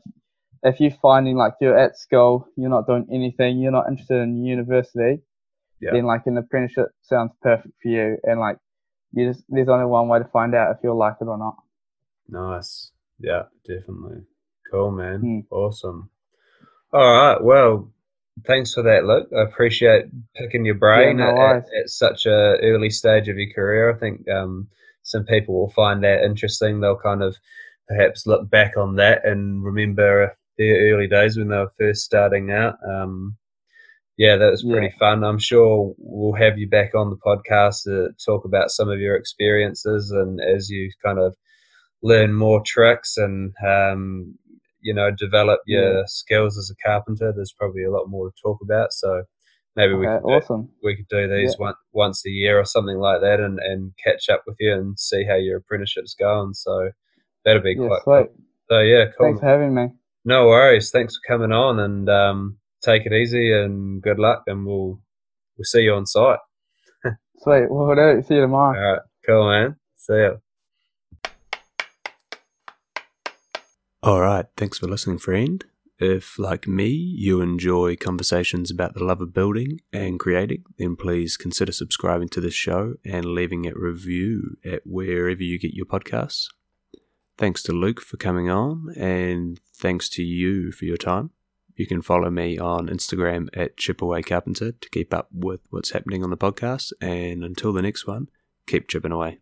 if 0.61 0.80
you're 0.80 0.91
finding 1.01 1.36
like 1.36 1.53
you're 1.59 1.78
at 1.78 1.97
school 1.97 2.47
you're 2.57 2.69
not 2.69 2.86
doing 2.86 3.07
anything 3.11 3.59
you're 3.59 3.71
not 3.71 3.88
interested 3.89 4.21
in 4.21 4.45
university 4.45 5.19
Yeah. 5.84 5.91
then 5.93 6.05
like 6.05 6.25
an 6.25 6.38
apprenticeship 6.38 6.89
sounds 7.01 7.31
perfect 7.41 7.73
for 7.81 7.89
you 7.89 8.17
and 8.23 8.39
like 8.39 8.57
you 9.11 9.31
just 9.31 9.43
there's 9.49 9.69
only 9.69 9.86
one 9.86 10.07
way 10.07 10.19
to 10.19 10.25
find 10.25 10.55
out 10.55 10.71
if 10.71 10.77
you'll 10.84 10.97
like 10.97 11.15
it 11.21 11.25
or 11.25 11.38
not 11.38 11.55
Nice. 12.29 12.91
Yeah, 13.19 13.43
definitely. 13.67 14.23
Cool, 14.71 14.91
man. 14.91 15.21
Mm. 15.21 15.45
Awesome. 15.51 16.09
All 16.91 17.01
right. 17.01 17.43
Well, 17.43 17.91
thanks 18.45 18.73
for 18.73 18.84
that, 18.84 19.05
Luke. 19.05 19.29
I 19.36 19.43
appreciate 19.43 20.05
picking 20.36 20.65
your 20.65 20.75
brain 20.75 21.17
no 21.17 21.29
at, 21.29 21.55
at, 21.57 21.65
at 21.81 21.89
such 21.89 22.25
a 22.25 22.57
early 22.61 22.89
stage 22.89 23.29
of 23.29 23.38
your 23.38 23.53
career. 23.53 23.93
I 23.93 23.99
think 23.99 24.27
um, 24.29 24.67
some 25.03 25.25
people 25.25 25.55
will 25.55 25.69
find 25.69 26.03
that 26.03 26.23
interesting. 26.23 26.79
They'll 26.79 26.97
kind 26.97 27.23
of 27.23 27.36
perhaps 27.88 28.25
look 28.25 28.49
back 28.49 28.77
on 28.77 28.95
that 28.95 29.25
and 29.25 29.63
remember 29.63 30.36
their 30.57 30.93
early 30.93 31.07
days 31.07 31.38
when 31.38 31.49
they 31.49 31.57
were 31.57 31.73
first 31.77 32.03
starting 32.03 32.51
out. 32.51 32.75
Um, 32.88 33.38
yeah, 34.18 34.38
that 34.38 34.51
was 34.51 34.64
pretty 34.64 34.93
fun. 34.99 35.24
I'm 35.24 35.39
sure 35.39 35.93
we'll 35.97 36.39
have 36.39 36.57
you 36.57 36.70
back 36.70 36.93
on 36.95 37.09
the 37.09 37.18
podcast 37.18 37.84
to 37.84 38.09
talk 38.24 38.45
about 38.45 38.70
some 38.70 38.89
of 38.89 38.99
your 38.99 39.16
experiences 39.16 40.11
and 40.11 40.39
as 40.39 40.70
you 40.70 40.91
kind 41.03 41.18
of 41.18 41.36
learn 42.03 42.34
more 42.34 42.61
tricks 42.66 43.18
and 43.18 43.53
um, 43.66 44.36
you 44.82 44.93
know 44.93 45.09
develop 45.09 45.61
your 45.66 46.03
skills 46.05 46.57
as 46.57 46.70
a 46.70 46.88
carpenter. 46.88 47.34
There's 47.36 47.55
probably 47.57 47.84
a 47.84 47.91
lot 47.91 48.07
more 48.07 48.30
to 48.30 48.36
talk 48.41 48.59
about. 48.61 48.93
So 48.93 49.24
maybe 49.76 49.93
we 49.93 50.07
okay 50.07 50.45
could 50.45 50.47
do, 50.47 50.70
we 50.84 50.95
could 50.95 51.07
do 51.09 51.28
these 51.28 51.57
one, 51.57 51.74
once 51.91 52.24
a 52.28 52.30
year 52.30 52.59
or 52.59 52.66
something 52.66 52.97
like 52.97 53.22
that, 53.22 53.39
and, 53.39 53.57
and 53.59 53.93
catch 54.03 54.30
up 54.30 54.43
with 54.45 54.57
you 54.59 54.74
and 54.74 54.99
see 54.99 55.26
how 55.26 55.36
your 55.36 55.57
apprenticeship's 55.57 56.14
going. 56.14 56.53
So 56.53 56.91
that'll 57.45 57.64
be 57.64 57.76
yeah 57.80 57.88
quite 57.88 58.03
sweet 58.03 58.36
cool. 58.36 58.45
So 58.70 58.80
yeah, 58.80 59.05
cool. 59.18 59.28
thanks 59.28 59.39
for 59.39 59.47
having 59.47 59.74
me 59.74 59.88
No 60.24 60.47
worries. 60.47 60.91
Thanks 60.91 61.16
for 61.16 61.34
coming 61.34 61.51
on 61.51 61.80
and 61.80 62.09
um, 62.09 62.57
take 62.84 63.05
it 63.05 63.13
easy 63.13 63.53
and 63.53 64.01
good 64.01 64.19
luck. 64.19 64.43
And 64.47 64.65
we'll 64.65 64.99
we'll 65.57 65.65
see 65.65 65.81
you 65.81 65.93
on 65.93 66.05
site. 66.05 66.39
sweet 67.38 67.69
well 67.69 67.95
do 67.95 68.21
see 68.21 68.36
you 68.36 68.41
tomorrow 68.41 68.77
All 68.77 68.91
right, 68.93 69.01
cool, 69.25 69.49
man. 69.49 69.75
See 69.95 70.17
ya. 70.17 70.31
All 74.03 74.19
right, 74.19 74.45
thanks 74.57 74.79
for 74.79 74.88
listening, 74.88 75.17
friend. 75.17 75.63
If, 75.97 76.38
like 76.38 76.67
me, 76.67 76.89
you 76.89 77.39
enjoy 77.39 77.95
conversations 77.95 78.69
about 78.69 78.93
the 78.93 79.03
love 79.03 79.21
of 79.21 79.34
building 79.34 79.79
and 79.93 80.19
creating, 80.19 80.65
then 80.77 80.97
please 80.97 81.38
consider 81.38 81.71
subscribing 81.71 82.27
to 82.29 82.41
this 82.41 82.53
show 82.53 82.95
and 83.05 83.23
leaving 83.23 83.65
a 83.65 83.73
review 83.73 84.57
at 84.65 84.81
wherever 84.86 85.41
you 85.41 85.57
get 85.57 85.73
your 85.73 85.86
podcasts. 85.86 86.47
Thanks 87.38 87.63
to 87.63 87.71
Luke 87.71 88.01
for 88.01 88.17
coming 88.17 88.49
on, 88.49 88.93
and 88.97 89.59
thanks 89.73 90.09
to 90.09 90.23
you 90.23 90.73
for 90.73 90.84
your 90.84 90.97
time. 90.97 91.29
You 91.76 91.88
can 91.88 92.01
follow 92.01 92.30
me 92.30 92.59
on 92.59 92.88
Instagram 92.88 93.49
at 93.53 93.78
Chipaway 93.78 94.26
Carpenter 94.26 94.74
to 94.74 94.89
keep 94.89 95.13
up 95.13 95.30
with 95.34 95.61
what's 95.69 95.91
happening 95.91 96.24
on 96.24 96.30
the 96.30 96.38
podcast. 96.38 96.93
And 97.01 97.43
until 97.43 97.74
the 97.74 97.82
next 97.82 98.05
one, 98.05 98.30
keep 98.67 98.88
chipping 98.88 99.11
away. 99.11 99.39